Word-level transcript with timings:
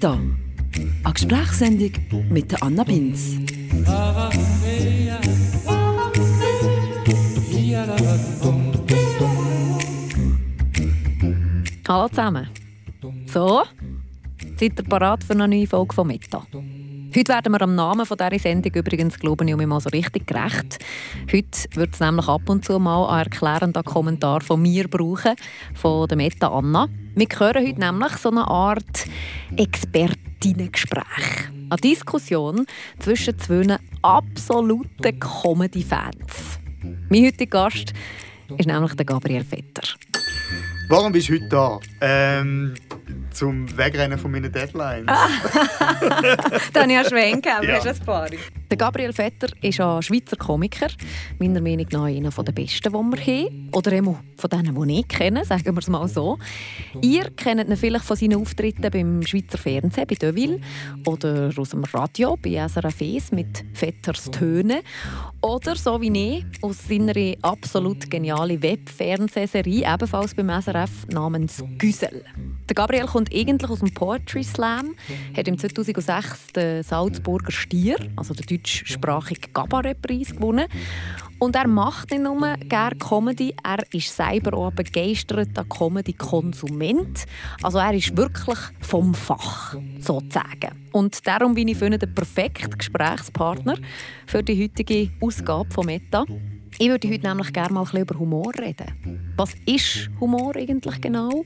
Meta. 0.00 0.18
Eine 1.04 1.12
Gesprächssendung 1.12 1.92
mit 2.30 2.62
Anna 2.62 2.84
Binz. 2.84 3.36
Hallo 11.86 12.08
zusammen. 12.08 12.48
So, 13.26 13.62
seid 14.58 14.78
ihr 14.78 14.84
bereit 14.84 15.22
für 15.22 15.34
eine 15.34 15.48
neue 15.48 15.66
Folge 15.66 15.94
von 15.94 16.06
Meta? 16.06 16.46
Heute 17.12 17.32
werden 17.32 17.52
wir 17.52 17.62
am 17.62 17.74
Namen 17.74 18.06
von 18.06 18.16
dieser 18.16 18.38
Sendung 18.38 18.72
übrigens, 18.72 19.18
glaube 19.18 19.44
ich, 19.44 19.56
mal 19.56 19.80
so 19.80 19.88
richtig 19.88 20.28
gerecht. 20.28 20.78
Heute 21.32 21.68
wird 21.74 21.94
es 21.94 21.98
nämlich 21.98 22.28
ab 22.28 22.48
und 22.48 22.64
zu 22.64 22.78
mal 22.78 23.04
einen 23.08 23.24
erklärenden 23.24 23.82
Kommentar 23.82 24.42
von 24.42 24.62
mir 24.62 24.86
brauchen, 24.86 25.34
von 25.74 26.06
der 26.06 26.16
Meta 26.16 26.46
Anna. 26.46 26.88
Wir 27.16 27.26
hören 27.36 27.66
heute 27.66 27.80
nämlich 27.80 28.12
so 28.12 28.30
eine 28.30 28.46
Art 28.46 29.06
Expertinnengespräch. 29.56 31.50
Eine 31.68 31.80
Diskussion 31.82 32.64
zwischen 33.00 33.36
zwei 33.40 33.76
absoluten 34.02 35.18
Comedy-Fans. 35.18 36.60
Mein 37.08 37.24
heutiger 37.24 37.64
Gast 37.64 37.92
ist 38.56 38.66
nämlich 38.66 38.94
der 38.94 39.04
Gabriel 39.04 39.42
Vetter. 39.42 39.96
Warum 40.90 41.12
bist 41.12 41.28
du 41.28 41.34
heute 41.34 41.48
da? 41.48 41.78
Ähm, 42.00 42.74
zum 43.30 43.76
Wegrennen 43.78 44.18
von 44.18 44.32
meinen 44.32 44.50
Deadlines. 44.50 45.06
da 45.06 46.80
habe 46.80 46.90
ich 46.90 46.96
ja 46.96 47.04
Schwenk 47.04 47.44
gegeben, 47.44 47.62
Ja. 47.68 47.74
hast 47.76 47.84
du 47.84 47.90
ein 47.90 47.98
paar. 48.04 48.28
Der 48.70 48.76
Gabriel 48.76 49.12
Vetter 49.12 49.48
ist 49.62 49.80
ein 49.80 50.02
Schweizer 50.02 50.36
Komiker, 50.36 50.88
meiner 51.38 51.60
Meinung 51.60 51.86
nach 51.90 52.04
einer 52.04 52.30
der 52.30 52.52
besten, 52.52 52.92
die 52.92 52.92
wir 52.92 53.26
haben. 53.48 53.68
Oder 53.72 53.92
eben 53.92 54.16
von 54.36 54.50
denen, 54.50 54.88
die 54.88 55.00
ich 55.00 55.08
kenne, 55.08 55.44
sagen 55.44 55.64
wir 55.74 55.78
es 55.78 55.88
mal 55.88 56.08
so. 56.08 56.38
Ihr 57.02 57.30
kennt 57.30 57.68
ihn 57.68 57.76
vielleicht 57.76 58.04
von 58.04 58.16
seinen 58.16 58.40
Auftritten 58.40 58.88
beim 58.90 59.22
Schweizer 59.24 59.58
Fernsehen, 59.58 60.06
bei 60.08 60.14
Deville, 60.16 60.60
oder 61.06 61.50
aus 61.56 61.70
dem 61.70 61.84
Radio, 61.84 62.36
bei 62.40 62.50
SRF 62.68 63.00
1 63.00 63.32
mit 63.32 63.64
Vetters 63.74 64.30
Töne. 64.30 64.82
Oder 65.40 65.74
so 65.74 66.00
wie 66.00 66.36
ich, 66.36 66.44
aus 66.62 66.78
seiner 66.86 67.14
absolut 67.42 68.08
genialen 68.10 68.62
Web-Fernsehserie, 68.62 69.84
ebenfalls 69.92 70.34
beim 70.34 70.48
SRF, 70.48 70.79
namens 71.08 71.62
Güsel. 71.78 72.24
Gabriel 72.74 73.06
kommt 73.06 73.34
eigentlich 73.34 73.70
aus 73.70 73.80
dem 73.80 73.92
Poetry 73.92 74.44
Slam, 74.44 74.94
hat 75.36 75.48
im 75.48 75.58
2006 75.58 76.52
den 76.54 76.82
Salzburger 76.82 77.50
Stier, 77.50 77.96
also 78.16 78.34
den 78.34 78.46
deutschsprachigen 78.46 79.52
Gabaret-Preis 79.52 80.30
gewonnen. 80.30 80.66
Und 81.40 81.56
er 81.56 81.66
macht 81.66 82.10
nicht 82.10 82.22
nur 82.22 82.54
gerne 82.68 82.96
Comedy, 82.96 83.54
er 83.64 83.78
ist 83.92 84.14
selber 84.14 84.56
auch 84.56 84.68
ein 84.68 84.74
begeisterter 84.74 85.64
Comedy-Konsument. 85.64 87.24
Also 87.62 87.78
er 87.78 87.94
ist 87.94 88.14
wirklich 88.14 88.58
vom 88.80 89.14
Fach, 89.14 89.74
sozusagen. 89.98 90.88
Und 90.92 91.26
darum 91.26 91.54
bin 91.54 91.68
ich 91.68 91.78
für 91.78 91.86
ihn 91.86 91.98
der 91.98 92.06
perfekte 92.06 92.68
Gesprächspartner 92.76 93.76
für 94.26 94.42
die 94.42 94.62
heutige 94.62 95.10
Ausgabe 95.20 95.70
von 95.72 95.86
Meta. 95.86 96.26
Ich 96.82 96.88
würde 96.88 97.10
heute 97.10 97.28
nämlich 97.28 97.52
gerne 97.52 97.74
mal 97.74 97.80
ein 97.80 97.84
bisschen 97.84 98.00
über 98.00 98.18
Humor 98.18 98.52
reden. 98.58 99.34
Was 99.36 99.52
ist 99.66 100.08
Humor 100.18 100.56
eigentlich 100.56 100.98
genau? 101.02 101.44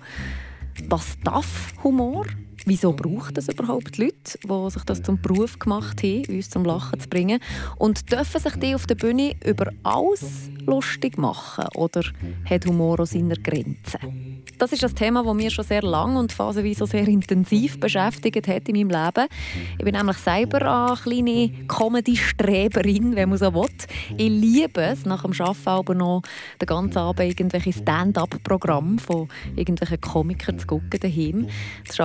Was 0.89 1.19
darf 1.25 1.73
Humor? 1.83 2.25
Wieso 2.67 2.95
braucht 2.95 3.37
es 3.37 3.49
überhaupt 3.49 3.99
Leute, 3.99 4.39
die 4.43 4.71
sich 4.71 4.85
das 4.85 5.03
zum 5.03 5.21
Beruf 5.21 5.59
gemacht 5.59 6.03
haben, 6.03 6.25
uns 6.29 6.49
zum 6.49 6.65
Lachen 6.65 6.99
zu 6.99 7.09
bringen? 7.09 7.39
Und 7.77 8.11
dürfen 8.11 8.41
sich 8.41 8.55
die 8.57 8.75
auf 8.75 8.87
der 8.87 8.95
Bühne 8.95 9.35
über 9.45 9.71
alles 9.83 10.51
lustig 10.65 11.19
machen? 11.19 11.67
Oder 11.75 12.03
hat 12.49 12.65
Humor 12.65 13.01
auch 13.01 13.07
seine 13.07 13.35
Grenzen? 13.35 14.43
Das 14.59 14.73
ist 14.73 14.85
ein 14.85 14.95
Thema, 14.95 15.25
das 15.25 15.35
mir 15.35 15.51
schon 15.51 15.65
sehr 15.65 15.83
lang 15.83 16.17
und 16.17 16.33
phasenweise 16.33 16.87
sehr 16.87 17.07
intensiv 17.07 17.79
beschäftigt 17.79 18.49
hat 18.49 18.69
in 18.69 18.77
meinem 18.77 19.05
Leben. 19.05 19.29
Ich 19.79 19.85
bin 19.85 19.95
nämlich 19.95 20.17
selber 20.19 20.63
eine 20.63 20.97
kleine 20.97 21.67
Comedy-Streberin, 21.67 23.15
wenn 23.15 23.29
man 23.29 23.39
so 23.39 23.53
will. 23.53 23.69
Ich 24.17 24.31
liebe 24.31 24.81
es, 24.81 25.05
nach 25.05 25.23
dem 25.23 25.33
Arbeiten 25.33 25.69
aber 25.69 25.95
noch 25.95 26.23
den 26.61 26.67
ganzen 26.67 26.99
Abend 26.99 27.29
irgendwelche 27.29 27.73
Stand-up-Programme 27.73 28.99
von 28.99 29.29
irgendwelchen 29.57 30.01
Komikern 30.01 30.59
zu 30.59 30.67
gucken 30.67 31.01
daheim. 31.01 31.49
Das 31.87 31.99
ist 31.99 32.01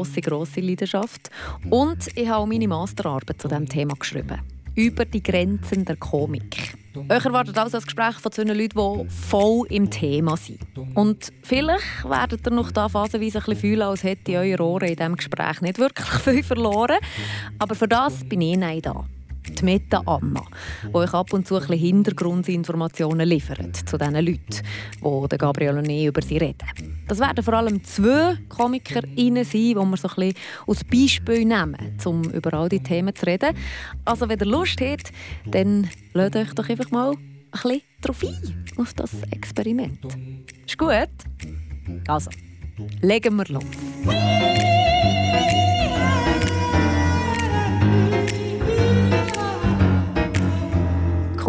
grosse, 0.00 0.20
grosse 0.20 0.60
Leidenschaft. 0.60 1.30
Und 1.68 2.08
ich 2.16 2.28
habe 2.28 2.38
auch 2.38 2.46
meine 2.46 2.68
Masterarbeit 2.68 3.40
zu 3.40 3.48
diesem 3.48 3.68
Thema 3.68 3.94
geschrieben. 3.94 4.40
Über 4.74 5.04
die 5.04 5.22
Grenzen 5.22 5.84
der 5.84 5.96
Komik. 5.96 6.74
Euch 7.08 7.24
erwartet 7.24 7.58
also 7.58 7.76
ein 7.76 7.84
Gespräch 7.84 8.14
von 8.16 8.32
zwei 8.32 8.44
Leuten, 8.44 8.68
die 8.68 9.08
voll 9.10 9.66
im 9.68 9.90
Thema 9.90 10.36
sind. 10.36 10.60
Und 10.94 11.32
vielleicht 11.42 12.08
werdet 12.08 12.46
ihr 12.46 12.50
noch 12.50 12.72
da 12.72 12.88
phasenweise 12.88 13.38
ein 13.38 13.44
bisschen 13.44 13.60
fühlen, 13.60 13.82
als 13.82 14.02
hätte 14.02 14.38
eure 14.38 14.64
Ohren 14.64 14.88
in 14.88 14.96
diesem 14.96 15.16
Gespräch 15.16 15.60
nicht 15.60 15.78
wirklich 15.78 16.08
viel 16.24 16.42
verloren. 16.42 16.98
Aber 17.58 17.74
für 17.74 17.88
das 17.88 18.24
bin 18.24 18.40
ich 18.40 18.56
nicht 18.56 18.86
da. 18.86 19.04
Die 19.58 19.64
Meta 19.64 20.02
Anna, 20.06 20.42
die 20.82 20.94
euch 20.94 21.12
ab 21.12 21.32
und 21.32 21.46
zu 21.46 21.56
ein 21.56 21.78
Hintergrundinformationen 21.78 23.28
liefert 23.28 23.76
zu 23.88 23.98
diesen 23.98 24.14
Leuten, 24.14 25.28
die 25.30 25.38
Gabriel 25.38 25.78
und 25.78 25.88
ich 25.88 26.06
über 26.06 26.22
sie 26.22 26.38
reden. 26.38 26.66
Das 27.08 27.18
werden 27.18 27.42
vor 27.42 27.54
allem 27.54 27.82
zwei 27.84 28.36
KomikerInnen 28.48 29.44
sein, 29.44 29.52
die 29.52 29.74
wir 29.74 29.96
so 29.96 30.08
ein 30.16 30.32
als 30.66 30.84
Beispiel 30.84 31.44
nehmen, 31.44 31.98
um 32.04 32.22
über 32.30 32.54
all 32.54 32.68
die 32.68 32.80
Themen 32.80 33.14
zu 33.14 33.26
reden. 33.26 33.54
Also 34.04 34.28
wenn 34.28 34.38
ihr 34.38 34.46
Lust 34.46 34.80
habt, 34.80 35.12
dann 35.46 35.88
lasst 36.14 36.36
euch 36.36 36.54
doch 36.54 36.68
einfach 36.68 36.90
mal 36.90 37.10
ein 37.10 37.18
bisschen 37.50 37.82
drauf 38.00 38.22
ein, 38.22 38.64
auf 38.76 38.94
das 38.94 39.10
Experiment. 39.30 39.98
Ist 40.66 40.78
gut? 40.78 41.08
Also, 42.06 42.30
legen 43.02 43.36
wir 43.36 43.46
los. 43.46 44.69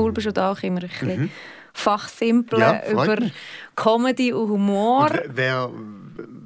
Cool 0.01 0.11
bist 0.13 0.27
du 0.27 0.33
da 0.33 0.51
auch 0.51 0.61
immer 0.63 0.81
ein 0.83 0.89
bisschen 0.89 1.31
fachsimpeln 1.73 2.61
Ja, 2.61 2.81
über 2.89 3.19
mich. 3.19 3.33
Comedy 3.75 4.33
und 4.33 4.49
Humor. 4.49 5.09
Und 5.11 5.21
wer, 5.27 5.69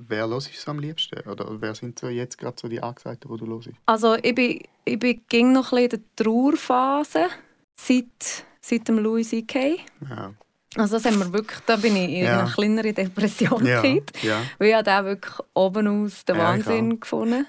wer 0.07 0.27
hörst 0.27 0.67
du 0.67 0.71
am 0.71 0.79
liebsten? 0.79 1.27
Oder 1.27 1.47
wer 1.59 1.73
sind 1.75 1.97
so 1.99 2.07
jetzt 2.09 2.37
gerade 2.37 2.55
so 2.59 2.67
die 2.67 2.81
Angesagten, 2.81 3.31
die 3.31 3.37
du 3.43 3.53
hörst? 3.55 3.71
Also 3.85 4.15
ich 4.21 4.35
bin, 4.35 4.61
ich 4.83 4.99
bin 4.99 5.21
ging 5.27 5.51
noch 5.51 5.71
ein 5.73 5.89
bisschen 5.89 5.99
in 5.99 6.05
der 6.15 6.25
Trauerphase 6.25 7.25
seit, 7.79 8.45
seit 8.61 8.87
dem 8.87 8.99
Louis 8.99 9.29
C.K. 9.29 9.77
Ja. 10.09 10.33
Also 10.77 10.97
das 10.97 11.05
haben 11.05 11.19
wir 11.19 11.31
wirklich, 11.33 11.59
da 11.65 11.77
bin 11.77 11.95
ich 11.95 12.09
in 12.09 12.25
Ja. 12.25 12.41
einer 12.41 12.51
kleineren 12.51 12.93
Depression 12.93 13.65
Ja, 13.65 13.81
ja. 14.21 14.41
Weil 14.59 14.67
ich 14.69 14.73
habe 14.75 14.83
den 14.83 15.05
wirklich 15.05 15.35
oben 15.53 15.87
aus 16.05 16.25
den 16.25 16.35
Ja, 16.35 16.55
ich 16.55 16.65
Wahnsinn 16.67 16.99
gefunden. 16.99 17.45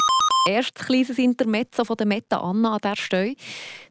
Erstes 0.47 0.87
kleines 0.87 1.19
Intermezzo 1.19 1.85
von 1.85 1.97
der 1.97 2.07
Meta 2.07 2.39
Anna 2.39 2.75
an 2.75 2.79
dieser 2.81 2.95
Stelle. 2.95 3.35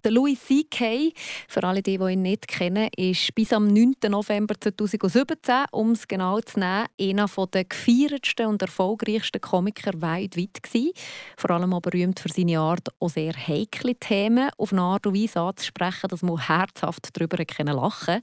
Louis 0.05 0.39
C.K., 0.41 1.11
für 1.49 1.63
alle, 1.63 1.81
die, 1.81 1.97
die 1.97 2.13
ihn 2.13 2.21
nicht 2.21 2.47
kennen, 2.47 2.88
ist 2.95 3.35
bis 3.35 3.51
am 3.51 3.67
9. 3.67 3.95
November 4.07 4.55
2017, 4.57 5.66
um 5.73 5.91
es 5.91 6.07
genau 6.07 6.39
zu 6.39 6.59
nehmen, 6.59 6.85
einer 6.97 7.27
der 7.47 7.66
gefeiertsten 7.66 8.45
und 8.45 8.61
erfolgreichsten 8.61 9.41
Komiker 9.41 10.01
weltweit 10.01 10.63
gewesen. 10.63 10.91
Vor 11.35 11.49
allem 11.51 11.73
auch 11.73 11.81
berühmt 11.81 12.21
für 12.21 12.29
seine 12.29 12.59
Art, 12.59 12.87
auch 12.99 13.09
sehr 13.09 13.33
heikle 13.33 13.95
Themen 13.95 14.49
auf 14.57 14.72
eine 14.72 14.81
Art 14.81 15.05
und 15.07 15.16
Weise 15.16 15.41
anzusprechen, 15.41 16.07
dass 16.07 16.22
man 16.22 16.47
herzhaft 16.47 17.09
darüber 17.13 17.37
lachen 17.37 17.66
konnte 17.66 18.22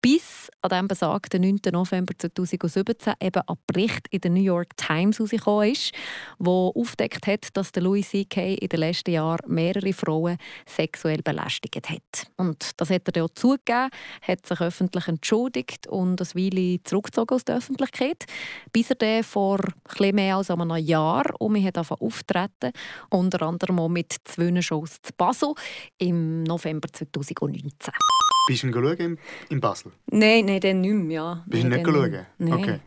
bis 0.00 0.48
an 0.62 0.70
dem 0.70 0.88
besagten 0.88 1.42
9. 1.42 1.72
November 1.72 2.14
2017 2.16 3.14
eben 3.20 3.42
ein 3.46 3.56
Bericht 3.66 4.06
in 4.10 4.20
der 4.20 4.30
New 4.30 4.42
York 4.42 4.76
Times 4.76 5.18
herausgekommen 5.18 5.72
ist, 5.72 5.92
wo 6.38 6.72
aufdeckt 6.74 7.26
hat, 7.26 7.48
dass 7.54 7.72
der 7.72 7.82
Louis 7.82 8.08
C.K. 8.08 8.54
in 8.54 8.68
den 8.68 8.80
letzten 8.80 9.12
Jahren 9.12 9.52
mehrere 9.52 9.92
Frauen 9.92 10.36
sexuell 10.66 11.22
belästigt 11.22 11.88
hat. 11.88 12.30
Und 12.36 12.72
das 12.76 12.90
hat 12.90 13.02
er 13.06 13.12
dann 13.12 13.24
auch 13.24 13.34
zugegeben, 13.34 13.90
hat 14.22 14.46
sich 14.46 14.60
öffentlich 14.60 15.08
entschuldigt 15.08 15.86
und 15.86 16.20
eine 16.20 16.30
Weile 16.34 16.82
zurückgezogen 16.82 17.34
aus 17.34 17.44
der 17.44 17.56
Öffentlichkeit, 17.56 18.24
bis 18.72 18.90
er 18.90 18.96
dann 18.96 19.24
vor 19.24 19.60
etwas 19.84 20.12
mehr 20.12 20.36
als 20.36 20.50
einem 20.50 20.76
Jahr 20.76 21.24
um 21.38 21.52
mich 21.52 21.66
hat 21.66 21.78
auftreten, 21.78 22.72
unter 23.10 23.42
anderem 23.42 23.78
auch 23.78 23.88
mit 23.88 24.14
zwei 24.24 24.60
Shows 24.60 25.02
zu 25.02 25.12
Basel 25.16 25.54
im 25.98 26.42
November 26.42 26.88
2019. 26.92 27.92
Bist 28.48 28.62
du 28.62 28.68
ihn 28.68 29.18
in 29.50 29.60
Basel? 29.60 29.92
Nein, 30.06 30.46
nein, 30.46 30.60
dann 30.60 30.80
nicht 30.80 30.94
mehr, 30.94 31.14
ja. 31.16 31.44
Bist 31.46 31.64
du 31.64 31.68
nicht 31.68 31.86
schauen? 31.86 32.26
Nein. 32.38 32.52
Okay. 32.52 32.80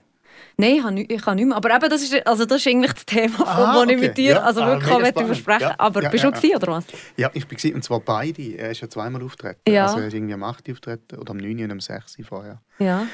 Nein, 0.57 0.75
ich 0.75 0.81
kann, 0.83 0.93
nicht, 0.93 1.11
ich 1.11 1.21
kann 1.21 1.35
nicht 1.37 1.45
mehr. 1.47 1.57
Aber 1.57 1.75
eben, 1.75 1.89
das 1.89 2.01
ist, 2.03 2.27
also 2.27 2.45
das 2.45 2.57
ist 2.57 2.67
eigentlich 2.67 2.93
das 2.93 3.05
Thema, 3.05 3.47
Aha, 3.47 3.73
das 3.73 3.83
ich 3.83 3.97
okay. 3.97 4.07
mit 4.07 4.17
dir 4.17 4.31
Ja, 4.31 4.41
also 4.41 4.61
ah, 4.61 4.67
wirklich 4.67 4.91
auch 4.91 4.99
möchte 4.99 5.11
spannend. 5.13 5.29
besprechen 5.29 5.61
Ja, 5.61 5.75
Aber 5.77 6.03
ja, 6.03 6.09
bist 6.09 6.23
ja, 6.23 6.31
du 6.31 6.37
gewesen, 6.37 6.55
oder 6.55 6.67
was? 6.67 6.85
Ja, 7.17 7.31
ich 7.33 7.49
war 7.49 7.75
und 7.75 7.83
zwar 7.83 7.99
beide. 8.01 8.43
Er 8.57 8.71
ist 8.71 8.81
ja 8.81 8.89
zweimal 8.89 9.23
auftreten. 9.23 9.61
Ja. 9.67 9.85
Also 9.85 9.99
er 9.99 10.07
ist 10.07 10.13
irgendwie 10.13 10.33
am 10.33 10.43
8. 10.43 10.67
Uhr 10.67 10.73
auftreten 10.73 11.17
oder 11.17 11.31
am 11.31 11.37
9. 11.37 11.63
und 11.63 11.71
am 11.71 11.79
6. 11.79 12.19
Uhr 12.19 12.25
vorher. 12.25 12.61
Ja, 12.79 13.07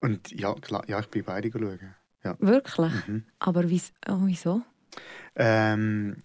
Und 0.00 0.30
ja, 0.32 0.54
klar, 0.54 0.82
ja, 0.88 0.98
ich 1.00 1.08
bin 1.08 1.24
beide 1.24 1.50
schauen. 1.52 1.94
Ja. 2.24 2.36
wirklich. 2.38 2.92
Mhm. 3.06 3.24
Aber 3.40 3.68
wieso? 3.68 3.92
Oh, 4.08 4.18
wieso? 4.22 4.62
Ähm, 5.36 6.16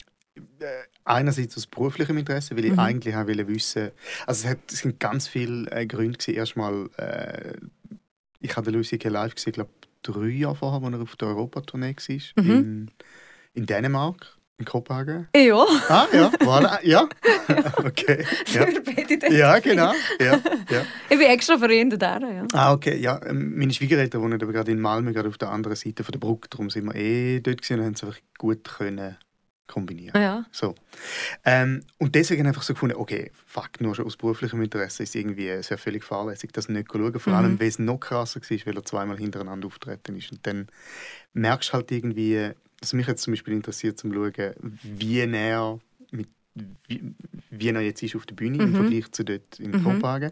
äh, 0.59 0.65
einerseits 1.07 1.57
aus 1.57 1.67
beruflichem 1.67 2.17
Interesse, 2.17 2.55
weil 2.57 2.65
ich 2.65 2.73
Mhm. 2.73 2.79
eigentlich 2.79 3.15
auch 3.15 3.27
wollte 3.27 3.47
wissen 3.47 3.91
also 4.25 4.45
es, 4.45 4.51
hat, 4.51 4.59
es 4.71 4.79
sind 4.79 4.99
ganz 4.99 5.27
viele 5.27 5.69
äh, 5.71 5.85
Gründe 5.85 6.17
gewesen. 6.17 6.35
Erstmal, 6.35 6.89
äh, 6.97 7.53
ich 8.39 8.55
habe 8.55 8.65
den 8.65 8.75
Louis 8.75 8.89
C.K. 8.89 9.09
live 9.09 9.35
gesehen, 9.35 9.53
glaube 9.53 9.71
drei 10.03 10.27
Jahre 10.27 10.55
vorher, 10.55 10.81
als 10.85 10.93
er 10.95 11.01
auf 11.01 11.15
der 11.15 11.27
Europatournee 11.29 11.95
war, 11.95 12.43
Mhm. 12.43 12.49
in, 12.51 12.91
in 13.53 13.65
Dänemark. 13.65 14.33
In 14.59 14.65
Kopenhagen? 14.65 15.27
Ja, 15.35 15.65
Ah, 15.87 16.07
ja, 16.11 16.31
voilà, 16.39 16.79
ja. 16.83 17.07
Okay. 17.85 18.25
Ja, 18.51 19.29
ja 19.29 19.59
genau. 19.59 19.93
Ja, 20.19 20.41
ja. 20.71 20.81
Ich 21.09 21.17
bin 21.19 21.27
extra 21.27 21.59
für 21.59 21.71
ihn 21.71 21.91
da, 21.91 22.17
ja. 22.19 22.43
Ah, 22.53 22.73
okay. 22.73 22.97
Ja, 22.97 23.21
ähm, 23.23 23.55
meine 23.55 23.71
Schwiegereltern 23.71 24.19
wohnen 24.21 24.41
aber 24.41 24.51
gerade 24.51 24.71
in 24.71 24.79
Malmö, 24.79 25.13
gerade 25.13 25.29
auf 25.29 25.37
der 25.37 25.49
anderen 25.51 25.75
Seite 25.77 26.03
von 26.03 26.11
der 26.11 26.17
Brücke. 26.19 26.49
Darum 26.49 26.71
sind 26.71 26.85
wir 26.85 26.95
eh 26.95 27.39
dort 27.39 27.61
gewesen 27.61 27.79
und 27.79 27.85
haben 27.85 27.93
es 27.93 28.03
einfach 28.03 28.19
gut 28.39 28.63
können 28.63 29.17
kombinieren. 29.67 30.19
Ja. 30.21 30.45
So. 30.51 30.75
Ähm, 31.45 31.81
und 31.97 32.15
deswegen 32.15 32.47
einfach 32.47 32.63
so 32.63 32.73
gefunden, 32.73 32.95
okay, 32.95 33.31
fuck, 33.45 33.79
nur 33.81 33.93
schon 33.95 34.05
aus 34.05 34.17
beruflichem 34.17 34.61
Interesse 34.61 35.03
ist 35.03 35.15
irgendwie 35.15 35.47
es 35.47 35.69
wäre 35.69 35.77
völlig 35.77 36.03
fahrlässig, 36.03 36.51
das 36.53 36.69
nicht 36.69 36.87
zu 36.89 36.97
schauen. 36.97 37.19
Vor 37.19 37.33
allem, 37.33 37.53
Mhm. 37.53 37.59
weil 37.59 37.67
es 37.67 37.79
noch 37.79 37.99
krasser 37.99 38.39
war, 38.41 38.65
weil 38.65 38.75
er 38.77 38.85
zweimal 38.85 39.17
hintereinander 39.17 39.67
auftreten 39.67 40.15
ist. 40.15 40.31
Und 40.31 40.45
dann 40.47 40.67
merkst 41.33 41.69
du 41.69 41.73
halt 41.73 41.91
irgendwie, 41.91 42.51
also 42.81 42.95
mich 42.97 43.07
jetzt 43.07 43.23
zum 43.23 43.33
Beispiel 43.33 43.53
interessiert, 43.53 43.99
zum 43.99 44.11
schauen, 44.11 44.55
wie 44.83 45.19
er 45.19 45.79
mit 46.11 46.29
wie, 46.87 47.13
wie 47.51 47.69
er 47.69 47.81
jetzt 47.81 48.01
ist 48.01 48.15
auf 48.15 48.25
der 48.25 48.33
Bühne 48.33 48.57
im 48.57 48.71
Mhm. 48.71 48.75
Vergleich 48.75 49.11
zu 49.11 49.23
dort 49.23 49.59
in 49.59 49.69
Mhm. 49.71 49.83
Kopenhagen. 49.83 50.31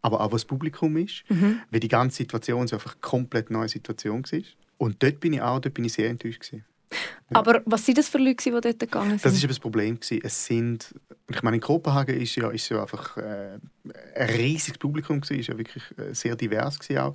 Aber 0.00 0.20
auch 0.22 0.32
was 0.32 0.40
das 0.42 0.46
Publikum 0.46 0.96
ist, 0.96 1.24
Mhm. 1.28 1.60
weil 1.70 1.80
die 1.80 1.88
ganze 1.88 2.16
Situation 2.16 2.66
so 2.66 2.76
einfach 2.76 2.92
eine 2.94 3.00
komplett 3.02 3.50
neue 3.50 3.68
Situation 3.68 4.22
war. 4.22 4.40
Und 4.78 5.02
dort 5.02 5.20
bin 5.20 5.34
ich 5.34 5.42
auch 5.42 5.58
dort 5.60 5.74
bin 5.74 5.84
ich 5.84 5.92
sehr 5.92 6.08
enttäuscht. 6.08 6.40
Gewesen. 6.40 6.64
Ja. 6.92 7.38
Aber 7.40 7.62
was 7.64 7.84
sind 7.84 7.98
das 7.98 8.08
für 8.08 8.18
Leute, 8.18 8.44
die 8.44 8.50
dort 8.50 8.78
gegangen 8.78 9.10
sind? 9.10 9.24
Das 9.24 9.32
ist 9.32 9.42
eben 9.42 9.48
das 9.48 9.58
Problem. 9.58 9.98
Gewesen. 9.98 10.20
Es 10.22 10.44
sind, 10.46 10.94
ich 11.28 11.42
meine, 11.42 11.56
in 11.56 11.60
Kopenhagen 11.62 12.20
ist 12.20 12.36
ja, 12.36 12.50
ist 12.50 12.68
ja 12.68 12.82
einfach 12.82 13.16
äh, 13.16 13.58
ein 14.14 14.28
riesiges 14.30 14.78
Publikum 14.78 15.20
gewesen, 15.20 15.40
ist 15.40 15.48
ja 15.48 15.58
wirklich 15.58 15.82
äh, 15.98 16.14
sehr 16.14 16.36
divers 16.36 16.78
gewesen 16.78 16.98
auch. 17.00 17.14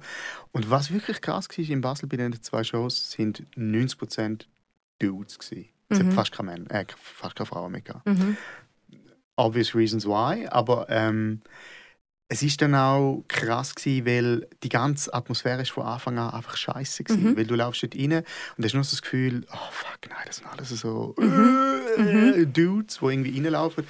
Und 0.51 0.69
was 0.69 0.91
wirklich 0.91 1.21
krass 1.21 1.47
war 1.49 1.69
in 1.69 1.79
Basel 1.81 2.09
bei 2.09 2.17
den 2.17 2.33
zwei 2.41 2.63
Shows, 2.63 3.11
sind 3.11 3.43
90% 3.55 4.45
Dudes 4.99 5.39
gewesen. 5.39 5.69
Es 5.89 5.99
Mhm. 5.99 6.07
hat 6.07 6.13
fast 6.13 6.31
keine 6.33 6.51
Männer, 6.51 6.71
äh, 6.71 6.85
fast 6.97 7.35
keine 7.35 7.45
Frauen 7.47 7.71
mehr 7.71 7.81
gehabt. 7.81 8.05
Mhm. 8.05 8.35
Obvious 9.37 9.73
reasons 9.73 10.05
why, 10.05 10.45
aber 10.47 10.87
ähm, 10.89 11.41
es 12.33 12.41
ist 12.43 12.61
dann 12.61 12.73
auch 12.75 13.25
krass 13.27 13.75
gewesen, 13.75 14.05
weil 14.05 14.47
die 14.63 14.69
ganze 14.69 15.13
Atmosphäre 15.13 15.63
ist 15.63 15.71
von 15.71 15.85
Anfang 15.85 16.17
an 16.17 16.33
einfach 16.33 16.55
scheiße 16.55 17.03
gewesen, 17.03 17.31
Mhm. 17.31 17.35
weil 17.37 17.45
du 17.45 17.55
laufst 17.55 17.83
dort 17.83 17.93
rein 17.95 18.23
und 18.57 18.63
hast 18.65 18.73
nur 18.73 18.85
so 18.85 18.91
das 18.91 19.01
Gefühl, 19.01 19.45
oh 19.51 19.57
fuck, 19.71 19.99
nein, 20.09 20.23
das 20.25 20.37
sind 20.37 20.47
alles 20.47 20.69
so 20.69 21.13
Mhm. 21.17 22.33
äh, 22.37 22.45
Dudes, 22.45 22.99
die 23.01 23.05
irgendwie 23.05 23.33
reinlaufen 23.35 23.85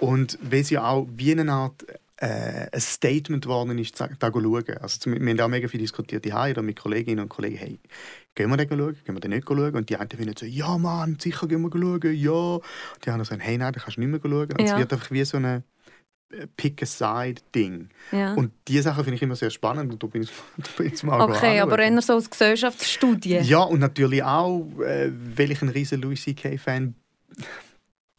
und 0.00 0.38
weil 0.40 0.64
sie 0.64 0.74
ja 0.74 0.88
auch 0.88 1.06
wie 1.16 1.32
eine 1.32 1.52
Art 1.52 1.84
äh, 2.16 2.68
ein 2.72 2.80
Statement 2.80 3.42
geworden 3.44 3.76
ist, 3.78 4.00
da 4.00 4.08
da 4.18 4.30
schauen. 4.32 4.64
Also 4.80 5.10
wir 5.10 5.18
haben 5.18 5.36
da 5.36 5.48
mega 5.48 5.68
viel 5.68 5.80
diskutiert, 5.80 6.24
die 6.24 6.32
oder 6.32 6.62
mit 6.62 6.78
Kolleginnen 6.78 7.20
und 7.24 7.28
Kollegen, 7.28 7.56
hey, 7.56 7.78
gehen 8.36 8.48
wir 8.48 8.56
den 8.56 8.68
schauen, 8.70 8.96
gehen 9.04 9.14
wir 9.16 9.20
den 9.20 9.30
nicht 9.32 9.46
schauen? 9.46 9.74
Und 9.74 9.90
die 9.90 9.96
einen 9.96 10.08
finden 10.08 10.34
so, 10.38 10.46
ja 10.46 10.78
Mann, 10.78 11.18
sicher 11.20 11.46
gehen 11.48 11.60
wir 11.62 11.70
schauen, 11.70 12.14
ja. 12.14 12.30
Und 12.30 12.62
die 13.04 13.10
anderen 13.10 13.24
sagen, 13.28 13.40
hey, 13.40 13.58
nein, 13.58 13.72
da 13.72 13.80
kannst 13.80 13.96
du 13.96 14.00
nicht 14.00 14.10
mehr 14.10 14.20
schauen. 14.22 14.52
Und 14.52 14.60
es 14.60 14.70
Ja. 14.70 14.78
wird 14.78 14.92
einfach 14.92 15.10
wie 15.10 15.24
so 15.24 15.36
ein 15.36 15.64
Pick-a-Side-Ding. 16.56 17.88
Ja. 18.10 18.34
Und 18.34 18.52
diese 18.66 18.82
Sachen 18.82 19.04
finde 19.04 19.16
ich 19.16 19.22
immer 19.22 19.36
sehr 19.36 19.50
spannend 19.50 19.92
und 19.92 20.02
da 20.02 20.06
bin 20.06 20.22
ich, 20.22 20.30
da 20.56 20.68
bin 20.76 20.92
ich 20.92 21.02
mal 21.02 21.20
Okay, 21.20 21.60
aber 21.60 21.78
eher 21.78 22.02
so 22.02 22.14
als 22.14 22.30
Gesellschaftsstudie. 22.30 23.38
Ja, 23.38 23.62
und 23.62 23.80
natürlich 23.80 24.22
auch, 24.22 24.66
äh, 24.80 25.10
weil 25.36 25.50
ich 25.50 25.62
ein 25.62 25.68
riesen 25.68 26.00
Louis 26.00 26.22
C.K.-Fan 26.22 26.94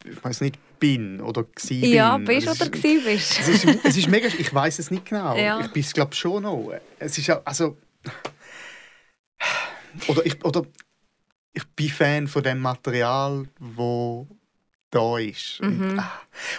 ich 0.04 0.22
weiß 0.22 0.42
nicht, 0.42 0.58
bin 0.78 1.20
oder 1.20 1.44
gsi 1.44 1.80
bin. 1.80 1.92
Ja, 1.92 2.18
bist 2.18 2.46
Es 2.46 2.60
oder 2.60 2.70
gsi 2.70 3.00
bist. 3.04 3.40
es 3.40 3.48
ist, 3.48 3.64
es 3.84 3.96
ist 3.96 4.08
mega, 4.08 4.28
ich 4.28 4.52
weiß 4.52 4.78
es 4.78 4.90
nicht 4.90 5.06
genau. 5.06 5.36
Ja. 5.36 5.60
Ich 5.60 5.72
bin 5.72 5.82
es 5.82 5.92
glaube 5.92 6.14
schon 6.14 6.42
noch. 6.42 6.72
Es 6.98 7.16
ist 7.16 7.26
ja, 7.26 7.40
also 7.44 7.76
oder 10.08 10.26
ich 10.26 10.44
oder 10.44 10.62
ich 11.52 11.64
bin 11.68 11.88
Fan 11.88 12.28
von 12.28 12.42
dem 12.42 12.58
Material, 12.58 13.46
wo 13.58 14.26
da 14.94 15.18
ist. 15.18 15.60
Mhm. 15.62 15.90
Und, 15.90 15.98
ah. 15.98 16.12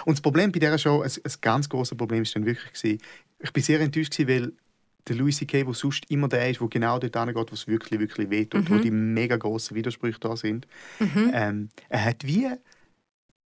und 0.04 0.14
das 0.16 0.20
Problem 0.20 0.52
bei 0.52 0.58
dieser 0.58 0.78
Show, 0.78 1.02
ein, 1.02 1.10
ein 1.10 1.32
ganz 1.40 1.68
großes 1.68 1.96
Problem 1.96 2.22
ist 2.22 2.34
dann 2.36 2.46
wirklich 2.46 2.72
gewesen, 2.72 2.98
ich 3.38 3.52
bin 3.52 3.62
sehr 3.62 3.80
enttäuscht 3.80 4.16
gewesen, 4.16 4.28
weil 4.44 4.52
der 5.08 5.16
Louis 5.16 5.36
C.K., 5.36 5.62
der 5.62 5.74
sonst 5.74 6.04
immer 6.10 6.28
der 6.28 6.50
ist, 6.50 6.60
der 6.60 6.68
genau 6.68 6.98
dort 6.98 7.16
hingeht, 7.16 7.50
wo 7.50 7.54
es 7.54 7.68
wirklich, 7.68 8.00
wirklich 8.00 8.30
wehtut, 8.30 8.68
wo 8.68 8.74
Mhm. 8.74 8.82
die 8.82 8.90
mega 8.90 9.36
grossen 9.36 9.76
Widersprüche 9.76 10.18
da 10.18 10.36
sind. 10.36 10.66
Mhm. 10.98 11.30
Ähm, 11.32 11.68
er 11.88 12.04
hat 12.04 12.26
wie 12.26 12.48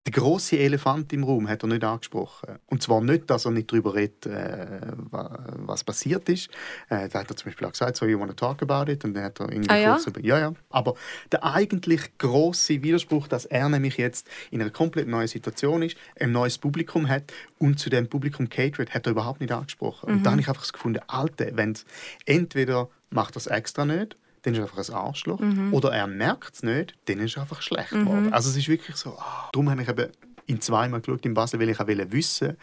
den 0.08 0.14
grossen 0.14 0.58
Elefant 0.58 1.12
im 1.14 1.24
Raum 1.24 1.48
hat 1.50 1.62
er 1.64 1.68
nicht 1.68 1.84
angesprochen. 1.84 2.58
Und 2.68 2.82
zwar 2.82 3.02
nicht, 3.02 3.30
dass 3.30 3.46
er 3.46 3.52
nicht 3.52 3.72
darüber 3.72 3.94
redet, 3.96 4.26
äh, 4.26 4.80
wa- 5.12 5.38
was 5.58 5.84
passiert 5.84 6.30
ist. 6.30 6.50
Äh, 6.90 7.10
da 7.10 7.20
hat 7.20 7.30
er 7.30 7.36
zum 7.36 7.46
Beispiel 7.50 7.68
auch 7.68 7.72
gesagt, 7.74 7.98
so, 7.98 8.06
you 8.06 8.18
want 8.18 8.32
to 8.32 8.36
talk 8.36 8.62
about 8.64 8.90
it? 8.90 9.04
Und 9.04 9.14
dann 9.14 9.26
hat 9.26 9.40
er 9.42 9.52
irgendwie 9.52 9.70
Ah, 9.70 9.78
ja? 9.78 9.92
kurz 9.94 10.08
über, 10.08 10.22
ja, 10.22 10.40
ja. 10.40 10.54
Aber 10.70 10.96
der 11.32 11.44
eigentlich 11.44 12.18
grosse 12.18 12.82
Widerspruch, 12.82 13.28
dass 13.28 13.46
er 13.46 13.68
nämlich 13.68 13.98
jetzt 13.98 14.28
in 14.52 14.62
einer 14.62 14.72
komplett 14.72 15.08
neuen 15.08 15.28
Situation 15.28 15.82
ist, 15.84 15.98
ein 16.20 16.32
neues 16.32 16.58
Publikum 16.58 17.08
hat 17.10 17.32
und 17.60 17.78
zu 17.78 17.90
dem 17.90 18.08
Publikum 18.08 18.48
catert, 18.50 18.94
hat 18.94 19.06
er 19.06 19.12
überhaupt 19.12 19.42
nicht 19.42 19.52
angesprochen. 19.52 20.10
Und 20.10 20.20
Mhm. 20.20 20.24
da 20.24 20.32
habe 20.32 20.42
ich 20.42 20.48
einfach 20.48 20.62
das 20.64 20.74
gefunden, 20.74 21.02
Alter, 21.08 21.48
wenn 21.58 21.78
entweder 22.26 22.90
macht 23.12 23.36
es 23.36 23.48
extra 23.48 23.86
nicht, 23.86 24.16
dann 24.42 24.54
ist 24.54 24.60
er 24.60 24.64
einfach 24.66 24.78
ein 24.78 24.96
Arschloch. 24.96 25.40
Mhm. 25.40 25.74
Oder 25.74 25.92
er 25.92 26.08
merkt 26.08 26.56
es 26.56 26.64
nicht, 26.64 26.96
dann 27.06 27.20
ist 27.20 27.36
er 27.38 27.44
einfach 27.44 27.62
schlecht 27.62 27.92
Mhm. 27.92 28.34
Also 28.34 28.50
es 28.50 28.58
ist 28.58 28.68
wirklich 28.68 28.96
so, 28.96 29.18
ah. 29.18 29.50
darum 29.52 29.70
habe 29.70 29.82
ich 29.82 29.90
eben 29.90 30.10
in 30.46 30.62
zweimal 30.62 31.02
geschaut 31.02 31.26
in 31.26 31.34
Basel, 31.34 31.60
weil 31.60 31.70
ich 31.70 31.80
auch 31.80 31.88
wissen, 31.88 32.58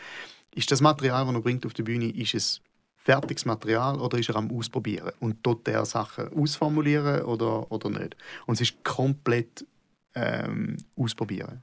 ist 0.55 0.71
das 0.71 0.81
Material, 0.81 1.25
das 1.27 1.35
er 1.35 1.41
bringt 1.41 1.67
auf 1.67 1.75
die 1.75 1.83
Bühne, 1.83 2.07
ist 2.11 2.35
es 2.35 2.61
fertiges 2.97 3.45
Material 3.45 4.01
oder 4.01 4.19
ist 4.19 4.29
er 4.29 4.37
am 4.37 4.51
Ausprobieren? 4.51 5.13
Und 5.21 5.39
dort 5.43 5.69
er 5.69 5.85
Sachen 5.85 6.33
ausformulieren 6.33 7.23
oder, 7.23 7.71
oder 7.71 7.91
nicht? 7.91 8.17
Und 8.47 8.55
es 8.55 8.63
ist 8.63 8.83
komplett 8.83 9.65
ähm, 10.15 10.77
ausprobieren. 10.97 11.61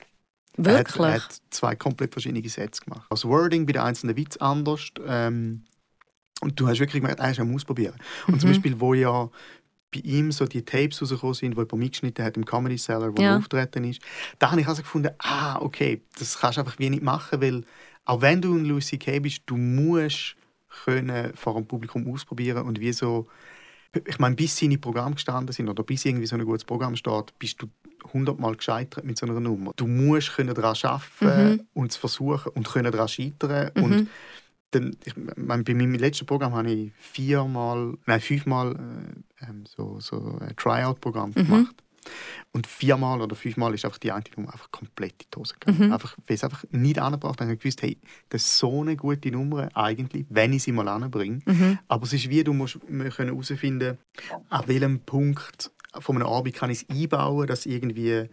Er 0.57 0.77
hat, 0.77 0.95
Wirklich? 0.95 1.07
er 1.07 1.13
hat 1.15 1.41
zwei 1.49 1.75
komplett 1.75 2.13
verschiedene 2.13 2.47
Sets 2.47 2.79
gemacht. 2.81 3.07
Das 3.09 3.25
Wording 3.25 3.65
bei 3.65 3.73
den 3.73 3.81
einzelnen 3.81 4.15
Witz 4.15 4.37
anders. 4.37 4.89
Ähm, 5.05 5.63
und 6.41 6.59
du 6.59 6.67
hast 6.67 6.79
wirklich 6.79 7.01
gemerkt, 7.01 7.19
er 7.19 7.31
ist 7.31 7.39
am 7.39 7.53
Ausprobieren. 7.53 7.95
Und 8.27 8.39
zum 8.39 8.49
Mhm. 8.49 8.53
Beispiel, 8.53 8.79
wo 8.79 8.93
ja 8.93 9.29
bei 9.93 9.99
ihm 10.03 10.31
so 10.31 10.45
die 10.45 10.63
Tapes 10.65 11.01
rausgekommen 11.01 11.33
sind, 11.35 11.51
die 11.51 11.57
jemand 11.57 11.73
mitgeschnitten 11.73 12.25
hat 12.25 12.35
im 12.37 12.45
Comedy 12.45 12.77
Cellar, 12.77 13.15
wo 13.15 13.21
Ja. 13.21 13.31
er 13.33 13.37
auftreten 13.37 13.83
ist, 13.83 14.01
da 14.39 14.51
habe 14.51 14.61
ich 14.61 14.67
also 14.67 14.81
gefunden, 14.81 15.11
ah, 15.19 15.59
okay, 15.61 16.01
das 16.19 16.37
kannst 16.39 16.57
du 16.57 16.61
einfach 16.61 16.79
wie 16.79 16.89
nicht 16.89 17.03
machen, 17.03 17.41
weil 17.41 17.63
auch 18.05 18.21
wenn 18.21 18.41
du 18.41 18.53
ein 18.55 18.65
Lucy 18.65 18.97
Kay 18.97 19.19
bist, 19.19 19.43
du 19.45 19.55
musst 19.55 20.35
können 20.83 21.33
vor 21.35 21.53
dem 21.53 21.65
Publikum 21.67 22.11
ausprobieren 22.11 22.65
und 22.65 22.79
wie 22.79 22.91
so 22.93 23.27
ich 24.07 24.17
meine, 24.17 24.35
bis 24.35 24.57
seine 24.57 24.79
Programme 24.79 25.13
gestanden 25.13 25.53
sind 25.53 25.69
oder 25.69 25.83
bis 25.83 26.03
irgendwie 26.03 26.25
so 26.25 26.35
ein 26.35 26.43
gutes 26.43 26.65
Programm 26.65 26.95
steht, 26.95 27.37
bist 27.37 27.61
du 27.61 27.67
hundertmal 28.11 28.55
gescheitert 28.55 29.03
mit 29.05 29.19
so 29.19 29.27
einer 29.27 29.39
Nummer. 29.39 29.71
Du 29.75 29.85
musst 29.85 30.33
können 30.35 30.55
daran 30.55 30.75
arbeiten 30.81 31.51
Mhm. 31.51 31.61
und 31.75 31.91
es 31.91 31.97
versuchen 31.97 32.51
und 32.55 32.67
können 32.67 32.91
daran 32.91 33.07
scheitern. 33.07 33.69
Mhm. 33.75 33.83
Und 33.83 34.09
dann, 34.75 34.95
ich 35.05 35.13
meine, 35.37 35.63
bei 35.63 35.73
meinem 35.73 35.95
letzten 35.95 36.25
Programm 36.25 36.53
habe 36.53 36.71
ich 36.71 36.91
viermal, 36.99 37.97
nein, 38.05 38.19
fünfmal 38.21 38.75
äh, 39.41 39.45
ähm, 39.45 39.63
so, 39.65 39.99
so 39.99 40.37
ein 40.41 40.55
Tryout-Programm 40.55 41.31
Mhm. 41.35 41.45
gemacht. 41.45 41.75
Und 42.51 42.67
viermal 42.67 43.21
oder 43.21 43.33
fünfmal 43.33 43.73
ist 43.73 43.85
einfach 43.85 43.97
die 43.97 44.11
eine 44.11 44.23
Nummer 44.35 44.51
einfach 44.51 44.69
komplett 44.71 45.13
in 45.23 45.27
die 45.33 45.39
Hose 45.39 45.53
gegangen. 45.57 45.87
Mhm. 45.87 45.93
Einfach, 45.93 46.17
weil 46.27 46.35
es 46.35 46.43
einfach 46.43 46.65
nicht 46.71 46.99
angebracht 46.99 47.39
hat. 47.39 47.47
Ich 47.47 47.51
habe 47.51 47.57
gewusst, 47.57 47.81
hey, 47.81 47.97
das 48.27 48.43
ist 48.43 48.57
so 48.59 48.81
eine 48.81 48.97
gute 48.97 49.31
Nummer 49.31 49.69
eigentlich, 49.73 50.25
wenn 50.29 50.51
ich 50.51 50.63
sie 50.63 50.73
mal 50.73 50.87
anbringe. 50.89 51.39
Mhm. 51.45 51.79
Aber 51.87 52.03
es 52.03 52.11
ist 52.11 52.29
wie, 52.29 52.43
du 52.43 52.51
musst 52.51 52.77
herausfinden, 53.17 53.97
an 54.49 54.63
welchem 54.67 54.99
Punkt 54.99 55.71
von 55.99 56.17
einem 56.17 56.27
Abend 56.27 56.53
kann 56.55 56.69
ich 56.71 56.83
es 56.83 56.89
einbauen, 56.89 57.47
dass 57.47 57.65
irgendwie 57.65 58.27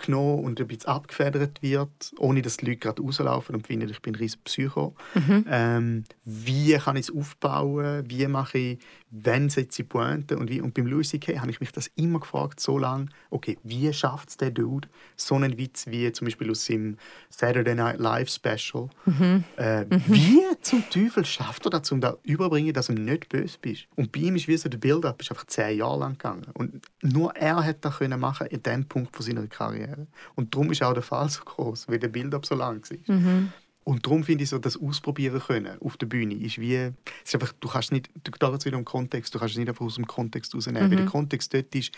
aufgenommen 0.00 0.44
und 0.44 0.60
ein 0.60 0.66
bisschen 0.66 0.88
abgefedert 0.88 1.62
wird, 1.62 2.12
ohne 2.18 2.42
dass 2.42 2.56
die 2.56 2.66
Leute 2.66 2.78
gerade 2.78 3.02
rauslaufen 3.02 3.54
und 3.54 3.66
finden, 3.66 3.88
ich 3.88 4.00
bin 4.00 4.14
ein 4.14 4.18
riesen 4.18 4.40
Psycho. 4.44 4.94
Mhm. 5.14 5.44
Ähm, 5.48 6.04
wie 6.24 6.72
kann 6.74 6.96
ich 6.96 7.08
es 7.08 7.14
aufbauen? 7.14 8.04
Wie 8.08 8.26
mache 8.26 8.58
ich, 8.58 8.78
wenn 9.10 9.48
setze 9.48 9.82
ich 9.82 9.88
Pointe? 9.88 10.38
Und, 10.38 10.50
wie, 10.50 10.60
und 10.60 10.74
beim 10.74 10.86
Louis 10.86 11.08
C.K. 11.08 11.38
habe 11.40 11.50
ich 11.50 11.60
mich 11.60 11.72
das 11.72 11.90
immer 11.96 12.20
gefragt, 12.20 12.60
so 12.60 12.78
lange, 12.78 13.06
okay, 13.30 13.58
wie 13.64 13.92
schafft 13.92 14.30
es 14.30 14.36
der 14.36 14.50
Dude, 14.50 14.88
so 15.16 15.34
einen 15.34 15.58
Witz 15.58 15.86
wie 15.88 16.10
zum 16.12 16.26
Beispiel 16.26 16.50
aus 16.50 16.64
seinem 16.64 16.96
Saturday 17.28 17.74
Night 17.74 17.98
Live 17.98 18.30
Special, 18.30 18.88
Mhm. 19.06 19.44
äh, 19.56 19.84
Wie 20.06 20.40
zum 20.60 20.88
Teufel 20.90 21.24
schafft 21.24 21.66
er 21.66 21.70
das, 21.70 21.90
um 21.90 22.00
da 22.00 22.16
überbringen, 22.22 22.72
dass 22.72 22.86
du 22.86 22.92
nicht 22.92 23.28
böse 23.28 23.58
bist? 23.60 23.86
Und 23.96 24.12
bei 24.12 24.20
ihm 24.20 24.36
ist 24.36 24.46
wie 24.48 24.56
so 24.56 24.68
der 24.68 24.78
Build-up 24.78 25.20
ist 25.20 25.30
einfach 25.30 25.46
zehn 25.46 25.78
Jahre 25.78 25.98
lang 26.00 26.12
gegangen. 26.12 26.46
Und 26.54 26.82
nur 27.02 27.34
er 27.36 27.64
hat 27.64 27.84
das 27.84 27.98
können 27.98 28.20
machen 28.20 28.46
in 28.46 28.62
dem 28.62 28.84
Punkt 28.86 29.16
von 29.16 29.26
seiner 29.26 29.46
Karriere. 29.46 30.06
Und 30.34 30.54
darum 30.54 30.70
ist 30.70 30.82
auch 30.82 30.94
der 30.94 31.02
Fall 31.02 31.28
so 31.28 31.42
groß, 31.44 31.88
weil 31.88 31.98
der 31.98 32.08
Build-up 32.08 32.46
so 32.46 32.54
lang 32.54 32.82
war. 32.88 33.16
Mhm. 33.16 33.52
Und 33.84 34.04
darum 34.06 34.24
finde 34.24 34.44
ich 34.44 34.50
so, 34.50 34.58
das 34.58 34.76
Ausprobieren 34.76 35.40
können 35.40 35.80
auf 35.80 35.96
der 35.96 36.06
Bühne 36.06 36.34
ist 36.34 36.58
wie, 36.60 36.74
es 36.76 36.92
ist 37.24 37.34
einfach, 37.34 37.52
du 37.60 37.68
kannst 37.68 37.92
nicht, 37.92 38.10
du 38.24 38.30
da 38.38 38.52
jetzt 38.52 38.66
wieder 38.66 38.76
um 38.76 38.84
Kontext, 38.84 39.34
du 39.34 39.38
kannst 39.38 39.54
es 39.54 39.58
nicht 39.58 39.68
einfach 39.68 39.84
aus 39.86 39.94
dem 39.96 40.06
Kontext 40.06 40.54
rausnehmen, 40.54 40.84
Mhm. 40.86 40.90
weil 40.90 40.96
der 40.98 41.06
Kontext 41.06 41.54
dort 41.54 41.74
ist, 41.74 41.92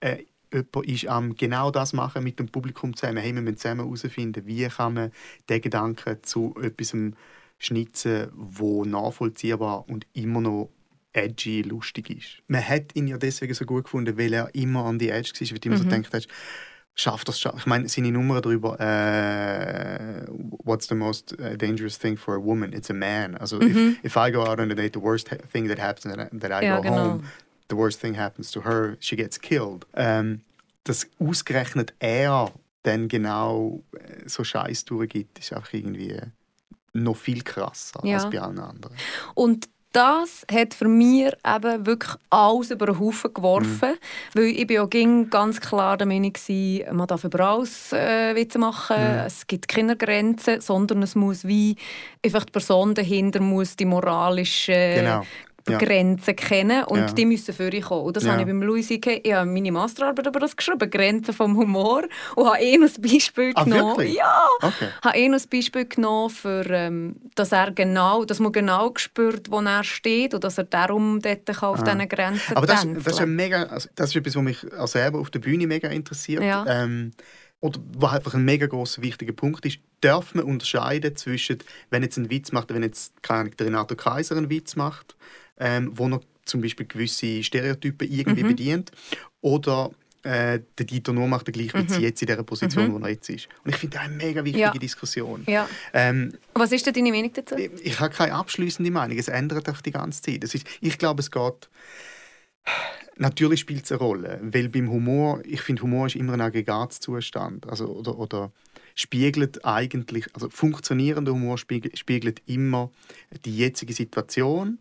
äh, 0.00 0.24
jemand 0.52 0.86
ist 0.86 1.06
am 1.08 1.34
genau 1.36 1.70
das 1.70 1.92
machen 1.92 2.24
mit 2.24 2.38
dem 2.38 2.48
Publikum 2.48 2.96
zusammen, 2.96 3.18
hey, 3.18 3.34
wir 3.34 3.42
müssen 3.42 3.58
zusammen 3.58 3.80
herausfinden, 3.82 4.46
wie 4.46 4.66
kann 4.68 4.94
man 4.94 5.12
den 5.48 5.60
Gedanken 5.60 6.18
zu 6.22 6.54
etwas 6.62 6.94
schnitzen, 7.58 8.28
wo 8.34 8.84
nachvollziehbar 8.84 9.88
und 9.88 10.06
immer 10.12 10.40
noch 10.40 10.70
edgy, 11.12 11.62
lustig 11.62 12.10
ist. 12.10 12.42
Man 12.48 12.66
hat 12.66 12.94
ihn 12.94 13.08
ja 13.08 13.16
deswegen 13.16 13.54
so 13.54 13.64
gut 13.64 13.84
gefunden, 13.84 14.18
weil 14.18 14.32
er 14.34 14.54
immer 14.54 14.84
an 14.84 14.98
die 14.98 15.08
Edge 15.08 15.32
war, 15.40 15.50
weil 15.50 15.58
du 15.58 15.68
immer 15.68 15.78
so 15.78 15.84
Mhm. 15.84 15.88
gedacht 15.88 16.14
hast, 16.14 16.28
schafft 16.96 17.28
das 17.28 17.38
schon. 17.38 17.52
Ich 17.58 17.66
meine, 17.66 17.88
seine 17.88 18.10
Nummer 18.10 18.40
darüber, 18.40 18.80
äh, 18.80 20.24
what's 20.64 20.88
the 20.88 20.94
most 20.94 21.32
uh, 21.38 21.56
dangerous 21.56 21.98
thing 21.98 22.16
for 22.16 22.34
a 22.34 22.38
woman? 22.42 22.72
It's 22.72 22.90
a 22.90 22.94
man. 22.94 23.36
Also, 23.36 23.60
if, 23.60 24.02
if 24.04 24.16
I 24.16 24.30
go 24.32 24.42
out 24.42 24.58
on 24.58 24.70
a 24.70 24.74
date, 24.74 24.94
the 24.94 25.02
worst 25.02 25.28
thing 25.52 25.68
that 25.68 25.78
happens 25.78 26.16
that 26.40 26.50
I, 26.50 26.64
Ja, 26.64 26.76
go 26.76 26.82
genau. 26.82 26.96
home, 26.96 27.24
the 27.68 27.76
worst 27.76 28.00
thing 28.00 28.14
happens 28.14 28.50
to 28.52 28.62
her, 28.62 28.96
she 29.00 29.14
gets 29.16 29.38
killed. 29.38 29.86
Ähm, 29.94 30.40
dass 30.84 31.06
ausgerechnet 31.18 31.92
er 31.98 32.50
dann 32.82 33.08
genau 33.08 33.82
äh, 33.92 34.28
so 34.28 34.42
Scheiß 34.44 34.84
durchgibt, 34.86 35.38
ist 35.38 35.52
einfach 35.52 35.72
irgendwie 35.74 36.18
noch 36.94 37.16
viel 37.16 37.42
krasser 37.42 38.00
Ja. 38.04 38.16
als 38.16 38.30
bei 38.30 38.40
allen 38.40 38.58
anderen. 38.58 38.94
Und 39.34 39.68
das 39.96 40.44
hat 40.52 40.74
für 40.74 40.88
mich 40.88 41.32
eben 41.42 41.86
wirklich 41.86 42.12
alles 42.28 42.70
über 42.70 42.84
den 42.84 42.98
Haufen 42.98 43.32
geworfen. 43.32 43.96
Weil 44.34 44.44
ich 44.44 44.66
bin 44.66 44.80
auch 44.80 44.90
ganz 45.30 45.58
klar 45.58 45.96
der 45.96 46.06
Meinung, 46.06 46.34
gewesen, 46.34 46.94
man 46.94 47.06
darf 47.06 47.24
über 47.24 47.40
alles 47.40 47.94
äh, 47.94 48.34
Witze 48.34 48.58
machen. 48.58 48.96
Es 48.98 49.46
gibt 49.46 49.68
keine 49.68 49.96
Grenzen, 49.96 50.60
sondern 50.60 51.02
es 51.02 51.14
muss 51.14 51.46
wie 51.46 51.76
einfach 52.22 52.44
die 52.44 52.52
Person 52.52 52.94
dahinter 52.94 53.40
muss 53.40 53.76
die 53.76 53.86
moralische 53.86 54.96
Genau. 54.96 55.22
Ja. 55.68 55.78
Grenzen 55.78 56.36
kennen 56.36 56.84
und 56.84 56.98
Ja. 56.98 57.06
die 57.12 57.26
müssen 57.26 57.52
für 57.54 57.70
dich 57.70 57.84
kommen. 57.84 58.04
Und 58.04 58.16
das 58.16 58.24
Ja. 58.24 58.32
habe 58.32 58.42
ich 58.42 58.46
beim 58.46 58.62
Louis 58.62 58.86
C.K. 58.86 59.20
Ich 59.24 59.32
habe 59.32 59.50
meine 59.50 59.72
Masterarbeit 59.72 60.26
über 60.26 60.38
das 60.40 60.56
geschrieben, 60.56 60.88
Grenzen 60.90 61.34
vom 61.34 61.56
Humor. 61.56 62.04
Und 62.36 62.46
habe 62.46 62.62
ihn 62.62 62.82
als 62.82 63.00
Beispiel 63.00 63.52
Ah, 63.54 63.64
genommen. 63.64 63.96
wirklich? 63.98 64.14
Ja! 64.14 64.46
Okay. 64.62 64.88
habe 65.04 65.18
ihn 65.18 65.32
als 65.34 65.46
Beispiel 65.46 65.86
genommen, 65.86 66.30
für, 66.30 66.64
ähm, 66.70 67.16
dass, 67.34 67.52
er 67.52 67.72
genau, 67.72 68.24
dass 68.24 68.38
man 68.38 68.52
genau 68.52 68.92
spürt, 68.96 69.50
wo 69.50 69.60
er 69.60 69.82
steht 69.84 70.34
und 70.34 70.44
dass 70.44 70.56
er 70.58 70.64
darum 70.64 71.20
dort 71.20 71.46
kann 71.46 71.68
auf 71.70 71.82
diesen 71.82 72.08
Grenzen 72.08 72.54
Ah. 72.54 72.58
Aber 72.58 72.66
das, 72.66 72.86
das, 73.04 73.14
ist 73.14 73.20
ein 73.20 73.34
mega, 73.34 73.64
also 73.64 73.88
das 73.94 74.10
ist 74.10 74.16
etwas, 74.16 74.36
was 74.36 74.42
mich 74.42 74.72
auch 74.78 74.86
selber 74.88 75.18
auf 75.18 75.30
der 75.30 75.40
Bühne 75.40 75.66
mega 75.66 75.88
interessiert. 75.88 76.42
Ja. 76.44 76.64
Ähm, 76.68 77.10
oder 77.60 77.80
was 77.96 78.12
einfach 78.12 78.34
ein 78.34 78.44
mega 78.44 78.66
großer 78.66 79.02
wichtiger 79.02 79.32
Punkt 79.32 79.64
ist, 79.66 79.78
darf 80.02 80.34
man 80.34 80.44
unterscheiden 80.44 81.16
zwischen, 81.16 81.58
wenn 81.90 82.02
jetzt 82.02 82.18
ein 82.18 82.30
Witz 82.30 82.52
macht, 82.52 82.72
wenn 82.72 82.82
jetzt 82.82 83.20
keine 83.22 83.40
Ahnung, 83.40 83.56
der 83.56 83.66
Renato 83.66 83.96
Kaiser 83.96 84.36
einen 84.36 84.50
Witz 84.50 84.76
macht, 84.76 85.16
ähm, 85.58 85.90
wo 85.94 86.08
er 86.08 86.20
zum 86.44 86.60
Beispiel 86.60 86.86
gewisse 86.86 87.42
Stereotypen 87.42 88.10
irgendwie 88.10 88.44
Mhm. 88.44 88.48
bedient, 88.48 88.90
oder 89.40 89.90
äh, 90.22 90.60
der 90.78 90.86
Dieter 90.86 91.12
nur 91.12 91.28
macht 91.28 91.46
der 91.46 91.52
gleich 91.52 91.72
wie 91.72 91.88
sie 91.92 92.02
jetzt 92.02 92.20
in 92.20 92.26
der 92.26 92.42
Position, 92.42 92.92
wo 92.92 92.98
er 92.98 93.10
jetzt 93.10 93.28
ist. 93.30 93.48
Und 93.64 93.70
ich 93.70 93.76
finde 93.76 93.96
das 93.96 94.06
eine 94.06 94.16
mega 94.16 94.44
wichtige 94.44 94.66
Mhm. 94.68 94.72
Ja. 94.74 94.78
Diskussion. 94.80 95.44
Ja. 95.46 95.68
Ähm, 95.92 96.32
Was 96.54 96.72
ist 96.72 96.84
denn 96.86 96.94
deine 96.94 97.10
Meinung 97.12 97.32
dazu? 97.32 97.54
ich, 97.56 97.70
ich 97.84 98.00
habe 98.00 98.12
keine 98.14 98.32
abschließende 98.34 98.90
Meinung. 98.90 99.16
Es 99.18 99.28
ändert 99.28 99.68
auch 99.68 99.80
die 99.80 99.92
ganze 99.92 100.22
Zeit. 100.22 100.42
Es 100.42 100.54
ist, 100.54 100.66
ich 100.80 100.98
glaube, 100.98 101.20
es 101.20 101.30
geht. 101.30 101.68
Natürlich 103.18 103.60
spielt 103.60 103.84
es 103.84 103.92
eine 103.92 104.00
Rolle, 104.00 104.40
weil 104.42 104.68
beim 104.68 104.90
Humor, 104.90 105.40
ich 105.46 105.62
finde, 105.62 105.82
Humor 105.82 106.06
ist 106.06 106.16
immer 106.16 106.34
ein 106.34 106.40
Aggregatzustand. 106.40 107.66
Also, 107.66 107.86
oder, 107.86 108.18
oder 108.18 108.52
spiegelt 108.94 109.64
eigentlich, 109.64 110.26
also 110.34 110.50
funktionierender 110.50 111.32
Humor 111.32 111.56
spiegelt, 111.56 111.98
spiegelt 111.98 112.42
immer 112.46 112.90
die 113.44 113.56
jetzige 113.56 113.94
Situation. 113.94 114.78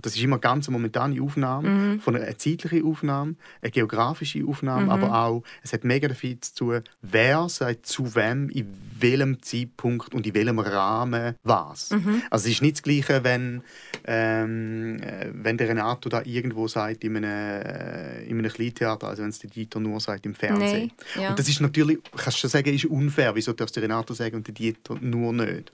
Das 0.00 0.16
ist 0.16 0.22
immer 0.22 0.38
ganz 0.38 0.68
eine 0.68 0.76
momentane 0.78 1.20
Aufnahme, 1.20 1.98
von 2.00 2.16
einer 2.16 2.38
zeitlichen 2.38 2.84
Aufnahme, 2.86 3.34
eine 3.60 3.70
geografische 3.70 4.42
Aufnahme, 4.46 4.90
aber 4.90 5.14
auch, 5.14 5.42
es 5.62 5.72
hat 5.74 5.84
mega 5.84 6.08
damit 6.08 6.44
zu 6.44 6.54
tun, 6.54 6.82
wer 7.02 7.48
sagt 7.50 7.86
zu 7.86 8.14
wem, 8.14 8.48
in 8.48 8.66
welchem 8.98 9.42
Zeitpunkt 9.42 10.14
und 10.14 10.26
in 10.26 10.34
welchem 10.34 10.58
Rahmen 10.58 11.34
was. 11.42 11.90
Also 12.30 12.46
es 12.46 12.54
ist 12.54 12.62
nicht 12.62 12.76
das 12.76 12.82
Gleiche, 12.82 13.22
wenn, 13.22 13.62
ähm, 14.04 14.98
äh, 15.02 15.28
wenn 15.32 15.58
der 15.58 15.68
Renato 15.68 16.08
da 16.08 16.22
irgendwo 16.24 16.68
sagt 16.68 17.04
in 17.04 17.16
einem, 17.18 17.24
äh, 17.24 18.24
in 18.24 18.38
einem 18.38 18.50
Kleintheater, 18.50 19.08
als 19.08 19.18
wenn 19.18 19.28
es 19.28 19.40
der 19.40 19.50
Dieter 19.50 19.78
nur 19.78 20.00
sagt 20.00 20.24
im 20.24 20.34
Fernsehen. 20.34 20.90
Nein, 21.14 21.22
ja. 21.22 21.30
Und 21.30 21.38
das 21.38 21.48
ist 21.48 21.60
natürlich, 21.60 21.98
kannst 22.16 22.38
du 22.38 22.40
schon 22.40 22.50
sagen, 22.50 22.72
ist 22.74 22.86
unfair. 22.86 23.34
Wieso 23.34 23.52
darfst 23.52 23.76
du 23.76 23.80
Renato 23.80 24.14
sagen 24.14 24.36
und 24.36 24.46
der 24.46 24.54
Dieter 24.54 24.96
nur 25.00 25.32
nicht? 25.32 25.72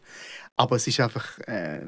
Aber 0.57 0.77
es 0.77 0.87
ist 0.87 0.99
einfach, 1.01 1.39
äh, 1.41 1.83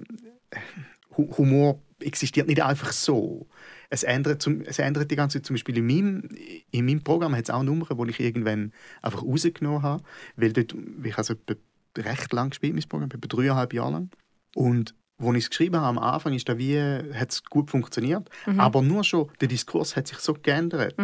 Humor 1.16 1.80
existiert 2.00 2.48
nicht 2.48 2.62
einfach 2.62 2.92
so. 2.92 3.46
Es 3.90 4.02
ändert, 4.04 4.40
zum, 4.40 4.62
es 4.62 4.78
ändert 4.78 5.10
die 5.10 5.16
ganze 5.16 5.38
Zeit. 5.38 5.46
Zum 5.46 5.54
Beispiel 5.54 5.78
in 5.78 5.86
meinem, 5.86 6.28
in 6.70 6.86
meinem 6.86 7.02
Programm 7.02 7.34
hat 7.34 7.44
es 7.44 7.50
auch 7.50 7.62
Nummern, 7.62 7.98
die 7.98 8.10
ich 8.10 8.20
irgendwann 8.20 8.72
einfach 9.02 9.22
rausgenommen 9.22 9.82
habe. 9.82 10.02
Weil 10.36 10.52
dort, 10.52 10.74
ich 11.02 11.18
etwa 11.18 11.54
recht 11.98 12.32
lang 12.32 12.50
gespielt, 12.50 12.74
mein 12.74 12.88
Programm, 12.88 13.10
etwa 13.12 13.26
dreieinhalb 13.26 13.74
Jahre 13.74 13.92
lang. 13.92 14.10
Und 14.54 14.94
als 15.18 15.36
ich 15.36 15.44
es 15.44 15.50
geschrieben 15.50 15.76
habe, 15.76 15.86
am 15.86 15.98
Anfang 15.98 16.32
ist 16.32 16.48
da 16.48 16.56
wie, 16.56 16.78
hat 16.78 17.30
es 17.30 17.44
gut 17.44 17.70
funktioniert. 17.70 18.30
Aber 18.58 18.80
nur 18.80 19.04
schon, 19.04 19.28
der 19.40 19.48
Diskurs 19.48 19.96
hat 19.96 20.06
sich 20.06 20.18
so 20.18 20.34
geändert. 20.34 20.94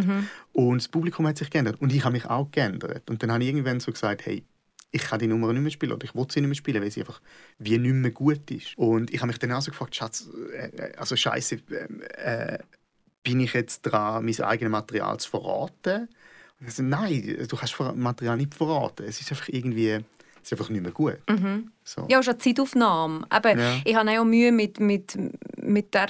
Und 0.52 0.78
das 0.78 0.88
Publikum 0.88 1.26
hat 1.26 1.36
sich 1.36 1.50
geändert. 1.50 1.80
Und 1.80 1.92
ich 1.92 2.04
habe 2.04 2.12
mich 2.12 2.26
auch 2.26 2.50
geändert. 2.50 3.10
Und 3.10 3.22
dann 3.22 3.32
habe 3.32 3.42
ich 3.42 3.50
irgendwann 3.50 3.80
so 3.80 3.92
gesagt, 3.92 4.24
hey, 4.24 4.44
ich 4.90 5.02
kann 5.02 5.18
die 5.18 5.26
Nummer 5.26 5.52
nicht 5.52 5.62
mehr 5.62 5.70
spielen 5.70 5.92
oder 5.92 6.04
ich 6.04 6.14
will 6.14 6.26
sie 6.30 6.40
nicht 6.40 6.48
mehr 6.48 6.54
spielen, 6.54 6.82
weil 6.82 6.90
sie 6.90 7.00
einfach 7.00 7.20
wie 7.58 7.78
nicht 7.78 7.92
mehr 7.92 8.10
gut 8.10 8.50
ist. 8.50 8.76
Und 8.78 9.12
ich 9.12 9.20
habe 9.20 9.28
mich 9.28 9.38
dann 9.38 9.52
auch 9.52 9.62
so 9.62 9.70
gefragt, 9.70 9.94
Schatz, 9.94 10.28
äh, 10.52 10.92
also 10.96 11.16
scheiße, 11.16 11.60
äh, 11.70 12.54
äh, 12.54 12.58
bin 13.22 13.40
ich 13.40 13.52
jetzt 13.52 13.82
dran, 13.82 14.24
mein 14.24 14.40
eigenes 14.40 14.70
Material 14.70 15.18
zu 15.18 15.30
verraten? 15.30 16.08
Und 16.60 16.68
ich 16.68 16.74
so, 16.74 16.82
nein, 16.82 17.46
du 17.48 17.56
kannst 17.56 17.78
Material 17.96 18.36
nicht 18.36 18.54
verraten. 18.54 19.04
Es 19.04 19.20
ist 19.20 19.30
einfach 19.30 19.48
irgendwie, 19.48 20.00
ist 20.46 20.52
einfach 20.52 20.68
nicht 20.70 20.82
mehr 20.82 20.92
gut. 20.92 21.18
So. 21.82 22.06
Ja, 22.08 22.22
schon 22.22 22.38
Zeitaufnahme. 22.38 23.26
Eben, 23.34 23.58
Ja. 23.58 23.74
Ich 23.84 23.94
habe 23.96 24.10
auch 24.20 24.24
Mühe 24.24 24.52
mit, 24.52 24.78
mit, 24.80 25.16
mit 25.60 25.92
der 25.94 26.06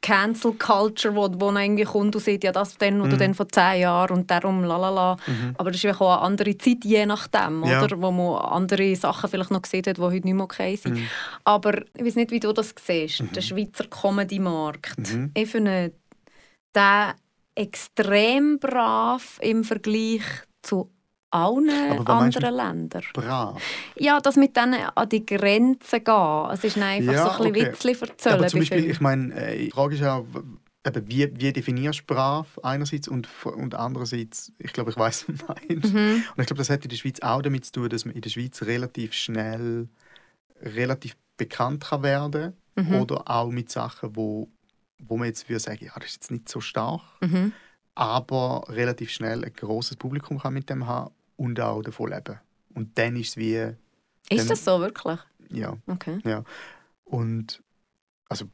Cancel 0.00 0.52
Culture, 0.54 1.14
wo, 1.14 1.28
wo 1.38 1.48
eigentlich 1.50 1.88
kommt 1.88 2.14
und 2.16 2.22
sagt, 2.22 2.42
ja, 2.44 2.52
das 2.52 2.76
dann 2.78 2.96
Mhm. 2.96 3.02
oder 3.02 3.16
dann 3.18 3.34
vor 3.34 3.48
zehn 3.48 3.80
Jahren 3.82 4.16
und 4.16 4.30
darum 4.30 4.64
lalala. 4.64 5.16
Aber 5.58 5.70
das 5.70 5.82
ist 5.84 6.00
auch 6.00 6.18
eine 6.18 6.20
andere 6.22 6.56
Zeit, 6.56 6.84
je 6.84 7.04
nachdem, 7.06 7.64
Ja. 7.64 7.82
oder? 7.84 8.00
wo 8.00 8.10
man 8.10 8.36
andere 8.50 8.96
Sachen 8.96 9.28
vielleicht 9.30 9.50
noch 9.50 9.62
gesehen 9.62 9.84
hat, 9.86 9.96
die 9.98 10.02
heute 10.02 10.14
nicht 10.26 10.34
mehr 10.34 10.44
okay 10.44 10.76
sind. 10.76 10.94
Mhm. 10.96 11.06
Aber 11.44 11.82
ich 11.96 12.04
weiß 12.04 12.16
nicht, 12.16 12.30
wie 12.30 12.40
du 12.40 12.52
das 12.52 12.74
siehst, 12.84 13.22
der 13.34 13.40
Schweizer 13.42 13.84
Comedy-Markt. 13.88 14.98
Mhm. 15.12 15.30
Ich 15.34 15.50
finde 15.50 15.92
den 16.74 17.12
extrem 17.54 18.58
brav 18.58 19.38
im 19.42 19.64
Vergleich 19.64 20.22
zu 20.62 20.90
allen 21.30 21.70
anderen 22.06 22.54
Ländern. 22.54 23.02
Brav. 23.14 23.62
Ja, 23.96 24.20
das 24.20 24.36
mit 24.36 24.56
denen 24.56 24.74
an 24.94 25.08
die 25.08 25.24
Grenzen 25.24 26.02
gehen. 26.04 26.46
Es 26.52 26.64
ist 26.64 26.76
einfach 26.78 27.12
Ja, 27.12 27.24
so 27.36 27.44
ein 27.44 27.52
bisschen 27.52 27.66
okay. 27.66 27.72
Witzli 27.72 27.96
erzählen. 28.08 28.34
aber 28.36 28.46
zum 28.48 28.60
bei 28.60 28.62
Beispiel, 28.62 28.90
ich 28.90 29.00
meine, 29.00 29.34
äh, 29.34 29.58
die 29.66 29.70
Frage 29.70 29.94
ist 29.94 30.00
ja, 30.00 30.22
wie, 31.04 31.30
wie 31.40 31.52
definierst 31.52 31.98
du 32.00 32.02
Sprache 32.02 32.46
einerseits 32.64 33.06
und, 33.06 33.28
und 33.44 33.74
andererseits, 33.74 34.52
ich 34.58 34.72
glaube, 34.72 34.90
ich 34.90 34.96
weiß, 34.96 35.26
was 35.28 35.36
du 35.38 35.44
meinst. 35.46 35.92
Mhm. 35.92 36.24
Und 36.36 36.40
ich 36.40 36.46
glaube, 36.46 36.58
das 36.58 36.70
hat 36.70 36.82
in 36.84 36.88
der 36.88 36.96
Schweiz 36.96 37.20
auch 37.20 37.42
damit 37.42 37.64
zu 37.66 37.72
tun, 37.72 37.88
dass 37.88 38.04
man 38.04 38.14
in 38.14 38.22
der 38.22 38.30
Schweiz 38.30 38.62
relativ 38.62 39.12
schnell 39.12 39.88
relativ 40.62 41.16
bekannt 41.36 41.84
kann 41.84 42.02
werden 42.02 42.54
Mhm. 42.76 42.94
oder 42.94 43.28
auch 43.28 43.50
mit 43.50 43.68
Sachen, 43.70 44.14
wo, 44.14 44.48
wo 45.00 45.16
man 45.16 45.26
jetzt 45.26 45.48
würde 45.48 45.58
sagen, 45.60 45.84
ja, 45.84 45.92
das 45.96 46.06
ist 46.06 46.14
jetzt 46.14 46.30
nicht 46.30 46.48
so 46.48 46.60
stark, 46.60 47.02
Mhm. 47.20 47.52
aber 47.96 48.64
relativ 48.68 49.10
schnell 49.10 49.44
ein 49.44 49.52
großes 49.52 49.96
Publikum 49.96 50.38
kann 50.38 50.54
mit 50.54 50.70
dem 50.70 50.86
haben 50.86 51.10
und 51.40 51.58
auch 51.58 51.80
davon 51.82 52.10
leben. 52.10 52.38
Und 52.74 52.96
dann 52.98 53.16
ist 53.16 53.30
es 53.30 53.36
wie, 53.38 53.54
dann- 53.54 53.76
Ist 54.38 54.50
das 54.50 54.64
so, 54.64 54.78
wirklich? 54.80 55.18
ja, 55.50 55.76
Okay. 55.86 56.18
ja. 56.24 56.44
Und 57.04 57.62
also 58.28 58.44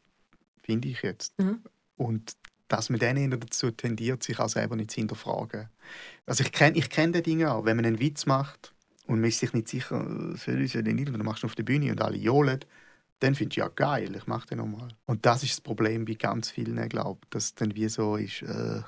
finde 0.63 0.89
ich 0.89 1.03
jetzt. 1.03 1.37
Mhm. 1.39 1.63
Und 1.97 2.37
dass 2.69 2.89
man 2.91 2.99
dann 3.01 3.17
eher 3.17 3.29
dazu 3.37 3.71
tendiert, 3.71 4.23
sich 4.23 4.39
auch 4.39 4.49
selber 4.49 4.77
nicht 4.77 4.91
zu 4.93 4.97
hinterfragen. 5.01 5.69
Also 6.27 6.45
ich 6.45 6.53
kenne 6.53 6.77
ich 6.79 6.89
kenn 6.89 7.13
die 7.13 7.23
Dinge 7.23 7.53
auch. 7.53 7.65
Wenn 7.65 7.77
man 7.77 7.85
einen 7.87 7.99
Witz 8.01 8.25
macht 8.27 8.73
und 9.07 9.21
man 9.21 9.29
ist 9.29 9.41
sich 9.41 9.53
nicht 9.53 9.69
sicher, 9.69 10.01
soll 10.37 10.63
ich 10.63 10.73
denn 10.73 10.85
nicht, 10.97 11.09
und 11.09 11.15
dann 11.19 11.25
machst 11.27 11.43
du 11.43 11.47
auf 11.47 11.55
der 11.55 11.63
Bühne 11.65 11.91
und 11.91 12.01
alle 12.01 12.17
johlen, 12.17 12.61
dann 13.21 13.35
findest 13.35 13.57
du 13.57 13.61
ja 13.61 13.69
geil, 13.69 14.15
ich 14.17 14.27
mache 14.27 14.47
den 14.49 14.59
nochmal. 14.59 14.89
Und 15.07 15.25
das 15.27 15.43
ist 15.43 15.53
das 15.53 15.61
Problem 15.61 16.05
bei 16.05 16.15
ganz 16.15 16.51
vielen, 16.51 16.89
glaube 16.89 17.21
ich, 17.25 17.31
dass 17.31 17.55
dann 17.55 17.75
wie 17.75 17.89
so 17.89 18.17
ist, 18.17 18.43
äh, 18.43 18.83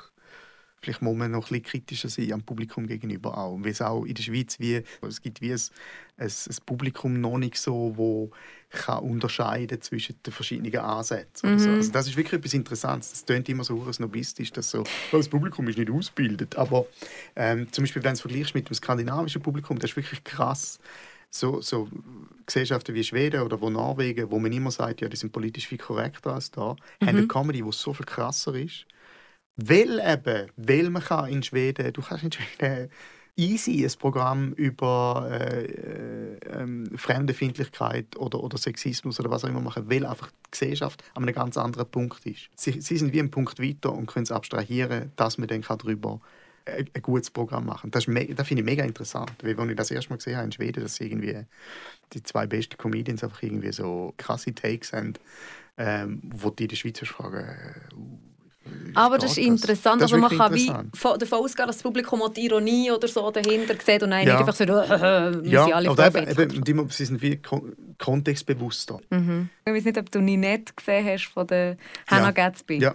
vielleicht 0.80 1.02
muss 1.02 1.16
man 1.16 1.30
noch 1.30 1.50
ein 1.50 1.60
bisschen 1.60 1.62
kritischer 1.62 2.08
sein 2.08 2.32
am 2.32 2.42
Publikum 2.42 2.86
gegenüber 2.86 3.36
auch. 3.36 3.54
Und 3.54 3.64
wie 3.64 3.70
es 3.70 3.82
auch 3.82 4.04
in 4.04 4.14
der 4.14 4.22
Schweiz 4.22 4.58
wie, 4.58 4.82
es 5.02 5.20
gibt 5.20 5.40
wie 5.40 5.52
ein, 5.52 5.60
ein, 6.16 6.26
ein 6.26 6.56
Publikum 6.66 7.20
noch 7.20 7.38
nicht 7.38 7.56
so, 7.56 7.92
wo 7.96 8.30
kann 8.70 9.02
unterscheiden 9.02 9.80
zwischen 9.80 10.16
den 10.24 10.32
verschiedenen 10.32 10.76
Ansätzen. 10.76 11.48
oder 11.48 11.58
So. 11.58 11.70
Also 11.70 11.90
das 11.90 12.06
ist 12.06 12.16
wirklich 12.16 12.38
etwas 12.38 12.54
Interessantes. 12.54 13.10
Das 13.10 13.24
klingt 13.24 13.48
immer 13.48 13.64
so 13.64 13.90
snobistisch, 13.90 14.52
dass 14.52 14.70
so, 14.70 14.84
das 15.10 15.28
Publikum 15.28 15.68
ist 15.68 15.78
nicht 15.78 15.90
ausgebildet. 15.90 16.56
Aber 16.56 16.86
ähm, 17.34 17.70
zum 17.72 17.84
Beispiel, 17.84 18.02
wenn 18.04 18.12
du 18.12 18.14
es 18.14 18.20
vergleichst 18.20 18.54
mit 18.54 18.68
dem 18.68 18.74
skandinavischen 18.74 19.42
Publikum, 19.42 19.78
das 19.78 19.90
ist 19.90 19.96
wirklich 19.96 20.22
krass. 20.22 20.78
So, 21.30 21.60
so 21.60 21.88
Gesellschaften 22.46 22.94
wie 22.94 23.04
Schweden 23.04 23.42
oder 23.42 23.60
wo 23.60 23.68
Norwegen, 23.68 24.30
wo 24.30 24.38
man 24.38 24.52
immer 24.52 24.70
sagt, 24.70 25.02
ja, 25.02 25.08
die 25.08 25.16
sind 25.16 25.30
politisch 25.30 25.68
viel 25.68 25.78
korrekter 25.78 26.34
als 26.34 26.50
da, 26.50 26.74
haben 27.00 27.08
eine 27.08 27.26
Comedy, 27.26 27.62
die 27.62 27.72
so 27.72 27.92
viel 27.92 28.06
krasser 28.06 28.54
ist. 28.54 28.86
Weil 29.60 30.00
eben, 30.00 30.50
weil 30.56 30.88
man 30.88 31.02
kann 31.02 31.28
in 31.28 31.42
Schweden, 31.42 31.92
du 31.92 32.00
kannst 32.00 32.24
in 32.24 32.32
Schweden 32.32 32.90
easy 33.34 33.84
ein 33.84 33.92
Programm 33.98 34.52
über 34.52 35.28
äh, 35.30 35.64
äh, 35.64 36.96
Fremdenfeindlichkeit 36.96 38.16
oder, 38.16 38.42
oder 38.42 38.56
Sexismus 38.56 39.18
oder 39.20 39.30
was 39.30 39.44
auch 39.44 39.48
immer 39.48 39.60
machen, 39.60 39.90
weil 39.90 40.06
einfach 40.06 40.30
die 40.30 40.50
Gesellschaft 40.52 41.02
an 41.14 41.24
einem 41.24 41.34
ganz 41.34 41.56
anderen 41.56 41.88
Punkt 41.88 42.24
ist. 42.26 42.50
Sie, 42.56 42.80
sie 42.80 42.96
sind 42.96 43.12
wie 43.12 43.20
ein 43.20 43.30
Punkt 43.30 43.60
weiter 43.60 43.92
und 43.92 44.06
können 44.06 44.24
es 44.24 44.32
abstrahieren, 44.32 45.12
dass 45.16 45.38
man 45.38 45.48
dann 45.48 45.62
darüber 45.62 46.20
ein, 46.66 46.88
ein 46.92 47.02
gutes 47.02 47.30
Programm 47.30 47.66
machen. 47.66 47.90
Das, 47.90 48.06
das 48.06 48.46
finde 48.46 48.62
ich 48.62 48.64
mega 48.64 48.84
interessant, 48.84 49.32
weil 49.42 49.58
als 49.58 49.70
ich 49.70 49.76
das 49.76 49.90
erste 49.90 50.10
Mal 50.10 50.16
gesehen 50.16 50.36
habe 50.36 50.46
in 50.46 50.52
Schweden, 50.52 50.82
dass 50.82 51.00
irgendwie 51.00 51.36
die 52.12 52.22
zwei 52.22 52.46
besten 52.46 52.76
Comedians 52.76 53.24
einfach 53.24 53.42
irgendwie 53.42 53.72
so 53.72 54.14
krasse 54.16 54.54
Takes 54.54 54.92
haben, 54.92 55.14
ähm, 55.76 56.20
wo 56.24 56.50
die 56.50 56.64
in 56.64 56.68
der 56.68 56.76
Schweiz 56.76 56.98
fragen, 57.00 57.44
äh, 57.44 57.94
aber 58.94 59.18
das 59.18 59.32
ist 59.32 59.38
interessant. 59.38 60.02
Das 60.02 60.10
ist 60.10 60.14
also 60.14 60.28
man 60.28 60.36
kann 60.36 60.54
wie 60.54 60.66
davon 60.66 61.38
ausgehen, 61.38 61.66
dass 61.66 61.76
das 61.76 61.82
Publikum 61.82 62.22
auch 62.22 62.30
die 62.30 62.46
Ironie 62.46 62.90
oder 62.90 63.06
so 63.06 63.30
dahinter 63.30 63.74
sieht 63.84 64.02
und 64.02 64.10
ja. 64.10 64.18
nicht 64.18 64.30
einfach 64.30 64.54
so, 64.54 64.64
äh, 64.64 64.68
äh, 64.68 65.48
ja, 65.48 65.66
alle 65.66 65.90
aber 65.90 66.28
eben, 66.28 66.66
eben, 66.66 66.90
sie 66.90 67.04
sind 67.04 67.22
wie 67.22 67.40
kontextbewusster. 67.98 69.00
Mhm. 69.10 69.48
Ich 69.64 69.72
weiß 69.72 69.84
nicht, 69.84 69.98
ob 69.98 70.10
du 70.10 70.20
Ninette 70.20 70.72
gesehen 70.74 71.06
hast 71.06 71.26
von 71.26 71.46
der 71.46 71.76
Hannah 72.06 72.26
ja. 72.26 72.30
Gatsby. 72.32 72.78
Ja. 72.78 72.94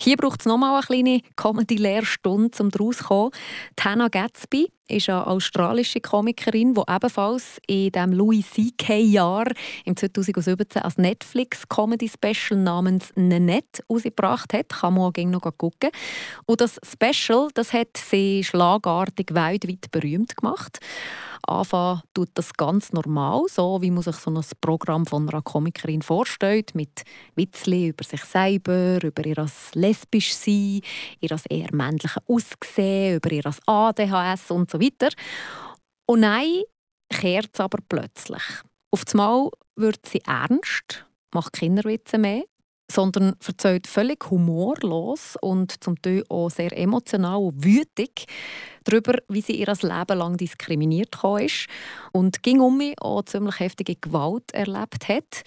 Hier 0.00 0.16
braucht 0.16 0.40
es 0.40 0.46
nochmal 0.46 0.74
eine 0.74 0.82
kleine 0.82 1.20
Comedy-Lehrstunde, 1.36 2.62
um 2.62 2.70
daraus 2.70 2.98
zu 2.98 3.04
kommen. 3.04 3.30
Hannah 3.80 4.08
Gatsby 4.08 4.70
ist 4.88 5.08
eine 5.08 5.26
australische 5.26 6.00
Komikerin, 6.00 6.74
die 6.74 6.82
ebenfalls 6.86 7.58
in 7.66 7.90
dem 7.92 8.12
Louis 8.12 8.44
C.K.-Jahr 8.50 9.52
im 9.84 9.96
2017 9.96 10.82
als 10.82 10.98
Netflix-Comedy-Special 10.98 12.60
namens 12.60 13.12
«Nanette» 13.14 13.82
rausgebracht 13.90 14.52
hat. 14.52 14.68
Kann 14.68 14.94
man 14.94 15.12
auch 15.16 15.24
noch 15.24 15.56
gucken. 15.56 15.90
Und 16.44 16.60
das 16.60 16.78
Special 16.84 17.48
das 17.54 17.72
hat 17.72 17.96
sie 17.96 18.44
schlagartig 18.44 19.32
weltweit 19.32 19.90
berühmt 19.90 20.36
gemacht. 20.36 20.78
Anfangen 21.46 22.02
tut 22.14 22.30
das 22.34 22.52
ganz 22.54 22.92
normal, 22.92 23.44
so 23.48 23.80
wie 23.80 23.90
man 23.90 24.02
sich 24.02 24.16
so 24.16 24.30
ein 24.30 24.40
Programm 24.60 25.06
von 25.06 25.28
einer 25.28 25.42
Komikerin 25.42 26.02
vorstellt, 26.02 26.74
mit 26.74 27.02
Witzli 27.34 27.88
über 27.88 28.04
sich 28.04 28.24
selber, 28.24 28.98
über 29.02 29.24
ihr 29.24 29.46
lesbisch 29.74 30.34
sein, 30.34 30.80
ihr 31.20 31.36
eher 31.48 31.72
männliches 31.72 32.22
Aussehen, 32.28 33.16
über 33.16 33.30
ihr 33.32 33.50
ADHS 33.66 34.50
und 34.50 34.70
so 34.70 34.80
weiter. 34.80 35.10
Und 36.06 36.22
dann 36.22 36.62
kehrt 37.10 37.50
es 37.52 37.60
aber 37.60 37.78
plötzlich. 37.88 38.42
Auf 38.90 39.04
einmal 39.12 39.50
wird 39.76 40.04
sie 40.06 40.22
ernst, 40.26 41.06
macht 41.32 41.52
Kinderwitze 41.52 42.18
mehr 42.18 42.44
sondern 42.90 43.34
erzählt 43.46 43.86
völlig 43.86 44.30
humorlos 44.30 45.36
und 45.40 45.82
zum 45.82 46.00
Teil 46.00 46.24
auch 46.28 46.50
sehr 46.50 46.76
emotional 46.76 47.38
und 47.38 47.64
wütig 47.64 48.26
darüber, 48.84 49.14
wie 49.28 49.40
sie 49.40 49.56
ihr 49.56 49.66
Leben 49.66 50.18
lang 50.18 50.36
diskriminiert 50.36 51.16
ist 51.40 51.66
und 52.12 52.42
ging 52.42 52.60
um 52.60 52.78
mich 52.78 53.00
auch 53.00 53.22
ziemlich 53.24 53.60
heftige 53.60 53.96
Gewalt 53.96 54.52
erlebt 54.52 55.08
hat. 55.08 55.42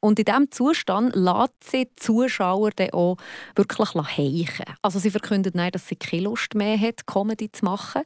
Und 0.00 0.18
in 0.20 0.26
diesem 0.26 0.50
Zustand 0.52 1.16
lässt 1.16 1.64
sie 1.64 1.86
die 1.86 1.96
Zuschauer 1.96 2.70
dann 2.70 2.90
auch 2.90 3.16
wirklich 3.56 3.94
heichen. 3.94 4.64
Also 4.80 5.00
sie 5.00 5.10
verkündet 5.10 5.56
nicht, 5.56 5.74
dass 5.74 5.88
sie 5.88 5.96
keine 5.96 6.22
Lust 6.22 6.54
mehr 6.54 6.78
hat, 6.78 7.06
Comedy 7.06 7.50
zu 7.50 7.64
machen, 7.64 8.02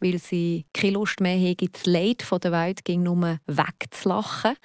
weil 0.00 0.18
sie 0.18 0.66
keine 0.74 0.94
Lust 0.94 1.20
mehr 1.20 1.38
hat, 1.50 1.62
das 1.62 1.86
Leid 1.86 2.24
der 2.42 2.52
Welt 2.52 2.84
ging 2.84 3.04
nur 3.04 3.38
wegzulachen. 3.46 4.56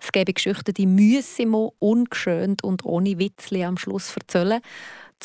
Es 0.00 0.12
gäbe 0.12 0.32
Geschichten, 0.32 0.74
die 0.74 0.86
müssen 0.86 1.50
wir 1.50 1.72
ungeschönt 1.78 2.64
und 2.64 2.84
ohne 2.84 3.18
Witzli 3.18 3.64
am 3.64 3.76
Schluss 3.76 4.14
erzählen, 4.16 4.60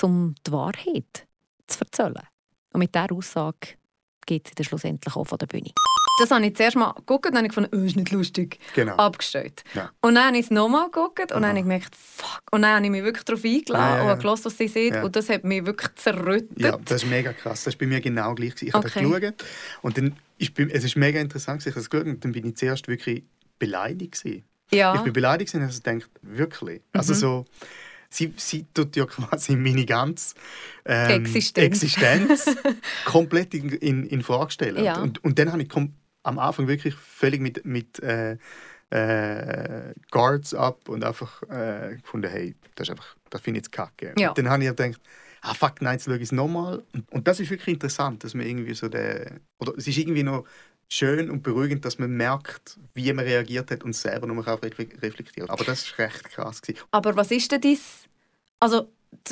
um 0.01 0.36
die 0.46 0.51
Wahrheit 0.51 1.27
zu 1.67 1.79
erzählen. 1.79 2.27
Und 2.74 2.79
mit 2.79 2.94
dieser 2.94 3.12
Aussage 3.12 3.77
geht 4.25 4.48
sie 4.48 4.55
dann 4.55 4.65
schlussendlich 4.65 5.15
auch 5.15 5.25
von 5.25 5.38
der 5.38 5.48
Bühne. 5.48 5.72
Das 6.20 6.32
habe 6.32 6.46
ich 6.46 6.55
zuerst 6.55 6.77
mal 6.77 6.94
geguckt 6.94 7.25
und 7.25 7.36
dann 7.36 7.38
habe 7.39 7.48
ich 7.48 7.55
gefunden, 7.55 7.70
oh, 7.74 7.86
ist 7.86 7.96
nicht 7.98 8.12
lustig. 8.12 8.60
Genau. 8.74 8.96
Abgestellt. 8.96 9.63
Ja. 9.74 9.91
Und 10.01 10.15
dann 10.15 10.27
habe 10.27 10.38
ich 10.38 10.46
es 10.46 10.51
nochmal 10.51 10.86
geguckt 10.86 11.32
und 11.32 11.41
dann 11.41 11.48
habe 11.48 11.58
ich 11.58 11.63
gemerkt, 11.63 11.94
fuck. 11.96 12.41
Und 12.51 12.62
dann 12.62 12.75
habe 12.75 12.86
ich 12.86 12.91
mich 12.91 13.03
wirklich 13.03 13.25
darauf 13.25 13.44
eingeladen 13.44 13.84
ja, 13.84 14.05
ja, 14.05 14.13
und 14.13 14.22
gehört, 14.22 14.46
was 14.46 14.58
sie 14.58 14.67
sieht. 14.67 14.96
Und 14.96 15.15
das 15.15 15.29
hat 15.29 15.44
mich 15.44 15.65
wirklich 15.65 15.94
zerrüttet. 15.96 16.60
Ja, 16.60 16.77
das 16.77 17.03
ist 17.03 17.10
mega 17.10 17.34
krass. 17.34 17.65
Das 17.65 17.74
ist 17.74 17.79
bei 17.79 17.86
mir 17.86 18.00
genau 18.00 18.34
gleich. 18.34 18.53
Ich 18.62 18.74
habe 18.74 18.88
okay. 18.88 19.01
das 19.01 19.22
geschaut 19.22 19.46
und 19.82 19.98
dann 19.98 20.15
ist, 20.38 20.58
es 20.58 20.84
ist 20.86 20.96
mega 20.96 21.20
interessant, 21.20 21.65
ich 21.65 21.72
habe 21.74 21.82
es 21.82 21.89
geschaut 21.89 22.08
und 22.08 22.24
dann 22.24 22.32
bin 22.32 22.45
ich 22.45 22.56
zuerst 22.56 22.88
wirklich 22.88 23.23
beleidigt. 23.60 24.15
Ja. 24.71 24.95
Ich 24.95 25.01
bin 25.01 25.13
beleidigt 25.13 25.54
und 25.54 25.62
habe 25.62 25.73
gedacht, 25.73 26.10
wirklich. 26.21 26.82
Also 26.93 27.13
mhm. 27.13 27.17
so, 27.17 27.45
sie, 28.10 28.34
sie 28.38 28.65
tut 28.73 28.95
ja 28.95 29.06
quasi 29.06 29.56
meine 29.56 29.86
ganze 29.86 30.36
ähm, 30.86 31.25
Existenz, 31.25 31.84
Existenz 31.84 32.56
komplett 33.06 33.54
in, 33.54 33.69
in, 33.69 34.06
in 34.06 34.21
Frage 34.21 34.51
stellen. 34.51 34.84
Ja. 34.84 35.01
Und, 35.01 35.23
und 35.23 35.38
dann 35.39 35.51
habe 35.51 35.62
ich 35.63 35.69
am 36.23 36.39
Anfang 36.39 36.67
wirklich 36.67 36.95
völlig 36.95 37.41
mit, 37.41 37.65
mit 37.65 37.99
äh, 37.99 38.38
äh, 38.89 39.93
Guards 40.12 40.54
ab 40.54 40.89
und 40.89 41.04
einfach 41.04 41.43
äh, 41.43 41.97
gefunden, 42.01 42.30
hey, 42.30 42.56
das, 42.75 42.88
ist 42.88 42.91
einfach, 42.91 43.15
das 43.30 43.41
finde 43.41 43.60
ich 43.60 43.65
jetzt 43.65 43.71
kacke. 43.71 44.13
Ja. 44.17 44.34
Dann 44.34 44.49
habe 44.49 44.63
ich 44.63 44.69
gedacht, 44.69 45.01
ah 45.41 45.54
fuck, 45.54 45.82
nein, 45.82 45.93
jetzt 45.93 46.06
schaue 46.06 46.17
ich 46.17 46.23
es 46.23 46.32
nochmal. 46.32 46.84
Und, 46.93 47.12
und 47.12 47.28
das 47.28 47.39
ist 47.39 47.49
wirklich 47.49 47.73
interessant, 47.73 48.23
dass 48.23 48.34
man 48.34 48.45
irgendwie 48.45 48.73
so 48.73 48.88
der, 48.88 49.39
oder 49.60 49.73
es 49.78 49.88
ist 49.88 49.97
irgendwie 49.97 50.23
noch 50.23 50.45
schön 50.89 51.30
und 51.30 51.43
beruhigend, 51.43 51.84
dass 51.86 52.00
man 52.00 52.12
merkt, 52.12 52.78
wie 52.93 53.12
man 53.13 53.26
reagiert 53.26 53.71
hat 53.71 53.84
und 53.84 53.93
selber 53.93 54.28
noch 54.28 54.36
mal 54.36 54.56
reflektiert. 54.56 55.50
Aber 55.50 55.63
das 55.63 55.91
war 55.91 56.06
recht 56.06 56.24
krass. 56.30 56.62
Gewesen. 56.62 56.84
Aber 56.91 57.15
was 57.15 57.32
ist 57.32 57.52
denn 57.52 57.62
dies? 57.62 58.04
Also, 58.60 58.89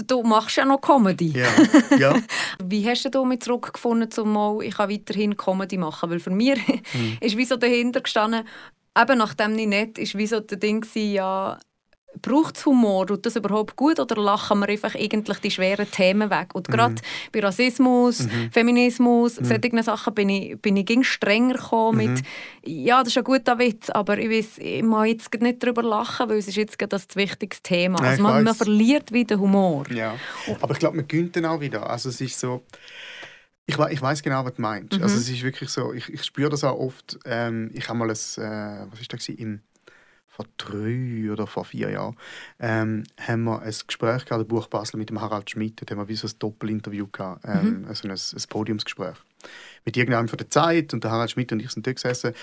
du 0.07 0.23
machst 0.23 0.57
ja 0.57 0.65
noch 0.65 0.81
Comedy. 0.81 1.27
Ja. 1.27 1.47
ja. 1.97 2.21
wie 2.63 2.87
hast 2.87 3.05
du 3.05 3.09
damit 3.09 3.43
zurückgefunden, 3.43 4.09
um 4.17 4.33
mal, 4.33 4.63
ich 4.63 4.75
kann 4.75 4.89
weiterhin 4.89 5.37
Comedy 5.37 5.77
machen? 5.77 6.09
Weil 6.09 6.19
für 6.19 6.31
mich 6.31 6.59
hm. 6.67 7.17
ist 7.21 7.37
wie 7.37 7.45
so 7.45 7.55
dahinter 7.55 8.01
gestanden, 8.01 8.47
eben 8.97 9.17
nachdem 9.17 9.57
ich 9.57 9.67
nicht, 9.67 9.97
ist 9.97 10.17
wie 10.17 10.27
so 10.27 10.39
der 10.39 10.57
Ding 10.57 10.85
ja, 10.93 11.59
braucht 12.21 12.57
es 12.57 12.65
Humor? 12.65 13.07
Tut 13.07 13.25
das 13.25 13.35
überhaupt 13.35 13.75
gut 13.75 13.99
oder 13.99 14.21
lachen 14.21 14.59
wir 14.59 14.69
einfach 14.69 14.95
eigentlich 14.95 15.39
die 15.39 15.51
schweren 15.51 15.89
Themen 15.89 16.29
weg? 16.29 16.53
Und 16.53 16.67
gerade 16.67 16.95
mhm. 16.95 16.99
bei 17.31 17.39
Rassismus, 17.41 18.23
mhm. 18.23 18.51
Feminismus, 18.51 19.39
mhm. 19.39 19.45
solchen 19.45 19.83
Sachen 19.83 20.13
bin 20.13 20.29
ich, 20.29 20.61
bin 20.61 20.77
ich 20.77 21.07
strenger 21.07 21.55
gekommen 21.55 21.97
mit 21.97 22.09
mhm. 22.09 22.25
«Ja, 22.65 22.99
das 22.99 23.09
ist 23.09 23.17
ein 23.17 23.23
guter 23.23 23.57
Witz, 23.59 23.89
aber 23.89 24.17
ich, 24.17 24.29
weiss, 24.29 24.57
ich 24.57 24.83
mag 24.83 25.07
jetzt 25.07 25.33
nicht 25.41 25.61
darüber 25.63 25.83
lachen, 25.83 26.29
weil 26.29 26.37
es 26.37 26.47
ist 26.47 26.55
jetzt 26.55 26.77
das 26.87 27.07
wichtigste 27.15 27.63
Thema». 27.63 28.01
Ja, 28.01 28.09
also 28.11 28.23
man, 28.23 28.43
man, 28.43 28.55
verliert 28.55 29.11
wieder 29.11 29.37
Humor. 29.37 29.85
Ja, 29.91 30.15
aber 30.61 30.73
ich 30.73 30.79
glaube, 30.79 30.97
man 30.97 31.07
gönnt 31.07 31.35
dann 31.35 31.45
auch 31.45 31.59
wieder. 31.59 31.89
Also 31.89 32.09
es 32.09 32.21
ist 32.21 32.39
so... 32.39 32.63
Ich, 33.65 33.79
ich 33.79 34.01
weiß 34.01 34.21
genau, 34.23 34.43
was 34.43 34.55
du 34.55 34.61
meinst. 34.61 34.97
Mhm. 34.97 35.03
Also 35.03 35.15
es 35.15 35.29
ist 35.29 35.41
wirklich 35.41 35.69
so, 35.69 35.93
ich, 35.93 36.09
ich 36.09 36.23
spüre 36.25 36.49
das 36.49 36.65
auch 36.65 36.77
oft. 36.77 37.17
Ähm, 37.23 37.71
ich 37.73 37.87
habe 37.87 37.97
mal 37.97 38.09
ein, 38.09 38.11
äh, 38.11 38.91
was 38.91 38.99
ist 38.99 39.13
das 39.13 39.29
im 39.29 39.61
vor 40.35 40.45
drei 40.57 41.31
oder 41.31 41.45
vor 41.45 41.63
vier 41.63 41.91
Jahren, 41.91 42.17
ähm, 42.59 43.03
haben 43.19 43.43
wir 43.43 43.61
ein 43.61 43.73
Gespräch 43.85 44.25
gehabt, 44.25 44.47
Buch 44.47 44.67
Basel 44.67 44.97
mit 44.97 45.09
dem 45.09 45.21
Harald 45.21 45.49
Schmidt. 45.49 45.79
Da 45.79 45.91
haben 45.91 46.01
wir 46.01 46.07
wie 46.07 46.15
so 46.15 46.27
ein 46.27 46.33
Doppelinterview 46.39 47.07
gehabt, 47.07 47.45
ähm, 47.45 47.81
mhm. 47.81 47.87
also 47.87 48.07
ein, 48.07 48.13
ein 48.13 48.43
Podiumsgespräch. 48.49 49.15
Mit 49.85 49.95
irgendjemandem 49.95 50.29
von 50.29 50.37
der 50.37 50.49
Zeit 50.49 50.93
und 50.93 51.03
der 51.03 51.11
Harald 51.11 51.31
Schmidt 51.31 51.51
und 51.51 51.59
ich 51.59 51.69
sind 51.69 51.85
dort 51.85 51.97
gesessen. 51.97 52.33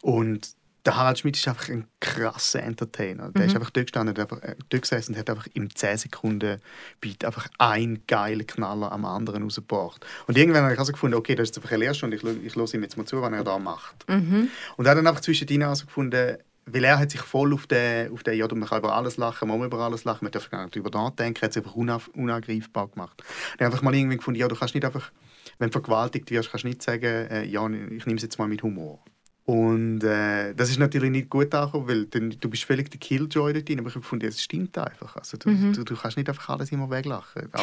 Und 0.00 0.56
der 0.86 0.96
Harald 0.96 1.18
Schmidt 1.18 1.36
ist 1.36 1.46
einfach 1.46 1.68
ein 1.68 1.86
krasser 2.00 2.62
Entertainer. 2.62 3.30
Der 3.32 3.42
mhm. 3.42 3.48
ist 3.48 3.54
einfach 3.56 3.70
dort 3.70 3.86
gestanden, 3.86 4.16
einfach, 4.16 4.40
äh, 4.42 4.54
dort 4.70 4.82
gesessen 4.82 5.12
und 5.12 5.18
hat 5.18 5.28
einfach 5.28 5.48
im 5.52 5.74
10 5.74 5.98
Sekunden 5.98 6.60
Beat 7.00 7.24
einfach 7.24 7.48
einen 7.58 8.06
geilen 8.06 8.46
Knaller 8.46 8.92
am 8.92 9.04
anderen 9.04 9.42
rausgebracht. 9.42 10.06
Und 10.26 10.38
irgendwann 10.38 10.62
habe 10.62 10.72
ich 10.72 10.78
also 10.78 10.92
gefunden, 10.92 11.16
okay, 11.16 11.34
das 11.34 11.50
ist 11.50 11.58
einfach 11.58 11.72
eine 11.72 11.80
Lehrstunde, 11.80 12.16
ich, 12.16 12.24
ich 12.24 12.56
höre 12.56 12.72
ihm 12.72 12.82
jetzt 12.82 12.96
mal 12.96 13.04
zu, 13.04 13.20
was 13.20 13.32
er 13.32 13.44
da 13.44 13.58
macht. 13.58 14.08
Mhm. 14.08 14.48
Und 14.76 14.86
er 14.86 14.92
hat 14.92 14.98
dann 14.98 15.06
einfach 15.06 15.20
zwischendrin 15.20 15.64
also 15.64 15.84
gefunden, 15.84 16.38
weil 16.66 16.84
er 16.84 16.98
hat 16.98 17.10
sich 17.10 17.20
voll 17.20 17.54
auf 17.54 17.66
den, 17.66 18.12
auf 18.12 18.24
den 18.24 18.36
ja, 18.36 18.46
man 18.52 18.68
kann 18.68 18.80
über 18.80 18.94
alles 18.94 19.16
lachen, 19.16 19.48
man 19.48 19.58
muss 19.58 19.66
über 19.66 19.78
alles 19.78 20.04
lachen, 20.04 20.24
man 20.24 20.32
darf 20.32 20.50
gar 20.50 20.64
nicht 20.64 20.74
darüber 20.74 20.90
nachdenken, 20.90 21.40
hat 21.42 21.50
es 21.52 21.56
einfach 21.56 21.74
unangreifbar 21.74 22.88
gemacht. 22.88 23.22
Er 23.56 23.66
hat 23.66 23.72
einfach 23.72 23.82
mal 23.82 23.94
irgendwie 23.94 24.16
gefunden, 24.16 24.40
ja, 24.40 24.48
du 24.48 24.56
kannst 24.56 24.74
nicht 24.74 24.84
einfach, 24.84 25.12
wenn 25.58 25.68
du 25.68 25.72
vergewaltigt 25.72 26.30
wirst, 26.30 26.50
kannst 26.50 26.64
du 26.64 26.68
nicht 26.68 26.82
sagen, 26.82 27.04
äh, 27.04 27.44
ja, 27.44 27.64
ich 27.64 28.06
nehme 28.06 28.16
es 28.16 28.22
jetzt 28.22 28.38
mal 28.38 28.48
mit 28.48 28.62
Humor. 28.62 28.98
Und 29.44 30.02
äh, 30.02 30.54
das 30.54 30.70
ist 30.70 30.80
natürlich 30.80 31.10
nicht 31.10 31.30
gut 31.30 31.54
angekommen, 31.54 31.86
weil 31.86 32.06
du, 32.06 32.30
du 32.30 32.50
bist 32.50 32.64
völlig 32.64 32.90
der 32.90 32.98
Killjoy 32.98 33.52
dort 33.52 33.68
drin, 33.68 33.78
aber 33.78 33.88
ich 33.88 33.94
habe 33.94 34.02
gefunden, 34.02 34.26
es 34.26 34.42
stimmt 34.42 34.76
einfach. 34.76 35.14
Also, 35.16 35.36
du, 35.36 35.50
mhm. 35.50 35.72
du, 35.72 35.84
du, 35.84 35.94
kannst 35.94 36.16
nicht 36.16 36.28
einfach 36.28 36.48
alles 36.48 36.72
immer 36.72 36.90
weglachen. 36.90 37.48
Auch, 37.52 37.62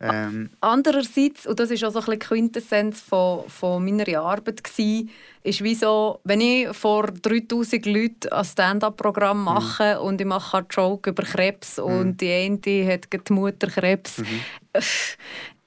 ähm, 0.00 0.50
Andererseits, 0.60 1.46
und 1.46 1.60
das 1.60 1.70
ist 1.70 1.84
auch 1.84 1.90
so 1.90 2.00
ein 2.10 2.18
Quintessenz 2.18 3.00
von, 3.00 3.48
von 3.48 3.84
meiner 3.84 4.20
Arbeit, 4.20 4.62
war, 4.64 5.02
ist 5.42 5.62
wie 5.62 5.74
so, 5.74 6.20
wenn 6.24 6.40
ich 6.40 6.68
vor 6.74 7.08
3000 7.08 7.84
Leuten 7.86 8.28
ein 8.30 8.44
Stand-up-Programm 8.44 9.38
mhm. 9.38 9.44
mache 9.44 9.96
mhm. 9.96 10.06
und 10.06 10.20
ich 10.20 10.26
mache 10.26 10.58
einen 10.58 10.66
Joke 10.70 11.10
über 11.10 11.22
Krebs 11.22 11.76
mhm. 11.76 11.84
und 11.84 12.20
die 12.20 12.32
eine 12.32 12.92
hat 12.92 13.08
die 13.12 13.32
Mutter 13.32 13.66
Krebs, 13.66 14.18
mhm. 14.18 14.40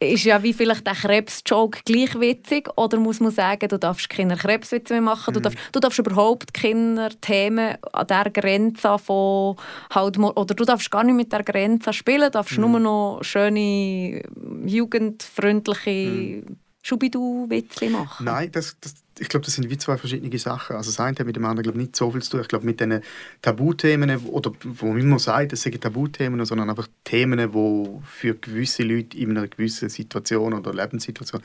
Ist 0.04 0.24
ja 0.24 0.42
wie 0.44 0.54
vielleicht 0.54 0.86
der 0.86 0.94
Krebs-Joke 0.94 1.80
gleich 1.86 2.20
witzig 2.20 2.70
oder 2.78 2.98
muss 3.00 3.20
man 3.20 3.32
sagen, 3.32 3.68
du 3.68 3.78
darfst 3.78 4.10
keine 4.10 4.36
Krebswitze 4.36 4.94
mehr 4.94 5.02
machen, 5.02 5.32
mhm. 5.32 5.36
du, 5.36 5.40
darfst, 5.42 5.60
du 5.72 5.80
darfst 5.80 6.00
überhaupt 6.00 6.54
keine 6.54 7.10
Themen 7.22 7.78
an 7.92 8.08
der 8.08 8.30
Grenze 8.32 8.98
von 9.00 9.56
halt, 9.94 10.18
oder 10.18 10.54
du 10.54 10.66
darfst 10.66 10.92
gar 10.92 11.04
nicht 11.04 11.16
mit 11.16 11.32
der 11.32 11.44
Grenze 11.44 11.94
spielen, 11.94 12.22
du 12.22 12.32
darfst 12.32 12.58
mhm. 12.58 12.72
nur 12.72 12.80
noch 12.80 13.20
schöne, 13.24 14.24
jugendfreundliche 14.66 16.44
Schubidu-Witzli 16.84 17.90
machen? 17.90 18.26
Nein, 18.26 18.52
das, 18.52 18.78
das, 18.82 18.94
ich 19.18 19.30
glaube, 19.30 19.46
das 19.46 19.56
sind 19.56 19.70
wie 19.70 19.78
zwei 19.78 19.98
verschiedene 19.98 20.38
Sachen. 20.38 20.76
Also 20.76 20.92
das 20.92 21.00
eine 21.00 21.18
hat 21.18 21.26
mit 21.26 21.36
dem 21.36 21.46
anderen 21.46 21.64
glaube 21.64 21.80
nicht 21.80 21.96
so 21.96 22.12
viel 22.12 22.22
zu 22.22 22.32
tun. 22.32 22.42
Ich 22.42 22.50
glaube, 22.50 22.66
mit 22.66 22.82
diesen 22.82 23.02
Tabuthemen, 23.42 24.18
oder 24.28 24.52
wo 24.64 24.88
man 24.88 25.00
immer 25.00 25.18
sagt, 25.18 25.54
das 25.54 25.62
sind 25.62 25.80
Tabuthemen, 25.80 26.44
sondern 26.46 26.70
einfach 26.70 26.90
Themen, 27.06 27.52
die 27.52 28.00
für 28.06 28.36
gewisse 28.36 28.84
Leute 28.84 29.18
in 29.18 29.32
einer 29.32 29.48
gewissen 29.48 29.88
Situation 29.88 30.54
oder 30.54 30.74
Lebenssituation 30.74 31.42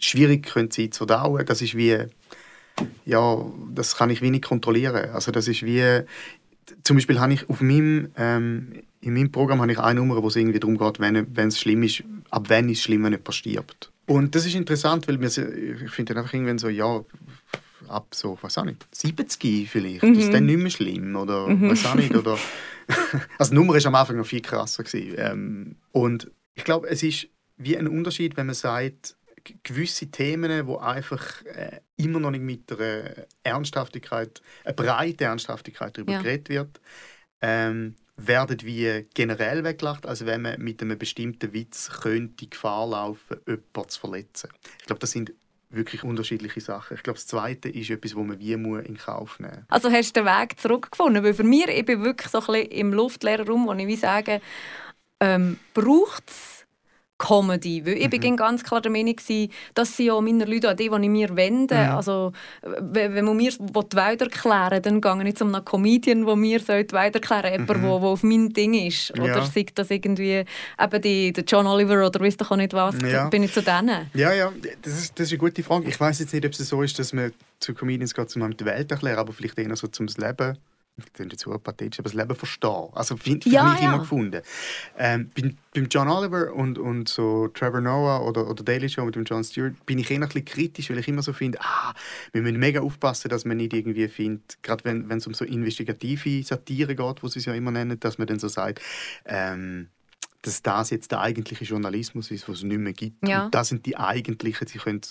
schwierig 0.00 0.46
können 0.46 0.70
sein 0.72 0.90
zu 0.90 1.06
verdauen. 1.06 1.46
Das 1.46 1.62
ist 1.62 1.76
wie, 1.76 2.06
ja, 3.04 3.46
das 3.72 3.96
kann 3.96 4.10
ich 4.10 4.20
wenig 4.20 4.42
kontrollieren. 4.42 5.10
Also 5.10 5.30
das 5.30 5.46
ist 5.46 5.62
wie, 5.62 6.02
zum 6.82 6.96
Beispiel 6.96 7.20
habe 7.20 7.34
ich 7.34 7.48
auf 7.48 7.60
meinem, 7.60 8.10
ähm, 8.16 8.82
in 9.00 9.14
meinem 9.14 9.30
Programm 9.30 9.60
habe 9.60 9.70
ich 9.70 9.78
eine 9.78 10.00
Nummer, 10.00 10.20
wo 10.20 10.26
es 10.26 10.34
irgendwie 10.34 10.58
darum 10.58 10.76
geht, 10.76 10.98
wenn, 10.98 11.36
wenn 11.36 11.48
es 11.48 11.60
schlimm 11.60 11.84
ist, 11.84 12.02
ab 12.30 12.46
wann 12.48 12.68
ist 12.68 12.78
es 12.78 12.84
schlimm, 12.84 13.04
wenn 13.04 13.12
jemand 13.12 13.34
stirbt. 13.34 13.89
Und 14.10 14.34
das 14.34 14.44
ist 14.44 14.56
interessant, 14.56 15.06
weil 15.06 15.20
wir, 15.20 15.28
ich 15.28 15.90
finde 15.92 16.16
einfach 16.16 16.34
irgendwann 16.34 16.58
so, 16.58 16.68
ja, 16.68 17.04
ab 17.86 18.08
so, 18.12 18.36
was 18.42 18.58
auch 18.58 18.64
nicht, 18.64 18.84
70 18.90 19.70
vielleicht, 19.70 20.02
mhm. 20.02 20.14
ist 20.14 20.32
dann 20.32 20.46
nicht 20.46 20.58
mehr 20.58 20.70
schlimm 20.70 21.14
oder 21.14 21.46
mhm. 21.46 21.70
was 21.70 21.86
auch 21.86 21.94
nicht. 21.94 22.16
Oder, 22.16 22.36
also 23.38 23.50
die 23.52 23.54
Nummer 23.54 23.74
war 23.74 23.86
am 23.86 23.94
Anfang 23.94 24.16
noch 24.16 24.26
viel 24.26 24.40
krasser. 24.40 24.82
Gewesen. 24.82 25.14
Ähm, 25.16 25.76
und 25.92 26.28
ich 26.54 26.64
glaube, 26.64 26.88
es 26.88 27.04
ist 27.04 27.28
wie 27.56 27.78
ein 27.78 27.86
Unterschied, 27.86 28.36
wenn 28.36 28.46
man 28.46 28.56
sagt, 28.56 29.14
gewisse 29.62 30.10
Themen, 30.10 30.66
wo 30.66 30.78
einfach 30.78 31.44
äh, 31.44 31.78
immer 31.96 32.18
noch 32.18 32.32
nicht 32.32 32.42
mit 32.42 32.72
einer 32.72 33.12
Ernsthaftigkeit, 33.44 34.42
eine 34.64 34.74
breite 34.74 35.22
Ernsthaftigkeit 35.22 35.96
darüber 35.96 36.14
ja. 36.14 36.22
geredet 36.22 36.48
wird, 36.48 36.80
ähm, 37.42 37.94
werden 38.26 38.58
wie 38.62 39.06
generell 39.14 39.64
weggelacht, 39.64 40.06
als 40.06 40.26
wenn 40.26 40.42
man 40.42 40.60
mit 40.60 40.82
einem 40.82 40.98
bestimmten 40.98 41.52
Witz 41.52 41.90
könnte 42.02 42.46
Gefahr 42.46 42.88
laufen, 42.88 43.38
jemanden 43.46 43.88
zu 43.88 44.00
verletzen. 44.00 44.50
Ich 44.80 44.86
glaube, 44.86 45.00
das 45.00 45.10
sind 45.10 45.32
wirklich 45.70 46.02
unterschiedliche 46.02 46.60
Sachen. 46.60 46.96
Ich 46.96 47.02
glaube, 47.02 47.18
das 47.18 47.26
Zweite 47.26 47.68
ist 47.68 47.90
etwas, 47.90 48.16
wo 48.16 48.22
man 48.22 48.38
wie 48.38 48.56
muss 48.56 48.84
in 48.84 48.96
Kauf 48.96 49.38
nehmen 49.38 49.54
muss. 49.54 49.64
Also 49.68 49.90
hast 49.90 50.16
du 50.16 50.20
den 50.20 50.26
Weg 50.26 50.58
zurückgefunden? 50.58 51.22
Weil 51.22 51.34
für 51.34 51.44
mich, 51.44 51.68
ich 51.68 51.84
bin 51.84 52.02
wirklich 52.02 52.28
so 52.28 52.40
ein 52.40 52.46
bisschen 52.46 52.70
im 52.72 52.92
luftleeren 52.92 53.46
Raum, 53.46 53.66
wo 53.66 53.72
ich 53.72 53.86
wie 53.86 53.96
sage, 53.96 54.40
ähm, 55.20 55.58
braucht 55.74 56.28
es 56.28 56.59
Comedy. 57.20 57.84
Weil 57.84 57.98
ich 57.98 58.10
mhm. 58.10 58.36
ganz 58.36 58.64
klar 58.64 58.80
der 58.80 58.90
Meinung, 58.90 59.14
dass 59.74 59.96
sie 59.96 60.06
ja 60.06 60.20
meine 60.20 60.46
Leute 60.46 60.70
an 60.70 60.76
die, 60.76 60.88
die 60.88 60.94
ich 60.94 61.08
mir 61.08 61.36
wende. 61.36 61.74
Mhm. 61.74 61.90
Also, 61.90 62.32
wenn 62.62 63.24
man 63.24 63.36
mir 63.36 63.52
die 63.52 63.96
Welt 63.96 64.22
erklären 64.22 64.82
dann 64.82 65.00
gehe 65.00 65.16
ich 65.18 65.22
nicht 65.22 65.38
zu 65.38 65.44
einem 65.44 65.64
Comedian, 65.64 66.24
der 66.24 66.36
mir 66.36 66.58
die 66.58 66.68
Welt 66.68 66.92
erklären 66.92 67.66
soll. 67.66 67.76
Jemand, 67.76 67.82
mhm. 67.82 67.82
der 67.82 67.90
auf 67.90 68.22
mein 68.22 68.48
Ding 68.52 68.74
ist. 68.74 69.12
Oder 69.12 69.26
ja. 69.26 69.44
sei 69.44 69.66
das 69.74 69.90
irgendwie 69.90 70.44
eben 70.80 71.02
die, 71.02 71.32
der 71.32 71.44
John 71.44 71.66
Oliver 71.66 72.06
oder 72.06 72.20
weiss 72.20 72.36
doch 72.36 72.50
auch 72.50 72.56
nicht 72.56 72.72
was. 72.72 72.96
Ja. 73.02 73.28
Bin 73.28 73.42
ich 73.42 73.52
zu 73.52 73.62
denen? 73.62 74.10
Ja, 74.14 74.32
ja, 74.32 74.50
das 74.82 74.98
ist, 74.98 75.18
das 75.18 75.26
ist 75.26 75.32
eine 75.32 75.38
gute 75.38 75.62
Frage. 75.62 75.88
Ich 75.88 76.00
weiß 76.00 76.20
jetzt 76.20 76.32
nicht, 76.32 76.46
ob 76.46 76.52
es 76.52 76.58
so 76.58 76.82
ist, 76.82 76.98
dass 76.98 77.12
man 77.12 77.32
zu 77.60 77.74
Comedians 77.74 78.14
geht, 78.14 78.34
um 78.34 78.56
die 78.56 78.64
Welt 78.64 78.90
erklären, 78.90 79.18
aber 79.18 79.32
vielleicht 79.34 79.58
eher 79.58 79.76
so 79.76 79.86
zum 79.88 80.06
Leben 80.06 80.56
ich 80.96 81.12
klingt 81.12 81.32
jetzt 81.32 81.46
pathetisch, 81.62 81.98
aber 81.98 82.08
das 82.08 82.14
Leben 82.14 82.34
verstehen. 82.34 82.88
Also 82.92 83.16
finde 83.16 83.44
find 83.44 83.54
ja, 83.54 83.74
ich 83.74 83.80
ja. 83.80 83.88
immer 83.88 84.00
gefunden. 84.00 84.42
Ähm, 84.98 85.30
beim, 85.34 85.56
beim 85.74 85.88
John 85.90 86.08
Oliver 86.08 86.52
und, 86.52 86.78
und 86.78 87.08
so 87.08 87.48
Trevor 87.48 87.80
Noah 87.80 88.26
oder, 88.26 88.48
oder 88.48 88.62
Daily 88.62 88.88
Show 88.88 89.04
mit 89.04 89.14
dem 89.14 89.24
John 89.24 89.44
Stewart 89.44 89.74
bin 89.86 89.98
ich 89.98 90.10
eher 90.10 90.18
ein 90.18 90.26
bisschen 90.26 90.44
kritisch, 90.44 90.90
weil 90.90 90.98
ich 90.98 91.08
immer 91.08 91.22
so 91.22 91.32
finde, 91.32 91.58
ah, 91.60 91.94
wir 92.32 92.42
müssen 92.42 92.58
mega 92.58 92.80
aufpassen, 92.80 93.28
dass 93.28 93.44
man 93.44 93.56
nicht 93.56 93.72
irgendwie 93.72 94.08
findet, 94.08 94.62
gerade 94.62 94.84
wenn 94.84 95.10
es 95.10 95.26
um 95.26 95.34
so 95.34 95.44
investigative 95.44 96.42
Satire 96.42 96.94
geht, 96.94 97.22
wo 97.22 97.28
sie 97.28 97.38
es 97.38 97.44
ja 97.44 97.54
immer 97.54 97.70
nennen, 97.70 97.98
dass 97.98 98.18
man 98.18 98.26
dann 98.26 98.38
so 98.38 98.48
sagt, 98.48 98.80
ähm, 99.24 99.88
dass 100.42 100.62
das 100.62 100.90
jetzt 100.90 101.10
der 101.12 101.20
eigentliche 101.20 101.64
Journalismus 101.64 102.30
ist, 102.30 102.48
was 102.48 102.58
es 102.58 102.64
nicht 102.64 102.78
mehr 102.78 102.92
gibt. 102.92 103.26
Ja. 103.28 103.44
Und 103.44 103.54
das 103.54 103.68
sind 103.68 103.84
die 103.84 103.96
eigentlichen, 103.96 104.66
sie 104.66 104.78
können, 104.78 105.02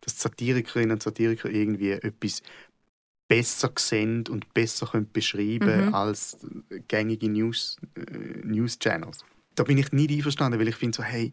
dass 0.00 0.18
Satirikerinnen 0.18 0.92
und 0.92 1.02
Satiriker 1.02 1.50
irgendwie 1.50 1.90
etwas 1.90 2.42
besser 3.28 3.70
sehen 3.78 4.24
und 4.28 4.52
besser 4.54 4.86
können 4.86 5.10
beschreiben 5.12 5.86
mhm. 5.86 5.94
als 5.94 6.38
gängige 6.88 7.28
News, 7.28 7.76
äh, 7.94 8.40
News 8.42 8.78
Channels. 8.78 9.18
Da 9.54 9.64
bin 9.64 9.78
ich 9.78 9.92
nicht 9.92 10.10
einverstanden, 10.10 10.58
weil 10.58 10.68
ich 10.68 10.76
finde 10.76 10.96
so, 10.96 11.02
hey, 11.02 11.32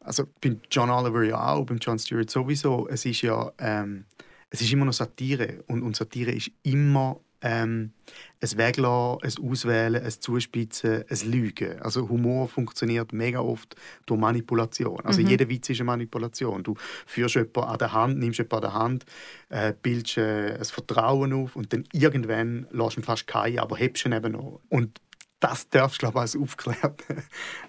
also 0.00 0.24
beim 0.40 0.60
John 0.70 0.90
Oliver 0.90 1.22
ja 1.24 1.52
auch, 1.52 1.66
beim 1.66 1.78
John 1.78 1.98
Stewart 1.98 2.30
sowieso, 2.30 2.88
es 2.88 3.04
ist 3.04 3.22
ja, 3.22 3.52
ähm, 3.58 4.04
es 4.50 4.60
ist 4.60 4.72
immer 4.72 4.84
noch 4.84 4.92
Satire 4.92 5.64
und, 5.66 5.82
und 5.82 5.96
Satire 5.96 6.32
ist 6.32 6.50
immer 6.62 7.20
ähm, 7.42 7.92
ein 8.40 8.58
Weglassen, 8.58 9.18
ein 9.22 9.50
Auswählen, 9.50 10.02
ein 10.02 10.10
Zuspitzen, 10.10 11.04
ein 11.08 11.30
Lügen. 11.30 11.80
Also 11.80 12.08
Humor 12.08 12.48
funktioniert 12.48 13.12
mega 13.12 13.40
oft 13.40 13.76
durch 14.06 14.20
Manipulation. 14.20 15.00
Also 15.04 15.20
mhm. 15.20 15.28
jeder 15.28 15.48
Witz 15.48 15.70
ist 15.70 15.80
eine 15.80 15.86
Manipulation. 15.86 16.62
Du 16.62 16.74
führst 17.06 17.34
jemanden 17.34 17.60
an 17.60 17.78
der 17.78 17.92
Hand, 17.92 18.18
nimmst 18.18 18.38
jemanden 18.38 18.54
an 18.56 18.62
der 18.62 18.74
Hand, 18.74 19.06
äh, 19.48 19.74
bildest 19.80 20.18
äh, 20.18 20.56
ein 20.58 20.64
Vertrauen 20.64 21.32
auf 21.32 21.56
und 21.56 21.72
dann 21.72 21.84
irgendwann 21.92 22.66
lässt 22.70 22.96
du 22.96 23.00
ihn 23.00 23.04
fast 23.04 23.26
keinen, 23.26 23.58
aber 23.58 23.76
hebst 23.76 24.06
ihn 24.06 24.12
eben 24.12 24.32
noch. 24.32 24.60
Und 24.68 25.00
das 25.42 25.68
darfst 25.68 25.96
du, 25.96 26.06
glaube 26.06 26.18
ich, 26.18 26.20
als 26.20 26.36
aufgeklärter 26.36 27.16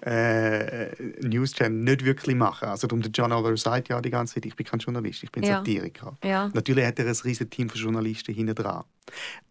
äh, 0.06 0.94
News-Channel 1.26 1.82
nicht 1.82 2.04
wirklich 2.04 2.36
machen. 2.36 2.68
Also 2.68 2.86
darum, 2.86 3.02
der 3.02 3.10
John 3.10 3.32
Oliver 3.32 3.56
sagt 3.56 3.88
ja 3.88 4.00
die 4.00 4.10
ganze 4.10 4.34
Zeit, 4.34 4.46
ich 4.46 4.54
bin 4.54 4.64
kein 4.64 4.78
Journalist, 4.78 5.24
ich 5.24 5.32
bin 5.32 5.42
ja. 5.42 5.58
Satiriker. 5.58 6.16
Ja. 6.22 6.50
Natürlich 6.54 6.86
hat 6.86 7.00
er 7.00 7.06
ein 7.06 7.16
riesiges 7.24 7.50
Team 7.50 7.68
von 7.68 7.80
Journalisten 7.80 8.32
hinten 8.32 8.54
dran. 8.54 8.84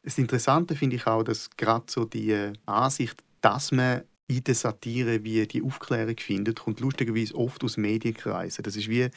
Das 0.04 0.18
Interessante 0.18 0.76
finde 0.76 0.96
ich 0.96 1.06
auch, 1.06 1.24
dass 1.24 1.50
gerade 1.58 1.84
so 1.88 2.06
die 2.06 2.32
äh, 2.32 2.54
Ansicht, 2.66 3.22
dass 3.42 3.74
man 3.74 4.04
in 4.28 4.44
der 4.44 4.56
Satire 4.56 5.24
wie 5.26 5.46
die 5.46 5.62
Aufklärung 5.62 6.16
findet, 6.18 6.62
kommt 6.62 6.80
lustigerweise 6.80 7.36
oft 7.36 7.62
aus 7.66 7.76
Medienkreisen. 7.76 8.64
Das 8.64 8.78
ist 8.78 8.88
wie 8.88 9.10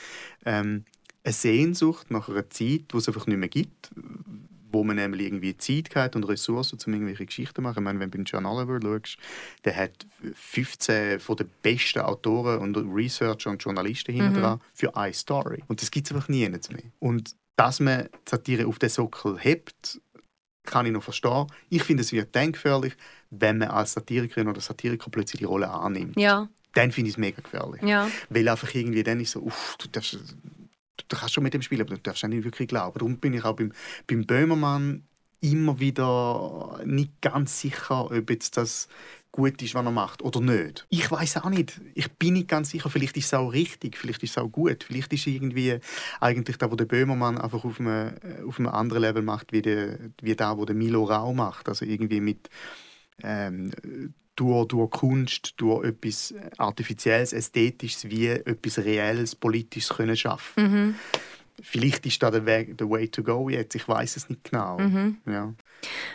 ähm, 0.45 0.85
eine 1.23 1.33
Sehnsucht 1.33 2.11
nach 2.11 2.29
einer 2.29 2.51
Zeit, 2.51 2.93
die 2.93 2.97
es 2.97 3.07
einfach 3.07 3.29
nicht 3.29 3.39
mehr 3.39 3.49
gibt 3.49 3.91
wo 4.77 4.85
man 4.85 4.97
nämlich 4.97 5.23
irgendwie 5.23 5.57
Zeit 5.57 5.95
hat 5.95 6.17
und 6.17 6.25
Ressourcen, 6.25 6.79
um 6.87 6.93
irgendwelche 6.93 7.25
Geschichten 7.25 7.55
zu 7.57 7.63
machen. 7.63 7.79
Ich 7.79 7.85
meine, 7.85 7.99
wenn 7.99 8.11
du 8.11 8.19
John 8.19 8.45
Oliver 8.45 8.79
schaust, 8.83 9.17
der 9.65 9.75
hat 9.75 10.07
15 10.35 11.19
von 11.19 11.37
den 11.37 11.51
besten 11.63 12.01
Autoren 12.01 12.61
und 12.61 12.77
Researcher 12.95 13.51
und 13.51 13.63
Journalisten 13.63 14.15
mhm. 14.15 14.21
hinten 14.21 14.41
dran 14.41 14.61
für 14.75 14.95
eine 14.95 15.15
Story. 15.15 15.63
Und 15.69 15.81
das 15.81 15.91
gibt 15.91 16.07
es 16.07 16.15
einfach 16.15 16.29
nie 16.29 16.47
mehr. 16.47 16.61
Und 16.99 17.35
dass 17.57 17.81
man 17.81 18.09
Satire 18.29 18.67
auf 18.67 18.79
den 18.79 18.91
Sockel 18.91 19.39
hebt, 19.39 19.99
kann 20.65 20.85
ich 20.85 20.93
noch 20.93 21.03
verstehen. 21.03 21.47
Ich 21.71 21.85
finde, 21.85 22.03
es 22.03 22.13
wird 22.13 22.37
dann 22.37 22.53
gefährlich, 22.53 22.95
wenn 23.31 23.59
man 23.59 23.69
als 23.69 23.95
Satirikerin 23.95 24.49
oder 24.49 24.61
Satiriker 24.61 25.11
plötzlich 25.11 25.39
die 25.39 25.47
Rolle 25.47 25.71
annimmt. 25.71 26.17
Ja. 26.17 26.49
Dann 26.75 26.93
finde 26.93 27.09
ich 27.09 27.15
es 27.15 27.19
mega 27.19 27.41
gefährlich. 27.41 27.81
Ja. 27.83 28.11
Weil 28.29 28.47
einfach 28.49 28.75
irgendwie 28.75 29.03
dann 29.03 29.21
ist 29.21 29.31
so, 29.31 29.41
uff, 29.41 29.77
du 29.79 29.89
darfst 29.89 30.19
du 31.09 31.17
kannst 31.17 31.35
schon 31.35 31.45
mit 31.45 31.55
dem 31.55 31.63
spielen, 31.63 31.83
aber 31.83 31.95
du 31.95 32.01
darfst 32.01 32.25
auch 32.25 32.29
nicht 32.29 32.45
wirklich 32.45 32.69
glauben. 32.69 32.99
Darum 32.99 33.19
bin 33.19 33.35
ich 33.35 33.45
auch 33.45 33.57
beim, 33.57 33.73
beim 34.07 34.27
Böhmermann 34.27 35.05
immer 35.41 35.79
wieder 35.79 36.81
nicht 36.85 37.21
ganz 37.21 37.61
sicher, 37.61 38.11
ob 38.11 38.31
jetzt 38.31 38.57
das 38.57 38.89
gut 39.33 39.61
ist, 39.61 39.75
was 39.75 39.85
er 39.85 39.91
macht 39.91 40.23
oder 40.23 40.41
nicht. 40.41 40.87
Ich 40.89 41.11
weiß 41.11 41.37
auch 41.39 41.51
nicht. 41.51 41.81
Ich 41.95 42.11
bin 42.13 42.33
nicht 42.33 42.49
ganz 42.49 42.71
sicher. 42.71 42.89
Vielleicht 42.89 43.17
ist 43.19 43.27
es 43.27 43.35
auch 43.35 43.53
richtig, 43.53 43.97
vielleicht 43.99 44.23
ist 44.23 44.31
es 44.31 44.39
auch 44.39 44.49
gut. 44.49 44.85
Vielleicht 44.85 45.13
ist 45.13 45.27
irgendwie 45.27 45.79
eigentlich 46.21 46.57
da, 46.57 46.71
wo 46.71 46.75
der 46.75 46.87
Böhmermann 46.87 47.39
einfach 47.39 47.65
auf 47.65 47.79
einem, 47.79 48.15
auf 48.47 48.59
einem 48.59 48.69
anderen 48.69 49.03
Level 49.03 49.23
macht, 49.23 49.53
wie 49.53 49.63
der, 49.63 49.99
wie 50.23 50.35
der, 50.35 50.57
wo 50.57 50.65
der 50.65 50.75
Milo 50.75 51.05
Rau 51.05 51.35
macht. 51.35 51.69
Also 51.69 51.85
irgendwie 51.85 52.21
mit 52.21 52.49
ähm, 53.23 53.71
durch, 54.37 54.69
durch 54.69 54.91
Kunst, 54.91 55.55
durch 55.57 55.85
etwas 55.85 56.35
Artifizielles, 56.59 57.33
Ästhetisches, 57.33 58.09
wie 58.09 58.29
etwas 58.29 58.79
Reelles, 58.79 59.35
Politisches 59.35 59.97
können 59.97 60.17
schaffen 60.17 60.63
mhm. 60.63 60.95
Vielleicht 61.63 62.05
ist 62.05 62.23
das 62.23 62.33
der, 62.33 62.45
Weg, 62.45 62.77
der 62.77 62.89
Way 62.91 63.09
to 63.09 63.23
go 63.23 63.49
jetzt, 63.49 63.75
ich 63.75 63.89
weiß 63.89 64.17
es 64.17 64.29
nicht 64.29 64.45
genau. 64.51 64.79
Mhm. 64.79 65.19
Ja. 65.27 65.55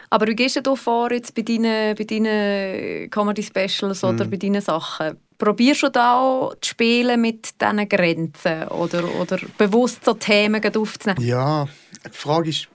Aber 0.10 0.28
wie 0.28 0.36
gehst 0.36 0.66
du 0.66 0.76
vor 0.76 1.12
jetzt 1.12 1.34
bei 1.34 1.42
deinen, 1.42 1.96
bei 1.96 2.04
deinen 2.04 3.10
Comedy-Specials 3.10 4.04
oder 4.04 4.26
mhm. 4.26 4.30
bei 4.30 4.38
deinen 4.38 4.62
Sachen? 4.62 5.18
Probierst 5.38 5.84
du 5.84 5.90
da 5.90 6.20
auch 6.20 6.54
zu 6.62 6.70
spielen 6.70 7.20
mit 7.22 7.60
diesen 7.60 7.90
Grenzen 7.90 8.68
oder, 8.68 9.04
oder 9.16 9.40
bewusst 9.58 10.06
so 10.06 10.14
Themen 10.14 10.64
aufzunehmen? 10.64 11.26
Ja, 11.26 11.68
die 12.06 12.18
Frage 12.18 12.50
ist, 12.50 12.68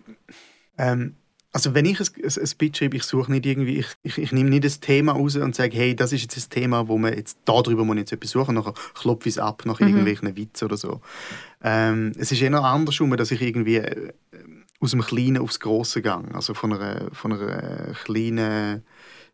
ähm, 0.76 1.14
also 1.56 1.72
wenn 1.72 1.86
ich 1.86 1.98
ein, 1.98 2.06
ein, 2.22 2.24
ein 2.24 2.46
Speech 2.46 2.76
schreibe, 2.76 2.98
ich 2.98 3.04
suche 3.04 3.32
nicht 3.32 3.46
irgendwie, 3.46 3.78
ich, 3.78 3.86
ich, 4.02 4.18
ich 4.18 4.30
nehme 4.30 4.50
nicht 4.50 4.64
das 4.64 4.78
Thema 4.78 5.12
raus 5.12 5.36
und 5.36 5.54
sage, 5.54 5.74
hey, 5.74 5.96
das 5.96 6.12
ist 6.12 6.20
jetzt 6.20 6.36
das 6.36 6.50
Thema, 6.50 6.86
wo 6.86 6.98
man 6.98 7.14
jetzt 7.14 7.38
darüber 7.46 7.82
muss 7.82 7.96
jetzt 7.96 8.12
etwas 8.12 8.32
suchen, 8.32 8.56
nachher 8.56 8.74
klopfe 8.92 9.30
ich 9.30 9.36
es 9.36 9.38
ab 9.38 9.62
nach 9.64 9.80
mhm. 9.80 9.86
irgendwelchen 9.86 10.36
Witzen 10.36 10.66
oder 10.66 10.76
so. 10.76 11.00
Ähm, 11.64 12.12
es 12.18 12.30
ist 12.30 12.42
eher 12.42 12.52
andersrum, 12.62 13.16
dass 13.16 13.30
ich 13.30 13.40
irgendwie 13.40 13.76
äh, 13.76 14.12
aus 14.80 14.90
dem 14.90 15.00
Kleinen 15.00 15.38
aufs 15.38 15.58
Große 15.58 16.02
gehe, 16.02 16.24
also 16.34 16.52
von 16.52 16.74
einer, 16.74 17.08
von 17.14 17.32
einer 17.32 17.94
kleinen, 18.04 18.82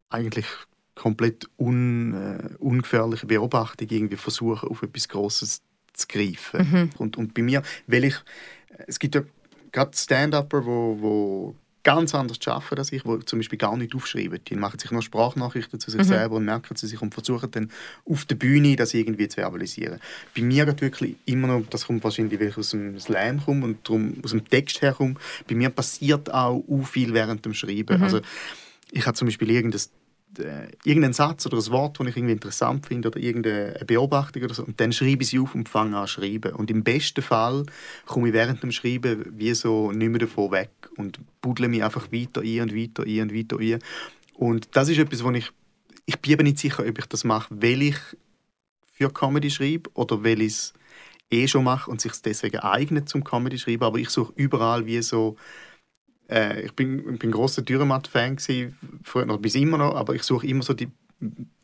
eigentlich 0.08 0.46
komplett 0.94 1.50
un, 1.58 2.14
äh, 2.14 2.54
ungefährlichen 2.60 3.26
Beobachtung 3.26 3.88
irgendwie 3.90 4.16
versuche, 4.16 4.70
auf 4.70 4.84
etwas 4.84 5.08
Großes 5.08 5.62
zu 5.92 6.06
greifen. 6.06 6.70
Mhm. 6.70 6.90
Und, 6.98 7.16
und 7.16 7.34
bei 7.34 7.42
mir, 7.42 7.64
weil 7.88 8.04
ich, 8.04 8.14
es 8.86 9.00
gibt 9.00 9.16
ja 9.16 9.22
gerade 9.72 9.96
Stand-Upper, 9.96 10.64
wo, 10.64 10.96
wo 11.00 11.54
ganz 11.84 12.14
anders 12.14 12.38
arbeiten 12.46 12.78
als 12.78 12.92
ich, 12.92 13.02
die 13.02 13.24
zum 13.26 13.38
Beispiel 13.38 13.58
gar 13.58 13.76
nicht 13.76 13.94
aufschreiben. 13.94 14.38
Die 14.48 14.56
machen 14.56 14.78
sich 14.78 14.90
nur 14.90 15.02
Sprachnachrichten 15.02 15.80
zu 15.80 15.90
sich 15.90 16.00
Mhm. 16.00 16.04
selber 16.04 16.36
und 16.36 16.44
merken 16.44 16.76
sie 16.76 16.86
sich 16.86 17.00
und 17.02 17.12
versuchen 17.12 17.50
dann 17.50 17.70
auf 18.04 18.24
der 18.24 18.36
Bühne 18.36 18.76
das 18.76 18.94
irgendwie 18.94 19.28
zu 19.28 19.36
verbalisieren. 19.36 20.00
Bei 20.36 20.42
mir 20.42 20.66
geht 20.66 20.80
wirklich 20.80 21.16
immer 21.24 21.48
noch, 21.48 21.64
das 21.70 21.86
kommt 21.86 22.04
wahrscheinlich 22.04 22.38
weil 22.40 22.48
ich 22.48 22.58
aus 22.58 22.70
dem 22.70 22.98
Slam 23.00 23.44
komme 23.44 23.64
und 23.64 23.88
darum 23.88 24.14
aus 24.22 24.30
dem 24.30 24.48
Text 24.48 24.80
herkomme, 24.82 25.14
bei 25.48 25.54
mir 25.54 25.70
passiert 25.70 26.32
auch 26.32 26.62
viel 26.84 27.12
während 27.14 27.44
dem 27.44 27.54
Schreiben. 27.54 27.98
Mhm. 27.98 28.02
Also 28.04 28.20
ich 28.90 29.06
habe 29.06 29.16
zum 29.16 29.26
Beispiel 29.26 29.50
irgendein 29.50 29.80
äh, 30.38 30.68
irgendeinen 30.84 31.12
Satz 31.12 31.46
oder 31.46 31.58
ein 31.58 31.70
Wort, 31.70 32.00
das 32.00 32.06
ich 32.06 32.16
irgendwie 32.16 32.32
interessant 32.32 32.86
finde 32.86 33.08
oder 33.08 33.20
irgendeine 33.20 33.84
Beobachtung 33.86 34.42
oder 34.42 34.54
so 34.54 34.64
und 34.64 34.80
dann 34.80 34.92
schreibe 34.92 35.22
ich 35.22 35.30
sie 35.30 35.38
auf 35.38 35.54
und 35.54 35.68
fange 35.68 35.96
an 35.96 36.06
zu 36.06 36.14
schreiben. 36.14 36.54
Und 36.54 36.70
im 36.70 36.82
besten 36.84 37.22
Fall 37.22 37.64
komme 38.06 38.28
ich 38.28 38.34
während 38.34 38.62
dem 38.62 38.72
Schreiben 38.72 39.24
wie 39.36 39.54
so 39.54 39.92
nicht 39.92 40.08
mehr 40.08 40.20
davon 40.20 40.50
weg 40.52 40.70
und 40.96 41.18
buddle 41.40 41.68
mich 41.68 41.84
einfach 41.84 42.10
weiter 42.12 42.42
ein 42.42 42.60
und 42.62 42.76
weiter 42.76 43.04
ein 43.04 43.20
und 43.22 43.34
weiter 43.34 43.58
ein. 43.58 43.78
Und 44.34 44.68
das 44.72 44.88
ist 44.88 44.98
etwas, 44.98 45.22
wo 45.24 45.30
ich 45.30 45.52
ich 46.06 46.18
bin 46.20 46.32
eben 46.32 46.44
nicht 46.44 46.58
sicher, 46.58 46.84
ob 46.86 46.98
ich 46.98 47.06
das 47.06 47.24
mache, 47.24 47.48
weil 47.50 47.82
ich 47.82 47.96
für 48.92 49.10
Comedy 49.10 49.50
schreibe 49.50 49.90
oder 49.94 50.24
weil 50.24 50.40
ich 50.42 50.52
es 50.52 50.72
eh 51.30 51.48
schon 51.48 51.64
mache 51.64 51.90
und 51.90 52.00
sich 52.00 52.12
deswegen 52.24 52.58
eignet 52.58 53.08
zum 53.08 53.24
Comedy 53.24 53.58
schreiben. 53.58 53.84
Aber 53.84 53.98
ich 53.98 54.10
suche 54.10 54.32
überall 54.36 54.86
wie 54.86 55.00
so 55.02 55.36
äh, 56.32 56.62
ich 56.62 56.72
bin, 56.72 56.98
ich 56.98 57.18
bin 57.18 57.30
ein 57.30 57.32
grosser 57.32 57.62
Dürrematt-Fan 57.62 58.36
gewesen, 58.36 58.76
früher 59.04 59.26
noch, 59.26 59.38
bis 59.38 59.54
immer 59.54 59.78
noch, 59.78 59.94
aber 59.94 60.14
ich 60.14 60.22
suche 60.22 60.46
immer 60.46 60.62
so 60.62 60.72
die, 60.72 60.88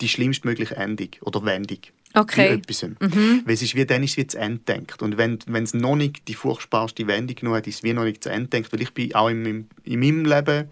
die 0.01 0.09
schlimmstmögliche 0.09 0.77
Endung 0.77 1.09
oder 1.23 1.45
Wendung. 1.45 1.79
Okay. 2.15 2.55
In 2.55 2.61
etwas. 2.61 2.83
Weil 2.83 3.55
es 3.55 3.61
ist 3.61 3.75
wie, 3.75 3.85
dann 3.85 4.03
ist 4.03 4.13
es 4.13 4.17
wie 4.17 4.27
zu 4.27 4.39
Ende 4.39 4.61
denkt. 4.61 5.03
Und 5.03 5.19
wenn 5.19 5.39
es 5.63 5.75
noch 5.75 5.95
nicht 5.95 6.27
die 6.27 6.35
furchtbarste 6.35 7.07
Wendung 7.07 7.37
genommen 7.37 7.59
hat, 7.59 7.67
ist 7.67 7.77
es 7.77 7.83
wie 7.83 7.93
noch 7.93 8.05
nicht 8.05 8.25
zu 8.25 8.31
Ende 8.31 8.49
denkt. 8.49 8.73
Weil 8.73 8.81
ich 8.81 8.95
bin 8.95 9.15
auch 9.15 9.29
in 9.29 9.43
meinem, 9.43 9.69
in 9.85 10.01
meinem 10.01 10.25
Leben 10.25 10.69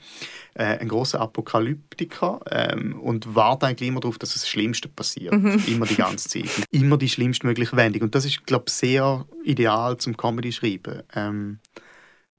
äh, 0.55 0.79
ein 0.79 0.89
großer 0.89 1.21
Apokalyptiker 1.21 2.41
ähm, 2.51 2.99
und 3.01 3.35
warte 3.35 3.67
eigentlich 3.67 3.89
immer 3.89 4.01
darauf, 4.01 4.19
dass 4.19 4.33
das 4.33 4.49
Schlimmste 4.49 4.89
passiert. 4.89 5.35
Immer 5.35 5.85
die 5.85 5.97
ganze 5.97 6.29
Zeit. 6.29 6.67
Immer 6.71 6.97
die 6.97 7.09
schlimmstmögliche 7.09 7.77
Wendung. 7.77 8.03
Und 8.03 8.15
das 8.15 8.25
ist, 8.25 8.47
glaube 8.47 8.65
ich, 8.69 8.73
sehr 8.73 9.27
ideal 9.45 9.99
zum 9.99 10.17
Comedy-Schreiben. 10.17 11.03
Ähm, 11.15 11.59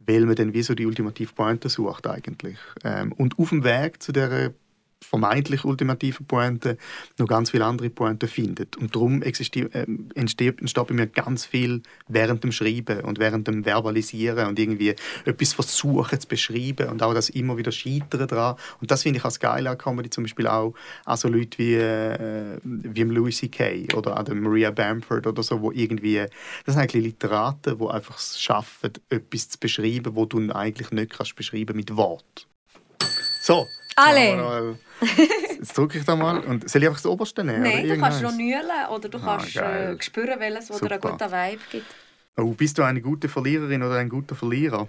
weil 0.08 0.26
man 0.26 0.36
dann 0.36 0.54
wie 0.54 0.64
so 0.64 0.74
die 0.74 0.86
ultimative 0.86 1.34
Pointe 1.34 1.70
sucht 1.70 2.08
eigentlich. 2.08 2.58
Ähm, 2.84 3.12
und 3.12 3.38
auf 3.38 3.50
dem 3.50 3.64
Weg 3.64 4.02
zu 4.02 4.12
der 4.12 4.54
vermeintlich 5.02 5.64
ultimativen 5.64 6.26
Pointe 6.26 6.78
noch 7.18 7.28
ganz 7.28 7.52
viele 7.52 7.66
andere 7.66 7.90
Pointen 7.90 8.28
findet. 8.28 8.76
Und 8.78 8.96
darum 8.96 9.24
ähm, 9.24 10.10
entsteht, 10.16 10.60
entsteht 10.60 10.88
bei 10.88 10.94
mir 10.94 11.08
ganz 11.08 11.46
viel 11.46 11.82
während 12.08 12.44
dem 12.44 12.52
Schreiben 12.52 13.02
und 13.02 13.20
während 13.20 13.48
dem 13.48 13.64
Verbalisieren 13.64 14.48
und 14.48 14.60
irgendwie 14.60 14.96
etwas 15.26 15.54
versuchen 15.54 16.20
zu 16.20 16.28
beschreiben 16.28 16.90
und 16.90 17.02
auch 17.04 17.14
das 17.14 17.30
immer 17.30 17.58
wieder 17.58 17.72
Scheitern 17.72 18.28
dran. 18.28 18.56
Und 18.82 18.92
das 18.92 19.04
finde 19.04 19.20
ich 19.20 19.26
als 19.26 19.40
geil 19.40 19.68
an 19.68 19.78
Comedy 19.78 20.10
zum 20.10 20.24
Beispiel 20.24 20.48
auch 20.48 20.74
an 21.06 21.18
so 21.18 21.28
Leute 21.28 21.58
wie, 21.58 21.76
äh, 21.76 22.58
wie 22.64 23.04
Louis 23.04 23.38
C.K. 23.38 23.88
oder 23.96 24.18
an 24.18 24.40
Maria 24.40 24.72
Bamford 24.72 25.28
oder 25.28 25.44
so, 25.44 25.62
wo 25.62 25.72
irgendwie, 25.72 26.26
das 26.66 26.76
sind 26.76 26.82
eigentlich 26.82 27.04
Literaten, 27.04 27.78
die 27.78 27.88
einfach 27.88 28.18
es 28.18 28.40
schaffen, 28.40 28.92
etwas 29.10 29.50
zu 29.50 29.60
beschreiben, 29.60 30.16
wo 30.16 30.26
du 30.26 30.52
eigentlich 30.52 30.92
nicht 30.92 31.12
kannst 31.12 31.36
beschreiben 31.36 31.76
mit 31.76 31.96
Wort. 31.96 32.48
So. 33.42 33.66
Alle. 33.98 34.20
Jetzt 34.20 34.38
noch- 34.38 35.58
Jetzt 35.60 35.78
drücke 35.78 35.98
ich 36.00 36.06
da 36.06 36.16
mal. 36.16 36.40
Und 36.40 36.70
soll 36.70 36.82
ich 36.82 36.88
einfach 36.88 37.02
das 37.02 37.06
Oberste 37.12 37.44
nehmen? 37.44 37.64
Nein, 37.64 37.86
oder 37.86 37.96
du 37.96 38.02
kannst 38.02 38.22
noch 38.22 38.32
nühlen 38.36 38.64
oder 38.92 39.10
du 39.10 39.18
Ah, 39.20 39.38
kannst 39.38 39.54
geil. 39.56 39.98
äh, 40.00 40.04
spüren, 40.04 40.40
welches, 40.40 40.68
dir 40.68 40.92
einen 40.92 41.02
guten 41.02 41.32
Vibe 41.32 41.62
gibt. 41.72 41.86
Oh, 42.38 42.52
bist 42.54 42.78
du 42.78 42.84
eine 42.84 43.02
gute 43.02 43.28
Verliererin 43.30 43.82
oder 43.84 43.96
ein 43.96 44.10
guter 44.10 44.36
Verlierer? 44.36 44.88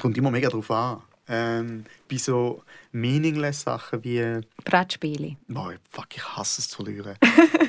Kommt 0.00 0.16
immer 0.18 0.30
mega 0.30 0.48
drauf 0.48 0.70
an. 0.70 1.02
Ähm, 1.30 1.84
bei 2.10 2.16
so 2.16 2.62
meaningless 2.92 3.62
Sachen 3.62 4.02
wie 4.02 4.40
Brettspiele. 4.64 5.36
Boah, 5.48 5.74
fuck, 5.90 6.06
ich 6.14 6.24
hasse 6.26 6.62
es 6.62 6.68
zu 6.68 6.76
verlieren. 6.82 7.16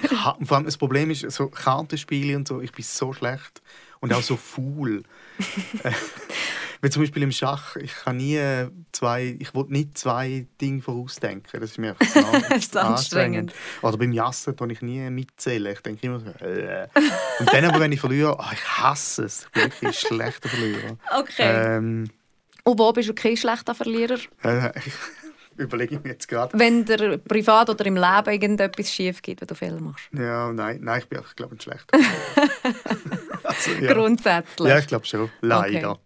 Ich 0.03 0.11
ha 0.11 0.37
Vor 0.41 0.55
allem 0.57 0.65
das 0.65 0.77
Problem 0.77 1.11
ist, 1.11 1.29
so 1.31 1.47
Kartenspiele 1.47 2.37
und 2.37 2.47
so, 2.47 2.61
ich 2.61 2.71
bin 2.71 2.85
so 2.85 3.11
schlecht 3.11 3.61
und 3.99 4.13
auch 4.13 4.21
so 4.21 4.37
faul. 4.37 5.03
Wie 6.81 6.89
zum 6.89 7.03
Beispiel 7.03 7.23
im 7.23 7.31
Schach, 7.33 7.75
ich 7.75 7.93
kann 7.93 8.17
nie 8.17 8.39
zwei, 8.93 9.35
ich 9.39 9.53
will 9.53 9.65
nicht 9.67 9.97
zwei 9.97 10.47
Dinge 10.61 10.81
vorausdenken. 10.81 11.59
Das 11.59 11.71
ist 11.71 11.77
mir 11.77 11.89
einfach 11.99 12.07
zu 12.07 12.19
an- 12.33 12.43
Das 12.49 12.57
ist 12.59 12.77
anstrengend. 12.77 13.53
Oder 13.81 13.97
beim 13.97 14.13
Jassen 14.13 14.55
kann 14.55 14.69
ich 14.69 14.81
nie 14.81 15.09
mitzählen. 15.09 15.73
Ich 15.73 15.81
denke 15.81 16.07
immer 16.07 16.19
so, 16.21 16.27
äh. 16.45 16.87
Und 17.39 17.53
dann 17.53 17.65
aber, 17.65 17.81
wenn 17.81 17.91
ich 17.91 17.99
verliere, 17.99 18.37
oh, 18.39 18.45
ich 18.53 18.65
hasse 18.77 19.25
es. 19.25 19.43
Ich 19.43 19.49
bin 19.51 19.63
wirklich 19.63 19.89
ein 19.89 19.93
schlechter 19.93 20.47
Verlierer. 20.49 20.97
Okay. 21.17 21.75
Ähm, 21.77 22.09
Und 22.63 22.79
wo 22.79 22.93
bist 22.93 23.09
du 23.09 23.13
kein 23.13 23.35
schlechter 23.35 23.75
Verlierer? 23.75 24.17
äh, 24.43 24.71
ich 24.79 24.93
überlege 25.57 25.95
ich 25.95 26.03
mir 26.03 26.11
jetzt 26.11 26.29
gerade. 26.29 26.57
Wenn 26.57 26.85
dir 26.85 27.17
privat 27.17 27.69
oder 27.69 27.85
im 27.87 27.95
Leben 27.97 28.29
irgendetwas 28.31 28.89
schief 28.93 29.21
geht, 29.21 29.41
wenn 29.41 29.47
du 29.49 29.55
Fehler 29.55 29.81
machst. 29.81 30.05
Ja, 30.17 30.53
nein, 30.53 30.79
nein, 30.81 30.99
ich 31.01 31.09
bin, 31.09 31.19
ich 31.27 31.35
glaube, 31.35 31.55
ein 31.55 31.59
schlechter 31.59 31.99
Verlierer. 31.99 33.39
also, 33.43 33.71
ja. 33.81 33.93
Grundsätzlich. 33.93 34.69
Ja, 34.69 34.79
ich 34.79 34.87
glaube 34.87 35.05
schon. 35.05 35.29
Leider. 35.41 35.91
Okay. 35.91 35.99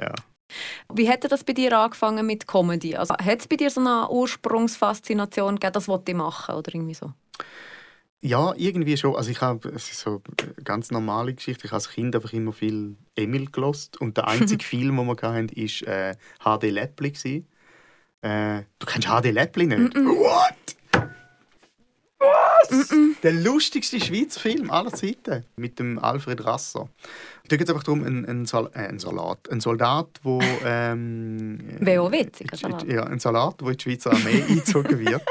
Ja. 0.00 0.14
Wie 0.92 1.08
hat 1.08 1.30
das 1.30 1.44
bei 1.44 1.52
dir 1.52 1.78
angefangen 1.78 2.26
mit 2.26 2.46
Comedy? 2.46 2.96
Also, 2.96 3.14
hat 3.14 3.40
es 3.40 3.48
bei 3.48 3.56
dir 3.56 3.70
so 3.70 3.80
eine 3.80 4.08
Ursprungsfaszination 4.08 5.56
gegeben, 5.56 5.72
das 5.74 5.88
wollte 5.88 6.12
ich 6.12 6.16
machen 6.16 6.54
oder 6.54 6.74
irgendwie 6.74 6.94
so? 6.94 7.12
ja, 8.20 8.52
irgendwie 8.56 8.96
schon. 8.96 9.14
Also 9.14 9.30
ich 9.30 9.40
habe, 9.40 9.68
es 9.70 9.90
ist 9.90 10.00
so 10.00 10.22
eine 10.42 10.64
ganz 10.64 10.90
normale 10.90 11.34
Geschichte. 11.34 11.66
Ich 11.66 11.70
habe 11.70 11.76
als 11.76 11.90
Kind 11.90 12.16
einfach 12.16 12.32
immer 12.32 12.52
viel 12.52 12.96
Emil 13.14 13.46
gelost 13.46 14.00
und 14.00 14.16
der 14.16 14.26
einzige 14.26 14.64
Film, 14.64 14.96
den 14.96 15.06
wir 15.06 15.16
hatten, 15.22 15.50
war 15.50 15.94
äh, 15.94 16.14
HD 16.58 16.70
Läppli. 16.70 17.44
Äh, 18.20 18.62
du 18.78 18.86
kennst 18.86 19.08
HD 19.08 19.32
Läppli 19.32 19.66
nicht? 19.66 19.94
What? 19.94 20.77
Was? 22.18 22.88
Der 23.22 23.32
lustigste 23.32 24.00
Schweizer 24.00 24.40
Film 24.40 24.70
aller 24.70 24.92
Zeiten 24.92 25.44
mit 25.56 25.78
dem 25.78 25.98
Alfred 25.98 26.44
Rasser. 26.44 26.88
Da 27.48 27.56
geht 27.56 27.66
es 27.66 27.70
einfach 27.72 27.84
darum, 27.84 28.04
ein, 28.04 28.24
ein, 28.26 28.44
Sal 28.46 28.70
äh, 28.74 28.80
ein 28.88 28.98
Salat, 28.98 29.48
ein 29.50 29.60
Soldat, 29.60 30.08
wo 30.22 30.40
ähm, 30.64 31.58
Wäre 31.80 32.02
auch 32.02 32.12
witzig, 32.12 32.52
ein 32.52 32.54
in- 32.54 32.58
Salat. 32.58 32.88
Ja, 32.88 33.04
ein 33.04 33.18
Salat, 33.18 33.54
wo 33.60 33.70
in 33.70 33.76
die 33.76 33.82
Schweizer 33.82 34.12
Armee 34.12 34.42
eingezogen 34.48 34.98
wird. 34.98 35.22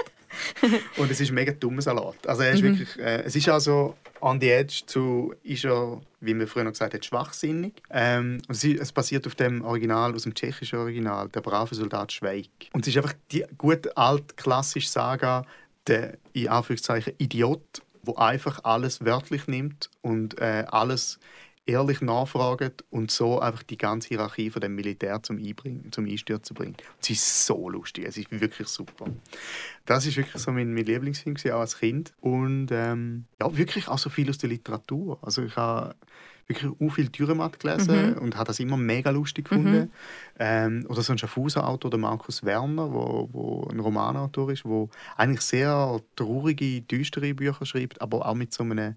Und 0.97 1.09
es 1.11 1.19
ist 1.19 1.29
ein 1.29 1.35
mega 1.35 1.51
dummer 1.51 1.81
Salat. 1.81 2.15
Also 2.27 2.43
er 2.43 2.53
ist 2.53 2.61
wirklich, 2.63 2.97
äh, 2.99 3.23
es 3.23 3.35
ist 3.35 3.49
also 3.49 3.95
on 4.21 4.39
the 4.39 4.49
edge 4.49 4.83
zu, 4.85 5.33
ist 5.43 5.65
er, 5.65 5.99
wie 6.21 6.33
man 6.33 6.47
früher 6.47 6.63
noch 6.63 6.71
gesagt 6.71 6.93
hat, 6.93 7.05
schwachsinnig. 7.05 7.73
Ähm, 7.91 8.41
und 8.47 8.55
es, 8.55 8.63
ist, 8.63 8.79
es 8.79 8.91
basiert 8.91 9.25
auf 9.27 9.35
dem 9.35 9.63
Original, 9.63 10.13
aus 10.15 10.23
dem 10.23 10.33
tschechischen 10.33 10.79
Original, 10.79 11.27
der 11.29 11.41
brave 11.41 11.73
Soldat 11.75 12.11
Schweig. 12.11 12.47
Und 12.73 12.81
es 12.81 12.87
ist 12.95 12.97
einfach 12.97 13.13
die 13.31 13.45
gut 13.57 13.95
alt 13.97 14.37
klassische 14.37 14.89
Saga, 14.89 15.43
der 15.87 16.17
in 16.33 16.49
Anführungszeichen 16.49 17.13
Idiot, 17.17 17.81
wo 18.03 18.15
einfach 18.15 18.63
alles 18.63 19.03
wörtlich 19.03 19.47
nimmt 19.47 19.89
und 20.01 20.39
äh, 20.39 20.65
alles 20.69 21.19
ehrlich 21.67 22.01
nachfragt 22.01 22.83
und 22.89 23.11
so 23.11 23.39
einfach 23.39 23.61
die 23.63 23.77
ganze 23.77 24.07
Hierarchie 24.07 24.49
von 24.49 24.61
dem 24.61 24.73
Militär 24.75 25.21
zum 25.21 25.37
Einbringen, 25.37 25.91
zum 25.91 26.05
Einstürzen 26.05 26.55
bringt. 26.55 26.81
Sie 26.99 27.13
ist 27.13 27.45
so 27.45 27.69
lustig, 27.69 28.05
es 28.07 28.17
ist 28.17 28.27
wirklich 28.31 28.67
super. 28.67 29.05
Das 29.85 30.05
ist 30.05 30.17
wirklich 30.17 30.41
so 30.41 30.51
mein, 30.51 30.73
mein 30.73 30.85
Lieblingsfilm 30.85 31.35
gewesen, 31.35 31.53
auch 31.53 31.59
als 31.59 31.77
Kind 31.77 32.13
und 32.21 32.69
ähm, 32.71 33.25
ja 33.39 33.55
wirklich 33.55 33.87
auch 33.87 33.97
so 33.99 34.09
viel 34.09 34.29
aus 34.29 34.37
der 34.37 34.49
Literatur. 34.49 35.19
Also 35.21 35.43
ich 35.43 35.55
habe 35.55 35.95
wirklich 36.47 36.71
auch 36.79 36.93
viel 36.93 37.09
Dürrematt 37.09 37.59
gelesen 37.59 38.13
Mhm. 38.13 38.17
und 38.19 38.35
habe 38.37 38.47
das 38.47 38.59
immer 38.61 38.77
mega 38.77 39.09
lustig 39.09 39.49
gefunden. 39.49 39.91
Ähm, 40.39 40.85
oder 40.87 41.01
so 41.01 41.11
ein 41.11 41.17
Schaffhauser-Autor, 41.17 41.91
der 41.91 41.99
Markus 41.99 42.43
Werner, 42.45 42.91
wo, 42.93 43.27
wo 43.33 43.67
ein 43.69 43.79
Romanautor 43.81 44.49
ist, 44.51 44.63
wo 44.63 44.89
eigentlich 45.17 45.41
sehr 45.41 45.99
traurige, 46.15 46.81
düstere 46.81 47.33
Bücher 47.33 47.65
schreibt, 47.65 48.01
aber 48.01 48.25
auch 48.25 48.35
mit 48.35 48.53
so 48.53 48.63
einem 48.63 48.95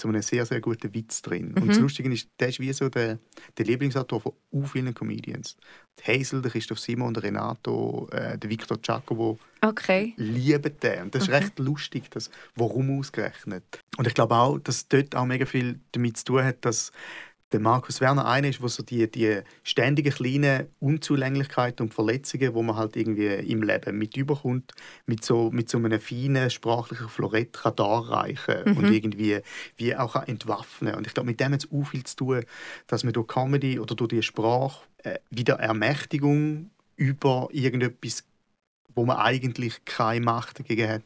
so 0.00 0.08
einem 0.08 0.22
sehr, 0.22 0.44
sehr 0.44 0.60
guten 0.60 0.92
Witz 0.94 1.22
drin. 1.22 1.54
Und 1.54 1.68
das 1.68 1.78
Lustige 1.78 2.12
ist, 2.12 2.28
der 2.38 2.48
ist 2.48 2.60
wie 2.60 2.72
so 2.72 2.88
der, 2.88 3.18
der 3.56 3.64
Lieblingsautor 3.64 4.20
von 4.20 4.32
u 4.52 4.64
vielen 4.64 4.94
Comedians. 4.94 5.56
Die 5.98 6.12
Hazel, 6.12 6.42
der 6.42 6.50
Christoph 6.50 6.78
Simon, 6.78 7.14
der 7.14 7.22
Renato, 7.22 8.08
äh, 8.12 8.36
der 8.36 8.50
Victor 8.50 8.76
Giacomo 8.78 9.38
Okay. 9.62 10.12
lieben 10.16 10.78
den. 10.80 11.02
Und 11.04 11.14
das 11.14 11.24
ist 11.24 11.30
recht 11.30 11.58
lustig, 11.58 12.10
das, 12.10 12.30
warum 12.54 12.98
ausgerechnet. 12.98 13.64
Und 13.96 14.06
ich 14.06 14.14
glaube 14.14 14.34
auch, 14.34 14.58
dass 14.58 14.86
dort 14.86 15.16
auch 15.16 15.24
mega 15.24 15.46
viel 15.46 15.80
damit 15.92 16.18
zu 16.18 16.24
tun 16.26 16.44
hat, 16.44 16.64
dass 16.64 16.92
der 17.52 17.60
Markus 17.60 18.00
Werner 18.00 18.26
einer 18.26 18.48
ist, 18.48 18.60
der 18.60 18.68
so 18.68 18.82
die, 18.82 19.10
die 19.10 19.40
ständigen 19.62 20.12
kleinen 20.12 20.66
Unzulänglichkeiten 20.80 21.86
und 21.86 21.94
Verletzungen, 21.94 22.54
wo 22.54 22.62
man 22.62 22.76
halt 22.76 22.96
irgendwie 22.96 23.26
im 23.26 23.62
Leben 23.62 23.98
mit 23.98 24.16
überkommt, 24.16 24.72
mit 25.06 25.24
so, 25.24 25.50
mit 25.52 25.68
so 25.68 25.78
einem 25.78 26.00
feinen 26.00 26.50
sprachlichen 26.50 27.08
Florett 27.08 27.52
kann 27.52 27.76
darreichen 27.76 28.76
und 28.76 28.90
irgendwie 28.92 29.40
wie 29.76 29.96
auch 29.96 30.14
kann 30.14 30.26
entwaffnen. 30.26 30.94
Und 30.96 31.06
ich 31.06 31.14
glaube, 31.14 31.28
mit 31.28 31.40
dem 31.40 31.52
hat 31.52 31.64
es 31.64 31.72
auch 31.72 31.84
viel 31.84 32.04
zu 32.04 32.16
tun, 32.16 32.44
dass 32.88 33.04
man 33.04 33.12
durch 33.12 33.28
Comedy 33.28 33.78
oder 33.78 33.94
durch 33.94 34.08
die 34.08 34.22
Sprache 34.22 34.84
äh, 35.04 35.18
wieder 35.30 35.60
Ermächtigung 35.60 36.70
über 36.96 37.48
irgendetwas 37.52 38.24
wo 38.96 39.04
man 39.04 39.18
eigentlich 39.18 39.84
keine 39.84 40.24
Macht 40.24 40.58
dagegen 40.58 40.88
hat, 40.88 41.02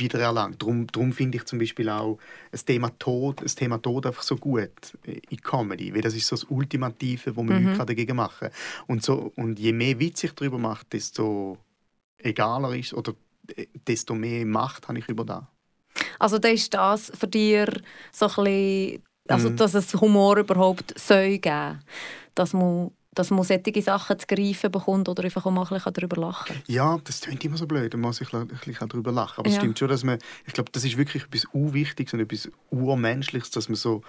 wiedererlangt. 0.00 0.60
Darum, 0.60 0.86
darum 0.88 1.12
finde 1.12 1.38
ich 1.38 1.44
zum 1.44 1.58
Beispiel 1.58 1.88
auch 1.88 2.18
das 2.50 2.64
Thema 2.64 2.90
Tod, 2.98 3.42
das 3.42 3.54
Thema 3.54 3.78
Tod 3.78 4.06
einfach 4.06 4.22
so 4.22 4.36
gut 4.36 4.98
in 5.04 5.40
Comedy, 5.40 5.94
weil 5.94 6.02
das 6.02 6.14
ist 6.14 6.26
so 6.26 6.36
das 6.36 6.44
Ultimative, 6.44 7.36
wo 7.36 7.42
man 7.42 7.62
mhm. 7.62 7.68
nichts 7.70 7.86
dagegen 7.86 8.16
machen 8.16 8.48
kann. 8.48 8.50
Und, 8.86 9.04
so, 9.04 9.32
und 9.36 9.58
je 9.58 9.72
mehr 9.72 9.98
Witz 10.00 10.24
ich 10.24 10.32
darüber 10.32 10.58
mache, 10.58 10.84
desto 10.90 11.58
egaler 12.18 12.76
ist 12.76 12.94
oder 12.94 13.14
äh, 13.56 13.66
desto 13.86 14.14
mehr 14.14 14.44
Macht 14.46 14.88
habe 14.88 14.98
ich 14.98 15.08
über 15.08 15.24
das. 15.24 15.44
Also 16.18 16.38
das 16.38 16.52
ist 16.52 16.74
das 16.74 17.12
für 17.14 17.26
dich 17.26 17.68
so 18.12 18.26
ein 18.26 18.44
bisschen, 18.44 19.02
also 19.28 19.50
mhm. 19.50 19.56
dass 19.56 19.74
es 19.74 19.94
Humor 19.94 20.38
überhaupt 20.38 20.98
soll 20.98 21.38
geben, 21.38 21.80
dass 22.34 22.52
man 22.52 22.90
dass 23.14 23.30
man 23.30 23.42
solche 23.42 23.82
Sachen 23.82 24.18
zu 24.18 24.26
greifen 24.26 24.70
bekommt 24.70 25.08
oder 25.08 25.24
einfach 25.24 25.44
auch 25.44 25.50
mal 25.50 25.62
ein 25.62 25.68
bisschen 25.68 25.92
darüber 25.92 26.16
lachen 26.20 26.62
Ja, 26.68 26.98
das 27.02 27.20
klingt 27.20 27.44
immer 27.44 27.56
so 27.56 27.66
blöd, 27.66 27.92
man 27.94 28.02
muss 28.02 28.18
sich 28.18 28.32
ein 28.32 28.46
bisschen 28.46 28.88
darüber 28.88 29.12
lachen. 29.12 29.40
Aber 29.40 29.48
es 29.48 29.54
ja. 29.54 29.60
stimmt 29.60 29.78
schon, 29.78 29.88
dass 29.88 30.04
man, 30.04 30.18
ich 30.46 30.52
glaube, 30.52 30.70
das 30.70 30.84
ist 30.84 30.96
wirklich 30.96 31.24
etwas 31.24 31.46
Urwichtiges 31.52 32.14
und 32.14 32.20
etwas 32.20 32.50
Urmenschliches, 32.70 33.50
dass 33.50 33.68
man 33.68 33.76
so 33.76 34.02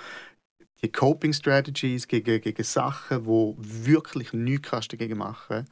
die 0.84 0.92
Coping 0.92 1.34
Strategies 1.34 2.08
gegen, 2.08 2.42
gegen 2.42 2.64
Sachen, 2.64 3.24
die 3.24 3.56
wirklich 3.86 4.34
nichts 4.34 4.70
kannst 4.70 4.94
dagegen 4.94 5.18
machen 5.18 5.66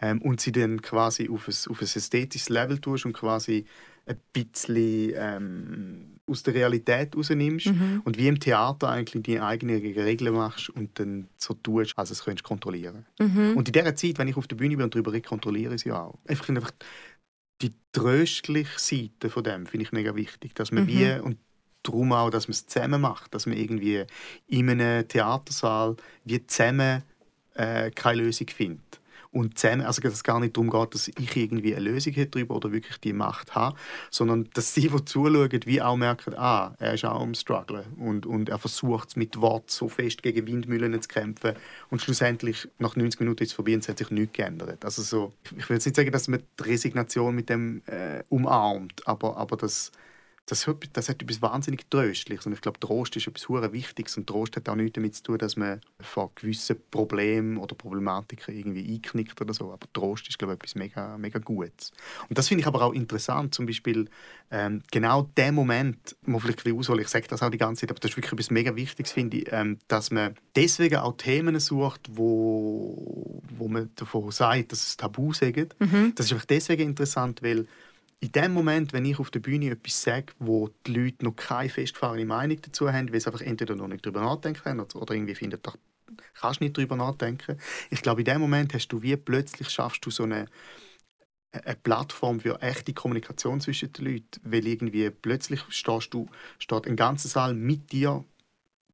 ähm, 0.00 0.20
und 0.22 0.40
sie 0.40 0.52
dann 0.52 0.82
quasi 0.82 1.28
auf 1.28 1.48
ein, 1.48 1.70
auf 1.70 1.80
ein 1.80 1.84
ästhetisches 1.84 2.48
Level 2.48 2.78
tust 2.78 3.06
und 3.06 3.12
quasi 3.12 3.66
ein 4.06 4.16
bisschen 4.32 5.12
ähm, 5.16 6.20
aus 6.26 6.42
der 6.42 6.54
Realität 6.54 7.16
rausnimmst 7.16 7.66
mhm. 7.66 8.02
und 8.04 8.18
wie 8.18 8.28
im 8.28 8.40
Theater 8.40 8.88
eigentlich 8.88 9.22
deine 9.22 9.44
eigenen 9.44 9.76
Regeln 9.80 10.34
machst 10.34 10.70
und 10.70 10.98
dann 10.98 11.28
so 11.36 11.54
tust, 11.54 11.96
als 11.96 12.10
es 12.10 12.24
könntest 12.24 12.44
kontrollieren. 12.44 13.06
Mhm. 13.18 13.54
Und 13.56 13.68
in 13.68 13.72
dieser 13.72 13.94
Zeit, 13.94 14.18
wenn 14.18 14.28
ich 14.28 14.36
auf 14.36 14.46
der 14.46 14.56
Bühne 14.56 14.76
bin 14.76 14.84
und 14.84 14.94
darüber 14.94 15.12
rede, 15.12 15.26
kontrolliere 15.26 15.74
ich 15.74 15.82
sie 15.82 15.92
auch. 15.92 16.18
Einfach, 16.26 16.48
einfach 16.48 16.70
die 17.60 17.72
tröstliche 17.92 18.78
Seite 18.78 19.30
von 19.30 19.44
dem 19.44 19.66
finde 19.66 19.84
ich 19.84 19.92
mega 19.92 20.14
wichtig, 20.14 20.54
dass 20.54 20.70
man 20.70 20.84
mhm. 20.84 20.88
wie 20.88 21.20
und 21.20 21.38
darum 21.82 22.12
auch, 22.12 22.30
dass 22.30 22.48
man 22.48 22.52
es 22.52 22.66
zusammen 22.66 23.00
macht, 23.00 23.34
dass 23.34 23.46
man 23.46 23.56
irgendwie 23.56 24.04
in 24.46 24.70
einem 24.70 25.06
Theatersaal 25.08 25.96
wie 26.24 26.46
zusammen 26.46 27.02
äh, 27.54 27.90
keine 27.90 28.22
Lösung 28.22 28.48
findet 28.48 28.97
und 29.32 29.58
zusammen, 29.58 29.82
also 29.82 30.00
dass 30.00 30.14
es 30.14 30.24
gar 30.24 30.40
nicht 30.40 30.56
darum 30.56 30.70
geht, 30.70 30.94
dass 30.94 31.08
ich 31.08 31.36
irgendwie 31.36 31.74
eine 31.74 31.84
Lösung 31.84 32.14
habe 32.14 32.26
darüber 32.26 32.56
oder 32.56 32.72
wirklich 32.72 32.98
die 32.98 33.12
Macht 33.12 33.54
habe, 33.54 33.76
sondern 34.10 34.48
dass 34.54 34.74
sie, 34.74 34.88
die 34.88 35.04
zuschauen, 35.04 35.60
wie 35.64 35.82
auch 35.82 35.96
merken, 35.96 36.34
ah, 36.36 36.74
er 36.78 36.94
ist 36.94 37.04
auch 37.04 37.20
am 37.20 37.34
Struggle 37.34 37.84
und, 37.98 38.26
und 38.26 38.48
er 38.48 38.58
versucht 38.58 39.10
es 39.10 39.16
mit 39.16 39.40
Wort 39.40 39.70
so 39.70 39.88
fest 39.88 40.22
gegen 40.22 40.46
Windmühlen 40.46 41.00
zu 41.00 41.08
kämpfen 41.08 41.52
und 41.90 42.00
schlussendlich 42.00 42.68
nach 42.78 42.96
90 42.96 43.20
Minuten 43.20 43.42
ist 43.42 43.50
es 43.50 43.54
vorbei 43.54 43.74
und 43.74 43.80
es 43.80 43.88
hat 43.88 43.98
sich 43.98 44.10
nichts 44.10 44.36
geändert. 44.36 44.84
Also 44.84 45.02
so, 45.02 45.32
ich 45.56 45.68
will 45.68 45.76
jetzt 45.76 45.86
nicht 45.86 45.96
sagen, 45.96 46.10
dass 46.10 46.28
man 46.28 46.42
die 46.58 46.62
Resignation 46.62 47.34
mit 47.34 47.48
dem 47.48 47.82
äh, 47.86 48.22
umarmt, 48.28 49.06
aber, 49.06 49.36
aber 49.36 49.56
das 49.56 49.92
das 50.48 50.66
hat, 50.66 50.76
das 50.94 51.10
hat 51.10 51.22
etwas 51.22 51.42
wahnsinnig 51.42 51.90
Tröstliches. 51.90 52.46
Und 52.46 52.54
ich 52.54 52.62
glaube, 52.62 52.80
Trost 52.80 53.14
ist 53.16 53.26
etwas 53.26 53.46
sehr 53.48 53.72
Wichtiges. 53.72 54.16
Und 54.16 54.26
Trost 54.26 54.56
hat 54.56 54.66
auch 54.68 54.76
nichts 54.76 54.94
damit 54.94 55.14
zu 55.14 55.22
tun, 55.22 55.38
dass 55.38 55.56
man 55.56 55.82
vor 56.00 56.32
gewissen 56.34 56.76
Problemen 56.90 57.58
oder 57.58 57.74
Problematiken 57.74 58.56
irgendwie 58.56 58.94
einknickt 58.94 59.38
oder 59.42 59.52
so. 59.52 59.70
Aber 59.72 59.86
Trost 59.92 60.26
ist, 60.28 60.38
glaube 60.38 60.54
ich, 60.54 60.60
etwas 60.60 60.74
mega, 60.74 61.18
mega 61.18 61.38
Gutes. 61.38 61.92
Und 62.30 62.38
das 62.38 62.48
finde 62.48 62.62
ich 62.62 62.66
aber 62.66 62.80
auch 62.80 62.94
interessant. 62.94 63.54
Zum 63.54 63.66
Beispiel 63.66 64.08
ähm, 64.50 64.82
genau 64.90 65.28
der 65.36 65.52
Moment, 65.52 66.16
wo 66.22 66.38
vielleicht 66.38 66.66
ein 66.66 66.76
bisschen 66.76 66.98
ich 66.98 67.08
sage 67.08 67.26
das 67.28 67.42
auch 67.42 67.50
die 67.50 67.58
ganze 67.58 67.82
Zeit, 67.82 67.90
aber 67.90 68.00
das 68.00 68.12
ist 68.12 68.16
wirklich 68.16 68.32
etwas 68.32 68.50
mega 68.50 68.74
Wichtiges, 68.74 69.12
finde 69.12 69.36
ich, 69.36 69.52
ähm, 69.52 69.78
dass 69.86 70.10
man 70.10 70.34
deswegen 70.56 70.96
auch 70.96 71.18
Themen 71.18 71.60
sucht, 71.60 72.08
wo, 72.08 73.42
wo 73.50 73.68
man 73.68 73.90
davon 73.96 74.30
sagt, 74.30 74.72
dass 74.72 74.86
es 74.86 74.96
Tabu 74.96 75.34
sind. 75.34 75.76
Mhm. 75.78 76.14
Das 76.14 76.26
ist 76.26 76.32
einfach 76.32 76.46
deswegen 76.46 76.84
interessant, 76.84 77.42
weil 77.42 77.66
in 78.20 78.32
dem 78.32 78.52
Moment, 78.52 78.92
wenn 78.92 79.04
ich 79.04 79.18
auf 79.18 79.30
der 79.30 79.40
Bühne 79.40 79.70
etwas 79.70 80.02
sage, 80.02 80.32
wo 80.38 80.70
die 80.86 80.94
Leute 80.94 81.24
noch 81.24 81.36
keine 81.36 81.68
festgefahrene 81.68 82.24
Meinung 82.24 82.60
dazu 82.60 82.92
haben, 82.92 83.12
weil 83.12 83.20
sie 83.20 83.26
einfach 83.26 83.40
entweder 83.40 83.76
noch 83.76 83.88
nicht 83.88 84.04
darüber 84.04 84.20
nachdenken 84.22 84.80
oder 84.80 85.14
irgendwie 85.14 85.36
finden, 85.36 85.60
da 85.62 85.72
kannst 86.34 86.60
du 86.60 86.64
nicht 86.64 86.76
darüber 86.76 86.96
nachdenken. 86.96 87.58
Ich 87.90 88.02
glaube, 88.02 88.22
in 88.22 88.24
dem 88.24 88.40
Moment 88.40 88.74
hast 88.74 88.88
du 88.88 89.02
wie 89.02 89.16
plötzlich 89.16 89.70
schaffst 89.70 90.04
du 90.04 90.10
so 90.10 90.24
eine, 90.24 90.46
eine 91.52 91.76
Plattform 91.76 92.40
für 92.40 92.60
echte 92.60 92.92
Kommunikation 92.92 93.60
zwischen 93.60 93.92
den 93.92 94.04
Leuten, 94.04 94.40
weil 94.42 94.66
irgendwie 94.66 95.10
plötzlich 95.10 95.62
stehst 95.68 96.12
du, 96.12 96.28
steht 96.58 96.86
ein 96.86 96.96
ganzer 96.96 97.28
Saal 97.28 97.54
mit 97.54 97.92
dir 97.92 98.24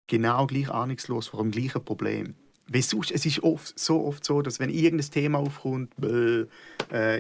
genau 0.06 0.46
gleich 0.46 0.68
ahnungslos 0.70 1.28
vor 1.28 1.40
dem 1.40 1.50
gleichen 1.50 1.82
Problem. 1.82 2.34
Weil 2.66 2.82
sonst, 2.82 3.10
es 3.10 3.26
ist 3.26 3.42
oft, 3.42 3.78
so 3.78 4.04
oft 4.04 4.24
so, 4.24 4.40
dass 4.40 4.58
wenn 4.58 4.70
irgendein 4.70 5.10
Thema 5.10 5.38
aufkommt, 5.38 5.92
äh, 6.02 6.46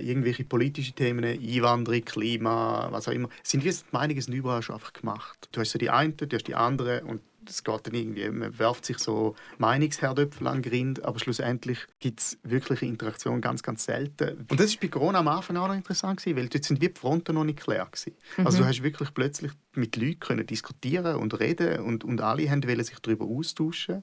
irgendwelche 0.00 0.44
politische 0.44 0.92
Themen, 0.92 1.24
Einwanderung, 1.24 2.04
Klima, 2.04 2.88
was 2.90 3.08
auch 3.08 3.12
immer, 3.12 3.28
sind 3.42 3.62
die 3.64 3.72
Meinungen 3.92 4.20
sind 4.20 4.34
überall 4.34 4.62
schon 4.62 4.76
einfach 4.76 4.92
gemacht. 4.92 5.48
Du 5.52 5.60
hast 5.60 5.72
so 5.72 5.78
die 5.78 5.90
eine, 5.90 6.12
du 6.12 6.34
hast 6.34 6.46
die 6.46 6.54
andere 6.54 7.04
und 7.04 7.20
es 7.48 7.62
geht 7.62 7.86
dann 7.86 7.94
irgendwie, 7.94 8.28
man 8.30 8.58
werft 8.58 8.86
sich 8.86 8.98
so 8.98 9.34
Meinungsherdöpfel 9.58 10.46
an 10.46 10.62
den 10.62 10.70
Grind, 10.70 11.04
aber 11.04 11.18
schlussendlich 11.18 11.78
gibt 12.00 12.20
es 12.20 12.38
wirkliche 12.42 12.86
Interaktion 12.86 13.40
ganz, 13.40 13.62
ganz 13.62 13.84
selten. 13.84 14.46
Und 14.48 14.58
das 14.58 14.72
war 14.72 14.80
bei 14.80 14.88
Corona 14.88 15.18
am 15.20 15.28
Anfang 15.28 15.56
auch 15.56 15.68
noch 15.68 15.74
interessant 15.74 16.20
gewesen, 16.20 16.36
weil 16.36 16.48
dort 16.48 16.64
sind 16.64 16.80
wie 16.80 16.88
die 16.88 16.98
Fronten 16.98 17.34
noch 17.34 17.44
nicht 17.44 17.60
klar 17.60 17.86
gewesen. 17.86 18.14
Mhm. 18.36 18.46
Also 18.46 18.58
du 18.58 18.64
hast 18.64 18.82
wirklich 18.82 19.12
plötzlich 19.12 19.52
mit 19.74 19.96
Leuten 19.96 20.20
können 20.20 20.46
diskutieren 20.46 21.16
und 21.16 21.38
reden 21.38 21.80
und, 21.80 22.04
und 22.04 22.20
alle 22.20 22.50
wollten 22.50 22.84
sich 22.84 22.98
darüber 23.00 23.26
austauschen. 23.26 24.02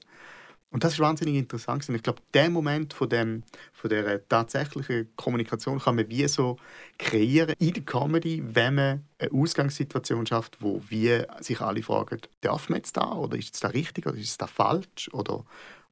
Und 0.72 0.84
das 0.84 0.94
ist 0.94 1.00
wahnsinnig 1.00 1.34
interessant. 1.34 1.86
Ich 1.86 2.02
glaube, 2.02 2.22
der 2.32 2.48
Moment 2.48 2.94
von, 2.94 3.08
dem, 3.08 3.42
von 3.74 3.90
der 3.90 4.26
tatsächlichen 4.26 5.14
Kommunikation 5.16 5.78
kann 5.78 5.96
man 5.96 6.08
wie 6.08 6.26
so 6.26 6.56
kreieren 6.98 7.54
in 7.58 7.74
der 7.74 7.82
Comedy, 7.82 8.42
wenn 8.42 8.76
man 8.76 9.04
eine 9.18 9.32
Ausgangssituation 9.32 10.26
schafft, 10.26 10.62
wo 10.62 10.82
wir 10.88 11.26
sich 11.40 11.60
alle 11.60 11.82
fragen, 11.82 12.20
darf 12.40 12.70
man 12.70 12.78
jetzt 12.78 12.96
da 12.96 13.12
oder 13.12 13.36
ist 13.36 13.54
es 13.54 13.60
da 13.60 13.68
richtig 13.68 14.06
oder 14.06 14.16
ist 14.16 14.30
es 14.30 14.38
da 14.38 14.46
falsch 14.46 15.10
oder, 15.12 15.44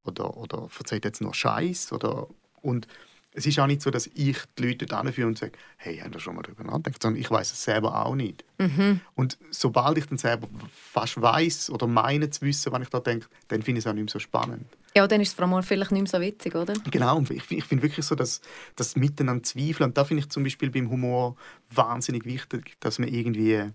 oder, 0.05 0.35
oder 0.39 0.69
verzeiht 0.71 1.05
jetzt 1.05 1.21
nur 1.21 1.35
Scheiß 1.35 1.93
oder 1.93 2.29
und 2.63 2.89
es 3.33 3.47
ist 3.47 3.59
auch 3.59 3.67
nicht 3.67 3.83
so, 3.83 3.91
dass 3.91 4.09
ich 4.09 4.39
die 4.59 4.67
Leute 4.67 4.97
anführe 4.97 5.29
und 5.29 5.39
sage, 5.39 5.53
hey, 5.77 5.99
haben 5.99 6.11
da 6.11 6.19
schon 6.19 6.35
mal 6.35 6.43
darüber 6.43 6.65
nachgedacht, 6.65 7.03
sondern 7.03 7.21
ich 7.21 7.31
weiß 7.31 7.53
es 7.53 7.63
selber 7.63 8.05
auch 8.05 8.15
nicht. 8.15 8.45
Mhm. 8.59 9.01
Und 9.15 9.39
sobald 9.51 9.99
ich 9.99 10.07
dann 10.07 10.19
selber 10.19 10.49
fast 10.73 11.21
weiß 11.21 11.71
oder 11.71 11.87
meine 11.87 12.31
zu 12.31 12.43
wissen, 12.43 12.73
was 12.73 12.83
ich 12.83 12.89
da 12.89 12.99
denke, 12.99 13.29
dann 13.49 13.63
finde 13.63 13.79
ich 13.79 13.85
es 13.85 13.89
auch 13.89 13.95
nicht 13.95 14.05
mehr 14.05 14.13
so 14.13 14.19
spannend. 14.19 14.67
Ja, 14.97 15.07
dann 15.07 15.21
ist 15.21 15.29
es 15.29 15.35
vor 15.35 15.47
allem 15.47 15.63
vielleicht 15.63 15.93
nicht 15.93 16.03
mehr 16.03 16.11
so 16.11 16.21
witzig, 16.21 16.57
oder? 16.57 16.75
Genau, 16.91 17.23
ich, 17.31 17.49
ich 17.51 17.65
finde 17.65 17.85
wirklich 17.85 18.05
so, 18.05 18.17
dass 18.17 18.41
das 18.75 18.97
Miteinander 18.97 19.45
zweifeln, 19.45 19.91
und 19.91 19.97
da 19.97 20.05
finde 20.05 20.25
ich 20.25 20.31
zum 20.31 20.43
Beispiel 20.43 20.71
beim 20.71 20.91
Humor 20.91 21.37
wahnsinnig 21.73 22.25
wichtig, 22.25 22.77
dass 22.81 22.99
man 22.99 23.09
irgendwie, 23.09 23.71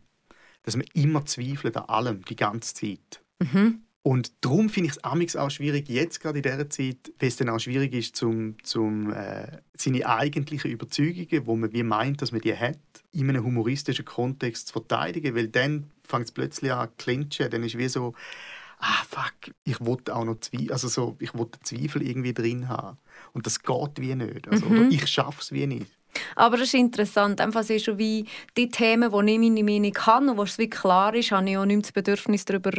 dass 0.63 0.75
man 0.75 0.85
immer 0.93 1.25
zweifelt 1.25 1.77
an 1.77 1.85
allem, 1.85 2.25
die 2.25 2.35
ganze 2.35 2.73
Zeit. 2.73 3.21
Mhm. 3.39 3.84
Und 4.05 4.33
darum 4.41 4.69
finde 4.69 4.91
ich 4.91 5.29
es 5.29 5.35
auch 5.35 5.49
schwierig, 5.49 5.89
jetzt 5.89 6.19
gerade 6.19 6.37
in 6.37 6.43
dieser 6.43 6.69
Zeit, 6.69 7.11
weil 7.17 7.27
es 7.27 7.37
dann 7.37 7.49
auch 7.49 7.57
schwierig 7.57 7.91
ist, 7.91 8.15
zum, 8.15 8.55
zum, 8.61 9.11
äh, 9.11 9.47
seine 9.75 10.05
eigentlichen 10.05 10.69
Überzeugungen, 10.69 11.47
wo 11.47 11.55
man 11.55 11.73
wie 11.73 11.81
meint, 11.81 12.21
dass 12.21 12.31
man 12.31 12.41
die 12.41 12.55
hat, 12.55 12.77
in 13.13 13.27
einem 13.29 13.43
humoristischen 13.43 14.05
Kontext 14.05 14.67
zu 14.67 14.73
verteidigen, 14.73 15.33
weil 15.33 15.47
dann 15.47 15.89
fängt 16.03 16.25
es 16.25 16.31
plötzlich 16.31 16.71
an 16.71 16.89
zu 16.89 16.93
clinchen, 16.97 17.49
dann 17.49 17.63
ist 17.63 17.79
wie 17.79 17.87
so, 17.87 18.13
ah 18.77 19.03
fuck, 19.09 19.55
ich 19.63 19.83
wollte 19.83 20.15
auch 20.15 20.23
noch 20.23 20.39
Zweifel, 20.39 20.71
also 20.71 20.87
so, 20.87 21.17
ich 21.19 21.33
wollte 21.33 21.59
Zweifel 21.63 22.03
irgendwie 22.03 22.35
drin 22.35 22.69
haben. 22.69 22.99
Und 23.33 23.47
das 23.47 23.63
geht 23.63 23.91
wie 23.97 24.13
nicht. 24.13 24.47
Also, 24.47 24.67
mhm. 24.67 24.81
Oder 24.81 24.89
ich 24.91 25.07
schaffe 25.07 25.41
es 25.41 25.51
wie 25.51 25.65
nicht. 25.65 25.91
Aber 26.35 26.57
es 26.57 26.65
ist 26.65 26.75
interessant, 26.75 27.41
einfach 27.41 27.61
es 27.61 27.71
ist 27.71 27.85
schon 27.85 27.97
wie 27.97 28.27
die 28.55 28.69
Themen, 28.69 29.11
wo 29.11 29.23
ich 29.23 29.39
meine 29.39 29.63
Meinung 29.63 29.97
habe 29.97 30.29
und 30.29 30.37
wo 30.37 30.43
es 30.43 30.59
wie 30.59 30.69
klar 30.69 31.15
ist, 31.15 31.31
habe 31.31 31.49
ich 31.49 31.57
auch 31.57 31.65
nicht 31.65 31.85
das 31.85 31.91
Bedürfnis 31.91 32.45
darüber 32.45 32.71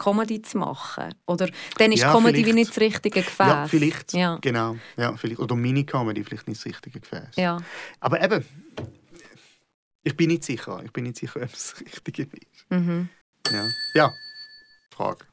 Comedy 0.00 0.40
zu 0.40 0.56
machen. 0.58 1.14
Oder 1.26 1.50
dann 1.76 1.92
ist 1.92 2.00
ja, 2.00 2.12
Comedy 2.12 2.38
vielleicht. 2.38 2.46
wie 2.46 2.52
nicht 2.54 2.70
das 2.70 2.80
richtige 2.80 3.20
Gefäß. 3.20 3.46
Ja, 3.46 3.66
vielleicht. 3.68 4.12
Ja. 4.14 4.38
Genau. 4.40 4.76
Ja, 4.96 5.14
vielleicht. 5.16 5.40
Oder 5.40 5.54
Mini-Comedy 5.54 6.24
vielleicht 6.24 6.48
nicht 6.48 6.58
das 6.58 6.64
richtige 6.64 7.00
Gefäß. 7.00 7.36
Ja. 7.36 7.58
Aber 8.00 8.22
eben, 8.22 8.42
ich 10.02 10.16
bin 10.16 10.28
nicht 10.28 10.44
sicher. 10.44 10.80
Ich 10.84 10.92
bin 10.92 11.04
nicht 11.04 11.18
sicher, 11.18 11.42
ob 11.42 11.52
es 11.52 11.72
das 11.72 11.80
Richtige 11.82 12.22
ist. 12.22 12.70
Mhm. 12.70 13.10
Ja. 13.52 13.68
ja. 13.94 14.10
Frage. 14.90 15.26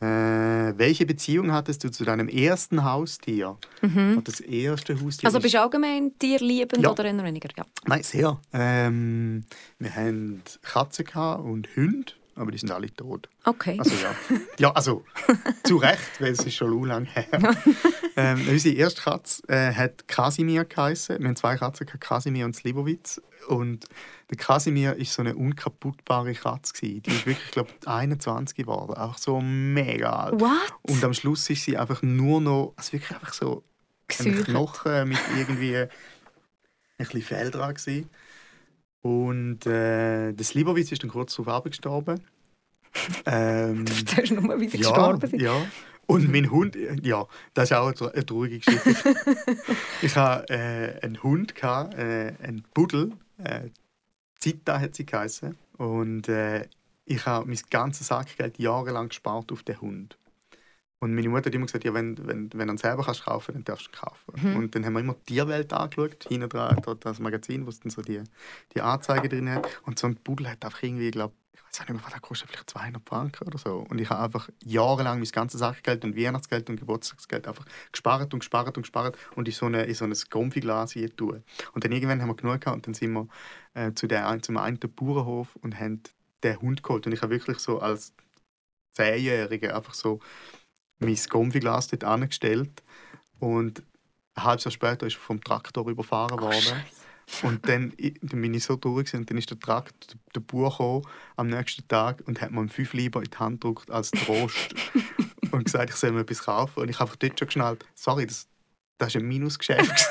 Äh, 0.00 0.78
welche 0.78 1.06
Beziehung 1.06 1.52
hattest 1.52 1.82
du 1.82 1.90
zu 1.90 2.04
deinem 2.04 2.28
ersten 2.28 2.84
Haustier? 2.84 3.56
Mhm. 3.82 4.22
Das 4.24 4.40
erste 4.40 5.00
Haustier. 5.00 5.26
Also 5.26 5.40
bist 5.40 5.54
du 5.54 5.60
allgemein 5.60 6.12
tierliebend 6.18 6.82
ja. 6.82 6.90
oder 6.90 7.04
eher 7.04 7.24
weniger? 7.24 7.48
Ja. 7.56 7.64
Nein, 7.86 8.02
sehr. 8.02 8.40
Ähm, 8.52 9.44
wir 9.78 9.94
hatten 9.94 10.42
Katzen 10.62 11.06
und 11.14 11.68
Hunde 11.76 12.12
aber 12.38 12.50
die 12.50 12.58
sind 12.58 12.70
alle 12.70 12.92
tot. 12.94 13.28
Okay. 13.44 13.76
Also 13.78 13.94
ja, 13.96 14.14
ja 14.58 14.72
also 14.72 15.04
zu 15.64 15.76
Recht, 15.76 16.20
weil 16.20 16.32
es 16.32 16.44
ist 16.44 16.54
schon 16.54 16.84
lange 16.84 17.06
her. 17.06 17.26
ähm, 18.16 18.46
unsere 18.48 18.74
erste 18.74 19.02
Katze 19.02 19.42
äh, 19.48 19.72
hat 19.72 20.08
Kasimir 20.08 20.64
geheißen. 20.64 21.18
Wir 21.18 21.28
haben 21.28 21.36
zwei 21.36 21.56
Katzen, 21.56 21.86
Kasimir 21.86 22.44
und 22.44 22.54
Slivovitz. 22.54 23.20
Und 23.48 23.86
der 24.30 24.36
Kasimir 24.36 24.98
war 24.98 25.04
so 25.04 25.22
eine 25.22 25.34
unkaputtbare 25.34 26.34
Katze. 26.34 27.00
Die 27.00 27.10
ist 27.10 27.26
wirklich, 27.26 27.50
glaube 27.50 27.70
21 27.86 28.56
geworden. 28.56 28.94
Auch 28.94 29.18
so 29.18 29.40
mega 29.40 30.10
alt. 30.10 30.40
What? 30.40 30.72
Und 30.82 31.02
am 31.04 31.14
Schluss 31.14 31.48
ist 31.50 31.64
sie 31.64 31.76
einfach 31.76 32.02
nur 32.02 32.40
noch, 32.40 32.74
also 32.76 32.92
wirklich 32.92 33.12
einfach 33.12 33.32
so 33.32 33.64
ein 34.20 34.44
Knochen 34.44 35.08
mit 35.08 35.18
irgendwie 35.36 35.76
ein 35.76 35.88
bisschen 36.98 37.22
Fell 37.22 37.50
dran 37.50 37.74
gewesen. 37.74 38.10
Und 39.02 39.66
äh, 39.66 40.32
der 40.32 40.44
Slivovitz 40.44 40.92
ist 40.92 41.02
dann 41.02 41.10
kurz 41.10 41.34
darauf 41.36 41.64
gestorben. 41.64 42.20
Ähm, 43.26 43.84
Du 43.84 43.92
erzählst 43.92 44.32
nur, 44.32 44.60
wie 44.60 44.68
sie 44.68 44.78
ja, 44.78 44.88
gestorben 44.88 45.28
sind. 45.28 45.40
Ja. 45.42 45.54
Und 46.06 46.32
mein 46.32 46.50
Hund, 46.50 46.74
ja, 47.02 47.26
das 47.54 47.70
ist 47.70 47.76
auch 47.76 47.86
eine 47.86 47.94
tra- 47.94 48.10
eine 48.12 48.24
traurige 48.26 48.58
Geschichte. 48.58 49.14
ich 50.02 50.16
hatte 50.16 50.52
äh, 50.52 51.04
einen 51.04 51.22
Hund, 51.22 51.54
gehabt, 51.54 51.94
äh, 51.94 52.32
einen 52.42 52.64
Pudel, 52.74 53.12
äh, 53.44 53.68
Zita 54.40 54.80
hat 54.80 54.94
sie 54.96 55.04
geheißen. 55.06 55.54
Und 55.76 56.28
äh, 56.28 56.66
ich 57.04 57.24
habe 57.26 57.46
mein 57.46 57.58
ganzes 57.70 58.08
Sackgeld 58.08 58.58
jahrelang 58.58 59.10
gespart 59.10 59.52
auf 59.52 59.62
den 59.62 59.80
Hund. 59.80 60.17
Und 61.00 61.14
meine 61.14 61.28
Mutter 61.28 61.46
hat 61.46 61.54
immer 61.54 61.66
gesagt, 61.66 61.84
ja, 61.84 61.94
wenn, 61.94 62.18
wenn, 62.26 62.50
wenn 62.52 62.66
du 62.66 62.74
ihn 62.74 62.78
selber 62.78 63.04
kannst 63.04 63.24
kaufen 63.24 63.54
dann 63.54 63.64
darfst 63.64 63.86
du 63.86 63.90
ihn 63.90 64.00
kaufen. 64.00 64.50
Mhm. 64.50 64.56
Und 64.56 64.74
dann 64.74 64.84
haben 64.84 64.94
wir 64.94 65.00
immer 65.00 65.14
die 65.28 65.34
Tierwelt 65.34 65.72
angeschaut, 65.72 66.26
hinten 66.28 66.48
dran 66.48 66.80
das 67.00 67.20
Magazin, 67.20 67.66
wo 67.66 67.70
es 67.70 67.80
dann 67.80 67.90
so 67.90 68.02
die, 68.02 68.22
die 68.74 68.80
Anzeige 68.80 69.28
drin 69.28 69.48
hat. 69.50 69.68
Und 69.84 69.98
so 69.98 70.08
ein 70.08 70.16
Pudel 70.16 70.48
hat 70.50 70.64
einfach 70.64 70.82
irgendwie, 70.82 71.06
ich 71.06 71.12
glaube, 71.12 71.34
ich 71.52 71.62
weiß 71.62 71.80
nicht 71.80 71.90
mehr, 71.90 72.04
was 72.04 72.12
der 72.12 72.20
kostet, 72.20 72.50
vielleicht 72.50 72.70
200 72.70 73.08
Franken 73.08 73.46
oder 73.46 73.58
so. 73.58 73.86
Und 73.88 74.00
ich 74.00 74.10
habe 74.10 74.24
einfach 74.24 74.48
jahrelang 74.64 75.18
mein 75.18 75.28
ganzes 75.28 75.60
Sackgeld 75.60 76.04
und 76.04 76.16
Weihnachtsgeld 76.16 76.68
und 76.68 76.80
Geburtstagsgeld 76.80 77.46
einfach 77.46 77.64
gespart 77.92 78.32
und 78.32 78.40
gespart 78.40 78.76
und 78.76 78.82
gespart 78.82 79.16
und 79.36 79.46
in 79.46 79.54
so, 79.54 79.66
eine, 79.66 79.84
in 79.84 79.94
so 79.94 80.04
ein 80.04 80.14
Konfiglas 80.30 80.92
hier 80.92 81.14
tun. 81.14 81.44
Und 81.74 81.84
dann 81.84 81.92
irgendwann 81.92 82.20
haben 82.20 82.28
wir 82.28 82.36
genug 82.36 82.60
gehabt 82.60 82.76
und 82.76 82.86
dann 82.86 82.94
sind 82.94 83.12
wir 83.12 83.28
äh, 83.74 83.92
zu 83.92 84.08
der, 84.08 84.40
zum 84.42 84.56
einen 84.56 84.78
Bauernhof 84.78 85.56
und 85.62 85.78
haben 85.78 86.02
den 86.42 86.60
Hund 86.60 86.82
geholt. 86.82 87.06
Und 87.06 87.12
ich 87.12 87.22
habe 87.22 87.32
wirklich 87.32 87.58
so 87.58 87.78
als 87.80 88.14
Zehnjähriger 88.94 89.76
einfach 89.76 89.94
so 89.94 90.20
mein 90.98 91.16
Konfiglas 91.28 91.88
dort 91.88 92.04
angestellt 92.04 92.82
und 93.40 93.82
ein 94.34 94.44
halbes 94.44 94.64
Jahr 94.64 94.72
später 94.72 95.06
ist 95.06 95.16
er 95.16 95.20
vom 95.20 95.42
Traktor 95.42 95.88
überfahren 95.88 96.40
worden. 96.40 96.82
Und 97.42 97.68
dann, 97.68 97.92
dann 98.22 98.40
bin 98.40 98.54
ich 98.54 98.64
so 98.64 98.76
traurig 98.76 99.12
und 99.12 99.28
dann 99.28 99.36
ist 99.36 99.50
der 99.50 99.58
Trakt, 99.60 100.16
der 100.34 100.40
Bauer 100.40 100.70
gekommen, 100.70 101.02
am 101.36 101.48
nächsten 101.48 101.86
Tag 101.86 102.22
und 102.26 102.40
hat 102.40 102.52
mir 102.52 102.60
einen 102.60 102.70
5 102.70 102.94
Lieber 102.94 103.20
in 103.22 103.30
die 103.30 103.36
Hand 103.36 103.60
gedrückt 103.60 103.90
als 103.90 104.10
Trost 104.12 104.74
und 105.50 105.64
gesagt, 105.64 105.90
ich 105.90 105.96
soll 105.96 106.12
mir 106.12 106.20
etwas 106.20 106.44
kaufen. 106.44 106.80
Und 106.80 106.88
ich 106.88 106.98
habe 106.98 107.10
einfach 107.10 107.16
dort 107.16 107.38
schon 107.38 107.46
geschnallt, 107.48 107.84
sorry, 107.94 108.26
das, 108.26 108.46
das 108.96 109.08
ist 109.08 109.16
ein 109.20 109.28
Minusgeschäft. 109.28 110.08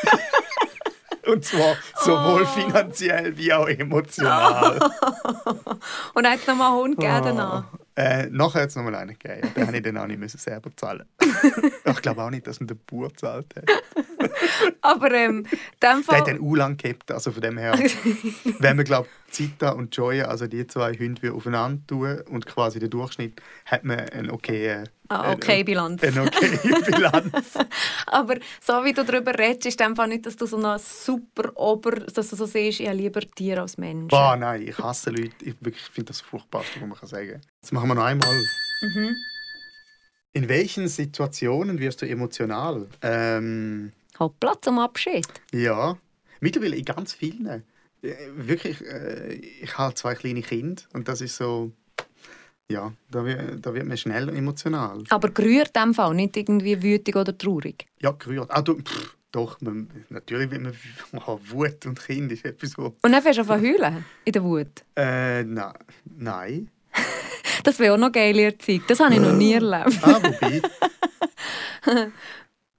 und 1.26 1.44
zwar 1.44 1.76
sowohl 2.04 2.44
Oh. 2.44 2.46
finanziell 2.46 3.36
wie 3.36 3.52
auch 3.52 3.68
emotional. 3.68 4.78
Und 6.14 6.28
hat 6.28 6.40
es 6.40 6.48
nochmal 6.48 6.68
einen 6.72 6.78
Hund 6.78 6.96
gegeben 6.98 7.22
danach? 7.24 7.64
Äh, 7.98 8.28
nachher 8.30 8.62
hat 8.62 8.70
es 8.70 8.76
nochmal 8.76 8.94
einen 8.94 9.18
gegeben. 9.18 9.52
Den 9.56 9.66
habe 9.66 9.78
ich 9.78 9.82
dann 9.82 9.98
auch 9.98 10.06
nicht 10.06 10.20
müssen 10.20 10.38
selber 10.38 10.70
zahlen 10.76 11.04
Ich 11.86 12.02
glaube 12.04 12.22
auch 12.22 12.30
nicht, 12.30 12.46
dass 12.46 12.60
mir 12.60 12.68
der 12.68 12.76
Bauer 12.76 13.08
gezahlt 13.08 13.48
hat. 13.56 13.66
Aber 14.82 15.12
ähm, 15.12 15.40
in 15.40 15.44
dem 15.44 15.58
Der 15.82 15.96
Fall... 16.04 16.20
hat 16.20 16.28
dann 16.28 16.40
u 16.40 16.54
lang 16.54 16.78
gehabt, 16.78 17.12
also 17.12 17.32
von 17.32 17.42
dem 17.42 17.58
her. 17.58 17.74
wenn 18.60 18.76
man 18.76 18.86
glaubt, 18.86 19.10
Zita 19.30 19.72
und 19.72 19.96
Joya, 19.96 20.26
also 20.26 20.48
die 20.48 20.66
zwei 20.68 20.94
Hunde, 20.94 21.22
wie 21.22 21.30
aufeinander 21.30 21.86
tun 21.88 22.22
und 22.30 22.46
quasi 22.46 22.80
den 22.80 22.90
Durchschnitt, 22.90 23.42
hat 23.66 23.84
man 23.84 24.00
eine 24.00 24.32
okay, 24.32 24.84
Ah, 25.10 25.32
okay, 25.32 25.64
Bilanz. 25.64 26.04
eine 26.04 26.24
okay 26.24 26.60
Bilanz. 26.86 27.54
Aber 28.08 28.36
so 28.62 28.74
wie 28.84 28.94
du 28.94 29.04
darüber 29.06 29.38
redest, 29.38 29.66
ist 29.68 29.80
Fall 29.96 30.08
nicht, 30.10 30.26
dass 30.26 30.36
du 30.36 30.46
so 30.46 30.58
eine 30.58 30.80
super 30.80 31.52
Ober... 31.56 31.92
dass 31.92 32.30
du 32.30 32.36
so 32.36 32.46
siehst, 32.46 32.80
ich 32.80 32.88
habe 32.88 32.98
lieber 32.98 33.22
Tier 33.22 33.62
als 33.62 33.78
Mensch. 33.78 34.10
Boah, 34.10 34.36
nein, 34.36 34.62
ich 34.68 34.78
hasse 34.78 35.10
Leute. 35.12 35.34
Ich 35.42 35.56
finde 35.92 36.08
das 36.08 36.22
furchtbarste, 36.22 36.82
was 36.82 36.88
man 36.90 36.98
kann 36.98 37.08
sagen 37.10 37.32
kann. 37.32 37.42
Das 37.62 37.72
machen 37.72 37.90
wir 37.90 37.96
noch 37.96 38.04
einmal. 38.04 38.44
Mhm. 38.82 39.16
In 40.34 40.50
welchen 40.50 40.88
Situationen 40.88 41.80
wirst 41.80 42.02
du 42.02 42.08
emotional? 42.08 42.88
Ähm, 43.02 43.92
Platz 44.40 44.60
zum 44.62 44.80
Abschied. 44.80 45.28
ja, 45.54 45.98
mittlerweile 46.40 46.76
in 46.76 46.86
ganz 46.86 47.14
vielen. 47.14 47.64
Äh, 48.02 48.16
Wirklich, 48.36 48.86
äh, 48.86 49.34
ich 49.34 49.78
habe 49.78 49.94
zwei 49.96 50.16
kleine 50.16 50.42
Kinder 50.42 50.82
und 50.94 51.08
das 51.08 51.22
ist 51.22 51.38
so, 51.38 51.72
ja, 52.70 52.94
da 53.10 53.26
wird, 53.26 53.66
da 53.66 53.74
wird 53.74 53.86
man 53.86 53.98
schnell 53.98 54.30
emotional. 54.30 55.04
Aber 55.10 55.30
gerührt 55.30 55.72
in 55.76 55.82
dem 55.84 55.94
Fall, 55.94 56.14
nicht 56.14 56.38
irgendwie 56.38 56.82
wütig 56.82 57.16
oder 57.16 57.38
traurig. 57.38 57.86
Ja, 58.00 58.12
gerührt. 58.12 58.50
Ah, 58.52 58.62
du, 58.62 58.76
pff, 58.76 59.16
doch, 59.32 59.60
man, 59.62 59.90
natürlich 60.10 60.52
wird 60.52 60.64
man 60.64 60.74
oh, 61.28 61.40
Wut 61.50 61.86
und 61.86 62.00
Kind 62.00 62.32
ist 62.32 62.46
etwas, 62.46 62.78
wo... 62.78 62.96
Und 63.02 63.12
dann 63.12 63.22
fängst 63.22 63.40
du 63.40 63.44
zu 63.44 63.50
heulen 63.54 64.06
in 64.26 64.32
der 64.32 64.44
Wut. 64.44 64.84
Äh, 64.96 65.44
na, 65.44 65.74
nein. 66.06 66.70
Das 67.64 67.80
wäre 67.80 67.96
auch 67.96 67.98
noch 67.98 68.12
geile 68.12 68.44
Erziehung. 68.44 68.84
Das 68.88 69.00
habe 69.00 69.16
ich 69.16 69.20
noch 69.20 69.34
nie 69.34 69.54
erlebt. 69.54 70.00
Ah, 70.02 70.20
wobei... 70.22 70.62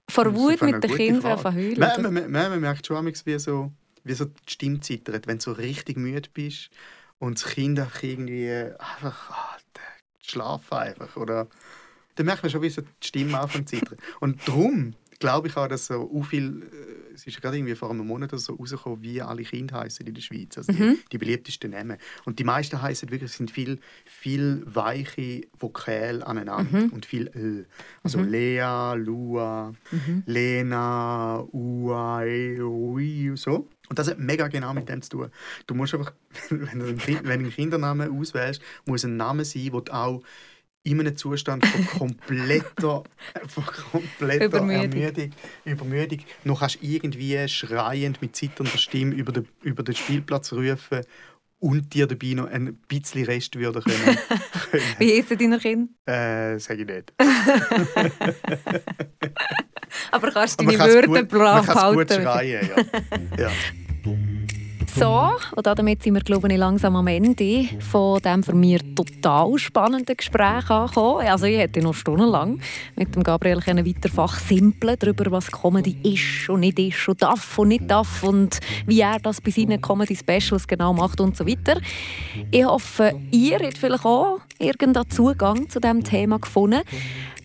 Vor 0.09 0.33
Wut 0.33 0.61
mit 0.61 0.83
den 0.83 0.91
Kindern 0.91 1.39
Man, 1.43 1.55
heulen. 1.55 1.79
man, 1.79 2.13
man, 2.13 2.31
man 2.31 2.59
merkt 2.59 2.87
schon 2.87 3.05
wie 3.05 3.39
so, 3.39 3.71
wie 4.03 4.13
so 4.13 4.25
die 4.25 4.51
Stimme 4.51 4.79
zittert, 4.79 5.27
wenn 5.27 5.37
du 5.37 5.43
so 5.43 5.51
richtig 5.51 5.97
müde 5.97 6.29
bist 6.33 6.69
und 7.19 7.41
das 7.41 7.51
Kind 7.51 7.79
einfach 7.79 8.03
irgendwie 8.03 8.51
einfach, 8.51 9.29
ah, 9.31 9.57
der- 9.75 9.83
schlaf 10.21 10.71
einfach, 10.71 11.15
oder... 11.17 11.47
Dann 12.15 12.25
merkt 12.25 12.43
man 12.43 12.49
schon, 12.51 12.61
wie 12.61 12.69
so 12.69 12.81
die 12.81 13.07
Stimme 13.07 13.39
anfängt 13.39 13.69
zu 13.69 13.77
zittern. 13.77 13.97
Und 14.19 14.45
darum 14.45 14.93
glaube 15.19 15.49
ich 15.49 15.57
auch, 15.57 15.67
dass 15.67 15.87
so 15.87 16.23
viel, 16.23 16.63
äh, 16.63 17.13
es 17.13 17.27
ist 17.27 17.33
ja 17.35 17.39
gerade 17.41 17.57
irgendwie 17.57 17.75
vor 17.75 17.89
einem 17.91 18.07
Monat 18.07 18.31
oder 18.31 18.39
so 18.39 18.53
rausgekommen, 18.55 19.01
wie 19.01 19.21
alle 19.21 19.43
Kinder 19.43 19.79
heißen 19.81 20.07
in 20.07 20.13
der 20.13 20.21
Schweiz, 20.21 20.57
also 20.57 20.71
die, 20.71 20.81
Mhm. 20.81 20.97
die 21.11 21.17
beliebtesten 21.17 21.71
Namen. 21.71 21.97
Und 22.25 22.39
die 22.39 22.43
meisten 22.45 22.81
heißen 22.81 23.11
wirklich, 23.11 23.31
sind 23.31 23.51
viel, 23.51 23.79
viel 24.05 24.63
weiche 24.65 25.41
Vokale 25.59 26.25
aneinander 26.25 26.79
Mhm. 26.85 26.89
und 26.89 27.05
viel 27.05 27.27
L. 27.27 27.65
Also 28.03 28.21
Lea, 28.21 28.93
Lua, 28.95 29.73
Mhm. 29.91 30.23
Lena, 30.25 31.43
Ua, 31.51 32.23
E, 32.25 32.61
Ui, 32.61 33.31
so. 33.35 33.67
Und 33.89 33.97
das 33.99 34.07
hat 34.09 34.19
mega 34.19 34.47
genau 34.47 34.73
mit 34.73 34.87
dem 34.87 35.01
zu 35.01 35.09
tun. 35.09 35.29
Du 35.67 35.73
musst 35.73 35.93
einfach, 35.95 36.13
wenn 36.49 36.79
du 36.79 36.85
einen, 36.85 36.97
Kind, 36.97 37.23
wenn 37.23 37.39
einen 37.41 37.49
Kindernamen 37.51 38.11
auswählst, 38.17 38.61
muss 38.85 39.03
ein 39.03 39.17
Name 39.17 39.43
sein, 39.45 39.71
der 39.71 39.93
auch 39.95 40.21
in 40.83 40.99
einem 40.99 41.15
Zustand 41.15 41.65
von 41.65 41.85
kompletter, 41.97 43.03
von 43.47 43.65
kompletter 43.91 44.45
Übermüdung. 44.45 45.01
Ermüdung, 45.01 45.31
Übermüdung 45.65 46.19
noch 46.43 46.59
kannst 46.59 46.79
irgendwie 46.81 47.47
schreiend 47.47 48.21
mit 48.21 48.35
zitternder 48.35 48.77
Stimme 48.77 49.15
über 49.15 49.31
den, 49.31 49.47
über 49.61 49.83
den 49.83 49.95
Spielplatz 49.95 50.53
rufen 50.53 51.01
und 51.59 51.93
dir 51.93 52.07
dabei 52.07 52.33
noch 52.33 52.47
ein 52.47 52.75
bisschen 52.87 53.25
Rest 53.25 53.55
würde 53.57 53.81
können. 53.81 54.17
Wie 54.97 55.17
heissen 55.17 55.37
deine 55.37 55.59
Kinder? 55.59 55.91
äh, 56.05 56.57
sage 56.59 56.81
ich 56.83 56.87
nicht. 56.87 57.13
Aber 60.11 60.31
kannst 60.31 60.61
du 60.61 60.65
deine 60.65 60.79
Würde 60.79 61.07
gut, 61.07 61.15
man 61.15 61.27
brav 61.27 61.65
kann's 61.65 61.95
gut 61.95 62.11
schreien, 62.11 62.69
ja. 62.69 62.75
ja. 63.37 63.51
So, 64.95 65.29
und 65.55 65.65
damit 65.65 66.03
sind 66.03 66.15
wir, 66.15 66.21
glaube 66.21 66.51
ich, 66.51 66.57
langsam 66.57 66.95
am 66.95 67.07
Ende 67.07 67.65
von 67.79 68.19
diesem 68.19 68.43
für 68.43 68.55
mich 68.55 68.81
total 68.95 69.57
spannenden 69.57 70.17
Gespräch 70.17 70.69
angekommen. 70.69 71.27
Also 71.27 71.45
ich 71.45 71.57
hätte 71.57 71.81
noch 71.81 71.93
stundenlang 71.93 72.59
mit 72.95 73.15
dem 73.15 73.23
Gabriel 73.23 73.59
können 73.61 73.85
weiter 73.85 74.09
fachsimpeln 74.09 74.95
darüber, 74.99 75.31
was 75.31 75.51
Comedy 75.51 75.97
ist 76.03 76.49
und 76.49 76.61
nicht 76.61 76.79
ist 76.79 77.07
und 77.07 77.21
darf 77.21 77.57
und 77.57 77.69
nicht 77.69 77.89
darf 77.89 78.23
und 78.23 78.59
wie 78.87 79.01
er 79.01 79.19
das 79.19 79.41
bei 79.41 79.51
seinen 79.51 79.81
Comedy-Specials 79.81 80.67
genau 80.67 80.93
macht 80.93 81.21
und 81.21 81.37
so 81.37 81.45
weiter. 81.45 81.79
Ich 82.51 82.65
hoffe, 82.65 83.13
ihr 83.31 83.59
habt 83.59 83.77
vielleicht 83.77 84.05
auch 84.05 84.39
irgendeinen 84.57 85.09
Zugang 85.09 85.69
zu 85.69 85.79
diesem 85.79 86.03
Thema 86.03 86.39
gefunden. 86.39 86.81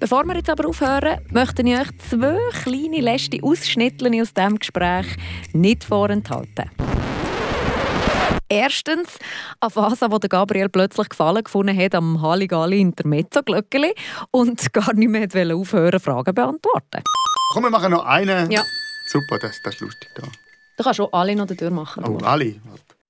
Bevor 0.01 0.24
wir 0.24 0.36
jetzt 0.36 0.51
aber 0.51 0.68
aufhören, 0.68 1.18
möchte 1.30 1.62
ich 1.62 1.78
euch 1.78 1.88
zwei 2.11 2.38
kleine 2.62 3.01
letzte 3.01 3.42
Ausschnitte 3.42 4.07
aus 4.20 4.34
diesem 4.34 4.59
Gespräch 4.59 5.07
nicht 5.53 5.84
vorenthalten. 5.84 6.70
Erstens, 8.49 9.18
auf 9.61 9.76
was 9.76 9.99
der 9.99 10.28
Gabriel 10.28 10.68
plötzlich 10.68 11.09
gefallen 11.09 11.42
gefunden 11.42 11.76
hat 11.76 11.95
am 11.95 12.20
Halligalli 12.20 12.80
Intermezzo-Glöckeli 12.80 13.95
und 14.30 14.72
gar 14.72 14.92
nicht 14.95 15.09
mehr 15.09 15.32
wollte 15.32 15.55
aufhören, 15.55 16.01
Fragen 16.01 16.26
zu 16.26 16.34
beantworten. 16.34 17.03
Komm, 17.53 17.64
wir 17.64 17.70
machen 17.70 17.92
noch 17.92 18.05
einen. 18.05 18.51
Ja. 18.51 18.62
Super, 19.07 19.38
das, 19.38 19.61
das 19.62 19.74
ist 19.74 19.80
lustig. 19.80 20.11
Da. 20.14 20.22
Du 20.76 20.84
kannst 20.84 20.97
schon 20.97 21.09
alle 21.12 21.36
noch 21.36 21.47
die 21.47 21.57
Tür 21.57 21.70
machen. 21.70 22.05
Oh, 22.05 22.18
Ali. 22.24 22.61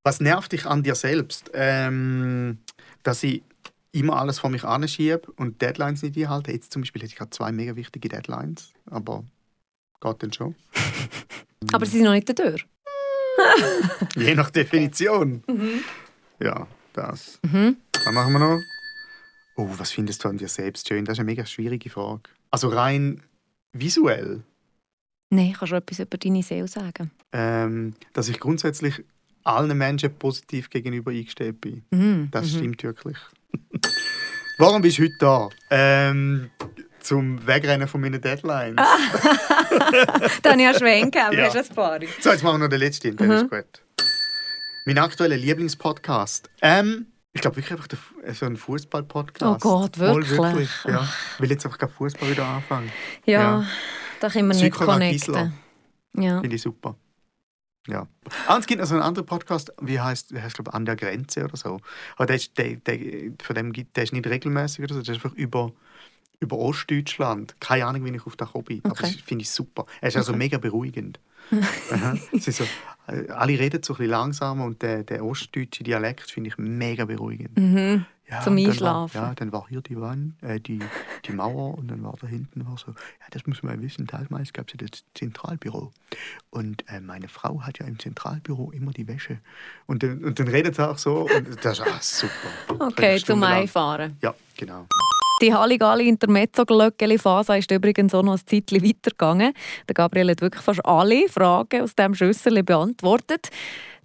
Was 0.03 0.21
nervt 0.21 0.53
dich 0.53 0.67
an 0.67 0.83
dir 0.83 0.95
selbst? 0.95 1.51
Ähm, 1.55 2.59
dass 3.03 3.23
ich 3.23 3.43
immer 3.93 4.17
alles 4.17 4.39
vor 4.39 4.51
mich 4.51 4.65
anschiebe 4.65 5.23
und 5.37 5.63
Deadlines 5.63 6.03
nicht 6.03 6.17
einhalte. 6.19 6.53
Jetzt 6.53 6.73
zum 6.73 6.83
Beispiel 6.83 7.03
hätte 7.03 7.13
ich 7.13 7.17
gerade 7.17 7.31
zwei 7.31 7.53
mega 7.53 7.77
wichtige 7.77 8.09
Deadlines, 8.09 8.73
aber 8.91 9.25
geht 10.01 10.23
dann 10.23 10.33
schon. 10.33 10.55
Aber 11.73 11.87
sie 11.87 11.93
sind 11.93 12.05
noch 12.05 12.13
nicht 12.13 12.29
die 12.29 12.35
Tür. 12.35 12.57
Je 14.17 14.35
nach 14.35 14.51
Definition. 14.51 15.43
Ja, 16.41 16.67
das. 16.93 17.39
Was 17.43 18.13
machen 18.15 18.33
wir 18.33 18.39
noch? 18.39 18.61
Oh, 19.57 19.69
was 19.79 19.93
findest 19.93 20.25
du 20.25 20.29
an 20.29 20.39
dir 20.39 20.49
selbst 20.49 20.89
schön? 20.89 21.05
Das 21.05 21.15
ist 21.15 21.21
eine 21.21 21.27
mega 21.27 21.47
schwierige 21.47 21.91
Frage. 21.91 22.23
Also 22.51 22.69
rein 22.69 23.23
visuell, 23.73 24.43
Nein, 25.31 25.53
kannst 25.59 25.73
du 25.73 25.77
etwas 25.77 25.99
über 25.99 26.17
deine 26.19 26.43
Seele 26.43 26.69
sagen? 26.69 27.11
ähm, 27.33 27.95
dass 28.13 28.29
ich 28.29 28.39
grundsätzlich 28.39 29.03
allen 29.43 29.77
Menschen 29.77 30.15
positiv 30.17 30.71
gegenüber 30.71 31.11
eingestellt 31.11 31.61
bin. 31.61 31.85
Mhm. 31.91 32.29
Das 32.31 32.51
stimmt 32.51 32.83
wirklich. 32.83 33.17
Warum 34.59 34.83
bist 34.83 34.99
du 34.99 35.03
heute 35.03 35.15
da? 35.19 35.49
Ähm, 35.71 36.51
zum 37.05 37.47
Wegrennen 37.47 37.87
von 37.89 38.01
meinen 38.01 38.21
Deadlines. 38.21 38.77
Da 40.43 40.51
habe 40.53 40.61
ich 40.61 40.67
ja 40.67 40.75
Schwenk 40.79 41.13
gegeben, 41.15 41.33
Ja. 41.39 41.53
hast 41.55 41.71
ein 41.71 41.75
paar. 41.77 41.99
So, 42.21 42.31
jetzt 42.31 42.43
machen 42.43 42.55
wir 42.55 42.59
noch 42.65 42.69
den 42.69 42.79
letzten, 42.81 43.17
der 43.17 43.31
ist 43.43 43.51
gut. 43.51 43.83
Mein 44.87 44.99
aktueller 44.99 45.37
Lieblingspodcast. 45.37 46.51
Ähm, 46.63 47.07
ich 47.33 47.41
glaube 47.41 47.57
wirklich 47.57 47.73
einfach 47.73 47.89
Fu- 47.97 48.33
so 48.33 48.47
ein 48.47 48.57
Fußball-Podcast. 48.57 49.65
Oh 49.65 49.81
Gott, 49.81 49.97
Voll 49.97 50.09
wirklich? 50.29 50.39
wirklich 50.39 50.71
ja. 50.87 51.09
Ich 51.35 51.41
will 51.41 51.51
jetzt 51.51 51.65
einfach 51.67 51.91
Fußball 51.91 52.31
wieder 52.31 52.45
anfangen. 52.47 52.91
Ja, 53.25 53.41
Ja. 53.61 53.67
da 54.21 54.29
können 54.29 54.49
wir 54.49 54.55
nicht 54.57 54.73
connecten. 54.75 55.53
Ja. 56.17 56.41
Finde 56.41 56.55
ich 56.57 56.63
super. 56.63 56.97
Ja. 57.89 58.07
Ah, 58.47 58.57
es 58.59 58.67
gibt 58.67 58.81
noch 58.81 58.87
so 58.89 58.95
einen 58.95 59.03
anderen 59.03 59.27
Podcast, 59.27 59.73
wie 59.81 60.01
heißt, 60.01 60.31
der 60.31 60.43
heißt 60.43 60.55
glaube 60.55 60.71
ich, 60.71 60.75
an 60.75 60.85
der 60.87 60.97
Grenze 60.97 61.45
oder 61.45 61.57
so. 61.57 61.81
Aber 62.17 62.27
der 62.27 62.37
ist, 62.37 62.57
der, 62.57 62.77
der, 62.77 62.99
von 63.43 63.55
dem 63.57 63.73
gibt, 63.73 63.97
der 63.97 64.05
ist 64.05 64.13
nicht 64.13 64.27
regelmäßig 64.27 64.85
oder 64.85 64.95
so, 64.95 65.03
der 65.03 65.15
ist 65.15 65.23
einfach 65.25 65.37
über, 65.37 65.73
über 66.41 66.57
Ostdeutschland. 66.59 67.55
Keine 67.61 67.87
Ahnung, 67.87 68.05
wie 68.05 68.15
ich 68.15 68.27
auf 68.27 68.37
den 68.37 68.47
gekommen 68.47 68.65
bin, 68.65 68.81
aber 68.85 68.93
Okay. 68.93 69.13
das 69.13 69.21
finde 69.23 69.43
ich 69.43 69.51
super. 69.51 69.87
Er 70.01 70.09
ist 70.09 70.17
also 70.17 70.33
Okay. 70.33 70.39
mega 70.39 70.59
beruhigend. 70.59 71.21
Es 72.33 72.45
so, 72.45 72.65
äh, 73.07 73.29
alle 73.29 73.59
reden 73.59 73.83
so 73.83 73.93
ein 73.93 73.97
bisschen 73.99 74.11
langsamer 74.11 74.65
und 74.65 74.81
der, 74.83 75.05
der 75.05 75.25
ostdeutsche 75.25 75.85
Dialekt 75.85 76.31
finde 76.31 76.49
ich 76.49 76.59
mega 76.59 77.05
beruhigend. 77.05 77.59
Mhm. 77.59 78.07
Ja, 78.31 78.41
Zum 78.41 78.57
Einschlafen. 78.57 79.21
War, 79.21 79.29
ja, 79.29 79.35
dann 79.35 79.53
war 79.53 79.67
hier 79.69 79.83
die 79.83 80.01
Wand, 80.01 80.43
äh, 80.43 80.59
die, 80.59 80.81
die 81.27 81.33
Mauer 81.33 81.77
und 81.77 81.89
dann 81.89 82.03
war 82.03 82.15
da 82.19 82.27
hinten 82.27 82.67
war 82.67 82.79
so, 82.79 82.93
ja, 82.93 83.27
das 83.31 83.47
muss 83.47 83.63
man 83.63 83.83
wissen, 83.83 84.07
damals 84.07 84.55
gab 84.55 84.69
es 84.69 84.81
ja 84.81 84.87
das 84.87 85.05
Zentralbüro. 85.13 85.93
Und 86.49 86.89
äh, 86.89 87.01
meine 87.01 87.29
Frau 87.29 87.61
hat 87.61 87.81
ja 87.81 87.87
im 87.87 87.99
Zentralbüro 87.99 88.71
immer 88.71 88.93
die 88.93 89.07
Wäsche. 89.07 89.41
Und 89.85 90.03
dann, 90.03 90.25
und 90.25 90.39
dann 90.39 90.49
redet 90.49 90.79
er 90.79 90.93
auch 90.93 90.99
so 90.99 91.29
und 91.29 91.63
das 91.63 91.79
ist 91.79 91.87
ah, 91.87 91.99
super. 92.01 92.87
Okay, 92.87 93.19
zum. 93.19 93.43
Einfahren. 93.43 94.17
Ja, 94.23 94.35
genau. 94.57 94.87
Die 95.45 95.53
Halligalli 95.53 96.09
Intermezzo-Glöckeli-Phase 96.09 97.59
ist 97.59 97.71
übrigens 97.71 98.15
auch 98.15 98.23
noch 98.23 98.33
ein 98.33 98.47
Zeitchen 98.47 98.83
weitergegangen. 98.83 99.53
Der 99.87 99.93
Gabriel 99.95 100.31
hat 100.31 100.41
wirklich 100.41 100.63
fast 100.63 100.83
alle 100.87 101.29
Fragen 101.29 101.83
aus 101.83 101.95
diesem 101.95 102.15
Schüssel 102.15 102.63
beantwortet. 102.63 103.51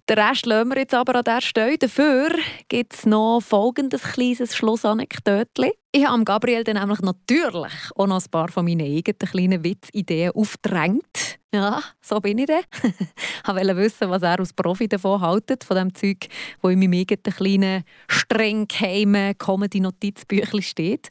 Den 0.06 0.18
Rest 0.18 0.44
lassen 0.44 0.68
wir 0.68 0.76
jetzt 0.76 0.92
aber 0.92 1.14
an 1.14 1.24
der 1.24 1.40
Stelle. 1.40 1.78
Dafür 1.78 2.28
gibt 2.68 2.92
es 2.92 3.06
noch 3.06 3.40
folgendes 3.40 4.02
kleines 4.02 4.54
Schlussanekdötchen. 4.54 5.70
Ich 5.92 6.06
habe 6.06 6.24
Gabriel 6.24 6.62
dann 6.62 6.76
nämlich 6.76 7.00
natürlich 7.00 7.72
auch 7.96 8.06
noch 8.06 8.22
ein 8.22 8.30
paar 8.30 8.48
von 8.48 8.66
meinen 8.66 8.82
eigenen 8.82 9.18
kleinen 9.18 9.64
Witzideen 9.64 10.32
aufgedrängt. 10.32 11.29
Ja, 11.52 11.82
so 12.00 12.20
bin 12.20 12.38
ich 12.38 12.46
dann. 12.46 12.62
ich 12.84 13.48
wollte 13.48 13.76
wissen, 13.76 14.08
was 14.08 14.22
er 14.22 14.38
als 14.38 14.52
Profi 14.52 14.86
davon 14.86 15.20
hält, 15.20 15.64
von 15.64 15.76
dem 15.76 15.92
Zeug, 15.92 16.28
das 16.62 16.70
in 16.70 16.78
meinem 16.78 16.92
eigenen 17.00 17.34
kleinen, 17.34 17.84
streng 18.06 18.68
geheimen 18.68 19.36
Comedy-Notizbüchlein 19.36 20.62
steht. 20.62 21.08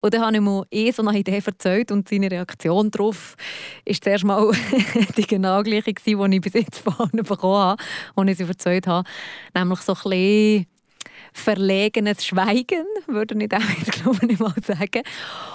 Und 0.00 0.14
dann 0.14 0.22
habe 0.22 0.36
ich 0.36 0.40
mir 0.40 0.64
eh 0.70 0.92
so 0.92 1.04
eine 1.04 1.18
Idee 1.18 1.42
erzählt 1.44 1.90
und 1.90 2.08
seine 2.08 2.30
Reaktion 2.30 2.92
darauf 2.92 3.34
war 3.84 3.94
zuerst 4.00 4.24
mal 4.24 4.52
die 5.16 5.26
genau 5.26 5.60
gleiche, 5.64 5.94
die 5.94 6.12
ich 6.12 6.40
bis 6.40 6.52
jetzt 6.52 6.84
allen 7.00 7.24
bekommen 7.24 7.56
habe, 7.56 7.82
als 8.14 8.30
ich 8.30 8.36
sie 8.36 8.44
erzählt 8.44 8.86
habe. 8.86 9.08
Nämlich 9.52 9.80
so 9.80 9.94
ein 9.94 10.00
bisschen 10.04 10.66
verlegenes 11.34 12.24
Schweigen, 12.24 12.86
würde 13.06 13.34
ich 13.40 13.48
dem 13.48 13.62
jetzt 13.78 13.92
glaube 13.92 14.26
ich 14.28 14.38
mal 14.38 14.54
sagen. 14.62 15.02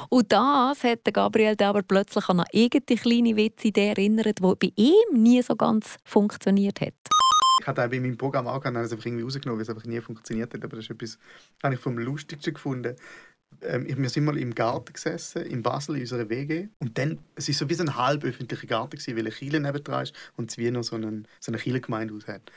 Und 0.10 0.32
das 0.32 0.84
hat 0.84 1.00
Gabriel 1.14 1.56
aber 1.62 1.84
plötzlich 1.84 2.28
an 2.30 2.42
eine 2.42 2.50
eigene 2.54 2.98
kleine 3.00 3.36
Witzidee 3.36 3.90
erinnert, 3.90 4.40
die 4.40 4.42
bei 4.42 4.72
ihm 4.76 5.22
nie 5.22 5.42
so 5.42 5.56
ganz 5.56 5.98
funktioniert 6.04 6.82
hat. 6.82 6.94
Ich 7.62 7.68
hatte 7.68 7.84
auch 7.84 7.90
bei 7.90 8.00
meinem 8.00 8.18
Programm 8.18 8.48
auch 8.48 8.64
habe 8.64 8.80
es 8.80 8.92
einfach 8.92 9.06
irgendwie 9.06 9.24
rausgenommen, 9.24 9.60
weil 9.60 9.64
es 9.64 9.70
einfach 9.70 9.86
nie 9.86 10.00
funktioniert 10.00 10.54
hat. 10.54 10.64
Aber 10.64 10.78
das 10.78 10.86
ist 10.86 10.92
etwas, 10.92 11.18
habe 11.64 11.76
ich 11.76 11.80
vom 11.80 11.98
Lustigsten 11.98 12.54
gefunden. 12.54 12.96
Ähm, 13.62 13.86
wir 13.88 14.10
sind 14.10 14.26
mal 14.26 14.38
im 14.38 14.54
Garten 14.54 14.94
gesessen, 14.94 15.44
in 15.44 15.64
Basel, 15.64 15.96
in 15.96 16.02
unserer 16.02 16.30
WG. 16.30 16.68
Und 16.80 16.98
dann, 16.98 17.20
es 17.36 17.48
war 17.48 17.56
so 17.56 17.70
wie 17.70 17.82
ein 17.82 17.96
halböffentlicher 17.96 18.68
Garten, 18.68 18.98
gewesen, 18.98 19.16
weil 19.16 19.24
eine 19.24 19.32
Kiele 19.32 19.60
nebendran 19.60 20.04
ist 20.04 20.14
und 20.36 20.52
es 20.52 20.58
wie 20.58 20.70
noch 20.70 20.84
so, 20.84 20.96
einen, 20.96 21.28
so 21.40 21.52
eine 21.52 21.60
Kirchengemeinde 21.60 22.14
hat. 22.28 22.52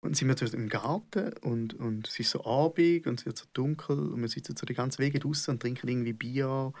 Und 0.00 0.16
sind 0.16 0.28
wir 0.28 0.36
zuerst 0.36 0.54
im 0.54 0.70
Garten 0.70 1.34
und, 1.42 1.74
und 1.74 2.08
es 2.08 2.18
ist 2.18 2.30
so 2.30 2.44
Abend 2.44 3.06
und 3.06 3.20
es 3.20 3.26
wird 3.26 3.36
so 3.36 3.44
dunkel 3.52 3.98
und 3.98 4.20
wir 4.22 4.28
sitzen 4.28 4.56
so 4.56 4.64
die 4.64 4.74
ganze 4.74 4.98
Wege 4.98 5.18
draußen 5.18 5.52
und 5.52 5.60
trinken 5.60 5.88
irgendwie 5.88 6.14
Bier. 6.14 6.72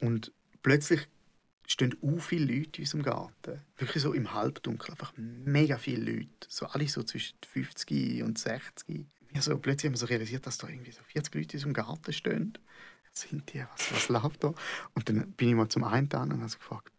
Und 0.00 0.32
plötzlich 0.62 1.06
stehen 1.68 1.96
u 2.02 2.18
viele 2.18 2.52
Leute 2.52 2.78
in 2.78 2.84
unserem 2.84 3.02
Garten. 3.02 3.60
Wirklich 3.78 4.02
so 4.02 4.12
im 4.12 4.32
Halbdunkel, 4.32 4.90
einfach 4.90 5.12
mega 5.16 5.78
viele 5.78 6.12
Leute. 6.12 6.48
So 6.48 6.66
alle 6.66 6.88
so 6.88 7.02
zwischen 7.02 7.36
50 7.52 8.22
und 8.24 8.38
60. 8.38 9.06
Wir 9.30 9.42
so, 9.42 9.56
plötzlich 9.56 9.88
haben 9.88 9.94
wir 9.94 9.98
so 9.98 10.06
realisiert, 10.06 10.46
dass 10.46 10.58
da 10.58 10.68
irgendwie 10.68 10.92
so 10.92 11.02
40 11.04 11.34
Leute 11.34 11.52
in 11.52 11.58
unserem 11.58 11.72
Garten 11.72 12.12
stehen. 12.12 12.58
Was 13.10 13.22
sind 13.22 13.52
die? 13.52 13.64
Was, 13.72 13.92
was 13.92 14.08
läuft 14.08 14.44
da? 14.44 14.54
Und 14.94 15.08
dann 15.08 15.32
bin 15.32 15.48
ich 15.50 15.54
mal 15.54 15.68
zum 15.68 15.84
einen 15.84 16.06
und 16.06 16.32
habe 16.32 16.48
so 16.48 16.58
gefragt, 16.58 16.92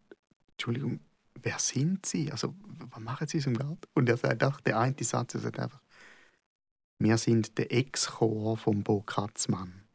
Entschuldigung, 0.52 1.00
wer 1.42 1.58
sind 1.58 2.06
Sie? 2.06 2.30
Also, 2.30 2.54
was 2.90 3.00
machen 3.00 3.26
Sie 3.26 3.38
unserem 3.38 3.58
Garten? 3.58 3.80
Und 3.94 4.08
er 4.08 4.16
sagt 4.16 4.42
einfach, 4.42 4.60
der 4.60 4.78
eine 4.78 4.94
Satz, 5.00 5.34
er 5.34 5.40
sagt 5.40 5.58
einfach, 5.58 5.80
wir 6.98 7.18
sind 7.18 7.58
der 7.58 7.72
Ex-Chor 7.72 8.56
vom 8.56 8.82
Bo 8.82 9.02
Kratzmann. 9.02 9.82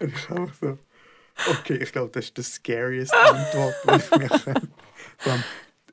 und 0.00 0.14
ich 0.14 0.30
einfach 0.30 0.54
so, 0.54 0.78
okay, 1.50 1.76
ich 1.76 1.92
glaube, 1.92 2.10
das 2.12 2.24
ist 2.26 2.36
die 2.36 2.42
scariest 2.42 3.14
Antwort, 3.14 3.74
die 3.84 3.96
ich 3.96 4.10
mir 4.16 4.28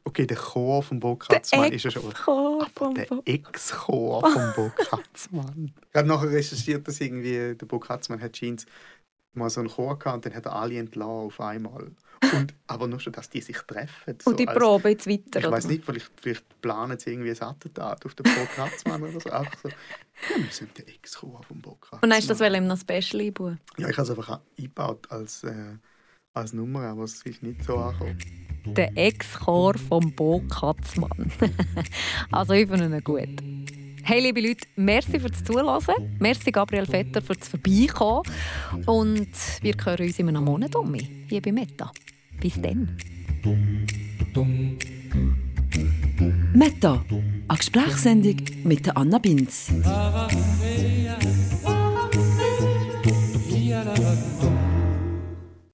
Okay, 0.08 0.26
der 0.26 0.38
Chor 0.38 0.82
vom 0.84 1.02
Bo 1.02 1.18
Kratzmann 1.18 1.74
ist 1.74 1.84
ja 1.84 1.92
schon... 1.92 2.14
Aber 2.26 2.94
der 2.94 3.08
Ex-Chor 3.26 4.22
vom 4.22 4.54
Bo 4.56 4.72
Kratzmann. 4.76 5.74
Ich 5.90 5.96
habe 5.96 6.08
nachher 6.08 6.32
recherchiert, 6.32 6.88
dass 6.88 7.02
irgendwie 7.02 7.56
der 7.56 7.66
Bo 7.66 7.78
Kratzmann 7.78 8.22
hat 8.22 8.34
Jeans 8.34 8.66
mal 9.38 9.50
so 9.50 9.62
einen 9.62 9.70
Chor 9.70 9.98
gehabt 9.98 10.16
und 10.16 10.26
dann 10.26 10.36
hat 10.36 10.46
er 10.46 10.56
alle 10.56 10.78
entlassen 10.78 11.10
auf 11.10 11.40
einmal. 11.40 11.92
Und, 12.34 12.54
aber 12.68 12.88
nur 12.88 13.00
schon, 13.00 13.14
dass 13.14 13.30
die 13.30 13.42
sich 13.42 13.58
treffen. 13.58 14.18
so 14.22 14.32
Und 14.32 14.40
die 14.40 14.46
Probe 14.46 14.90
jetzt 14.90 15.08
weiter, 15.08 15.40
Ich 15.40 15.52
weiß 15.52 15.68
nicht, 15.68 15.86
vielleicht, 15.86 16.12
vielleicht 16.20 16.62
planen 16.62 16.98
sie 16.98 17.12
irgendwie 17.12 17.32
ein 17.32 17.42
Attentat 17.42 18.06
auf 18.06 18.16
den 18.16 18.24
Bo 18.24 18.46
Kratzmann 18.56 19.04
oder 19.04 19.20
so. 19.20 19.30
Einfach 19.30 19.58
so, 19.62 19.70
ja, 19.70 20.44
wir 20.44 20.52
sind 20.52 20.78
der 20.78 20.88
Ex-Chor 20.88 21.44
vom 21.44 21.62
Bo 21.62 21.76
Kratzmann. 21.76 22.02
Und 22.04 22.10
dann 22.10 22.20
ist 22.20 22.30
das 22.30 22.40
weil 22.40 22.56
ihm 22.56 22.68
noch 22.68 22.80
Special 22.80 23.22
einbauen. 23.22 23.60
Ja, 23.78 23.90
ich 23.90 23.98
habe 23.98 24.04
es 24.04 24.10
einfach 24.10 24.42
eingebaut 24.58 25.06
als, 25.10 25.44
äh, 25.44 25.78
als 26.34 26.54
Nummer, 26.54 26.82
aber 26.82 27.04
es 27.04 27.22
ist 27.24 27.44
nicht 27.44 27.64
so 27.64 27.78
angekommen. 27.78 28.18
Der 28.66 28.98
Ex-Chor 28.98 29.78
vom 29.78 30.14
Bo 30.14 30.42
Katzmann. 30.50 31.32
also 32.32 32.54
ich 32.54 32.68
finde 32.68 32.86
ihn 32.86 33.04
gut. 33.04 33.77
Hey 34.10 34.22
liebe 34.22 34.40
Leute, 34.40 34.66
merci 34.78 35.20
fürs 35.20 35.44
Zuhören. 35.44 36.16
Merci 36.18 36.50
Gabriel 36.50 36.86
Vetter 36.86 37.22
fürs 37.22 37.50
Vorbeikommen. 37.50 38.24
Und 38.86 39.28
wir 39.62 39.74
hören 39.84 40.08
uns 40.08 40.18
in 40.18 40.30
einem 40.30 40.46
Monat 40.46 40.78
um, 40.78 40.94
hier 40.94 41.42
bei 41.42 41.52
Meta. 41.52 41.92
Bis 42.40 42.54
dann. 42.54 42.96
Meta, 46.54 47.04
eine 47.50 47.58
Gesprächssendung 47.58 48.38
mit 48.64 48.96
Anna 48.96 49.18
Binz. 49.18 49.74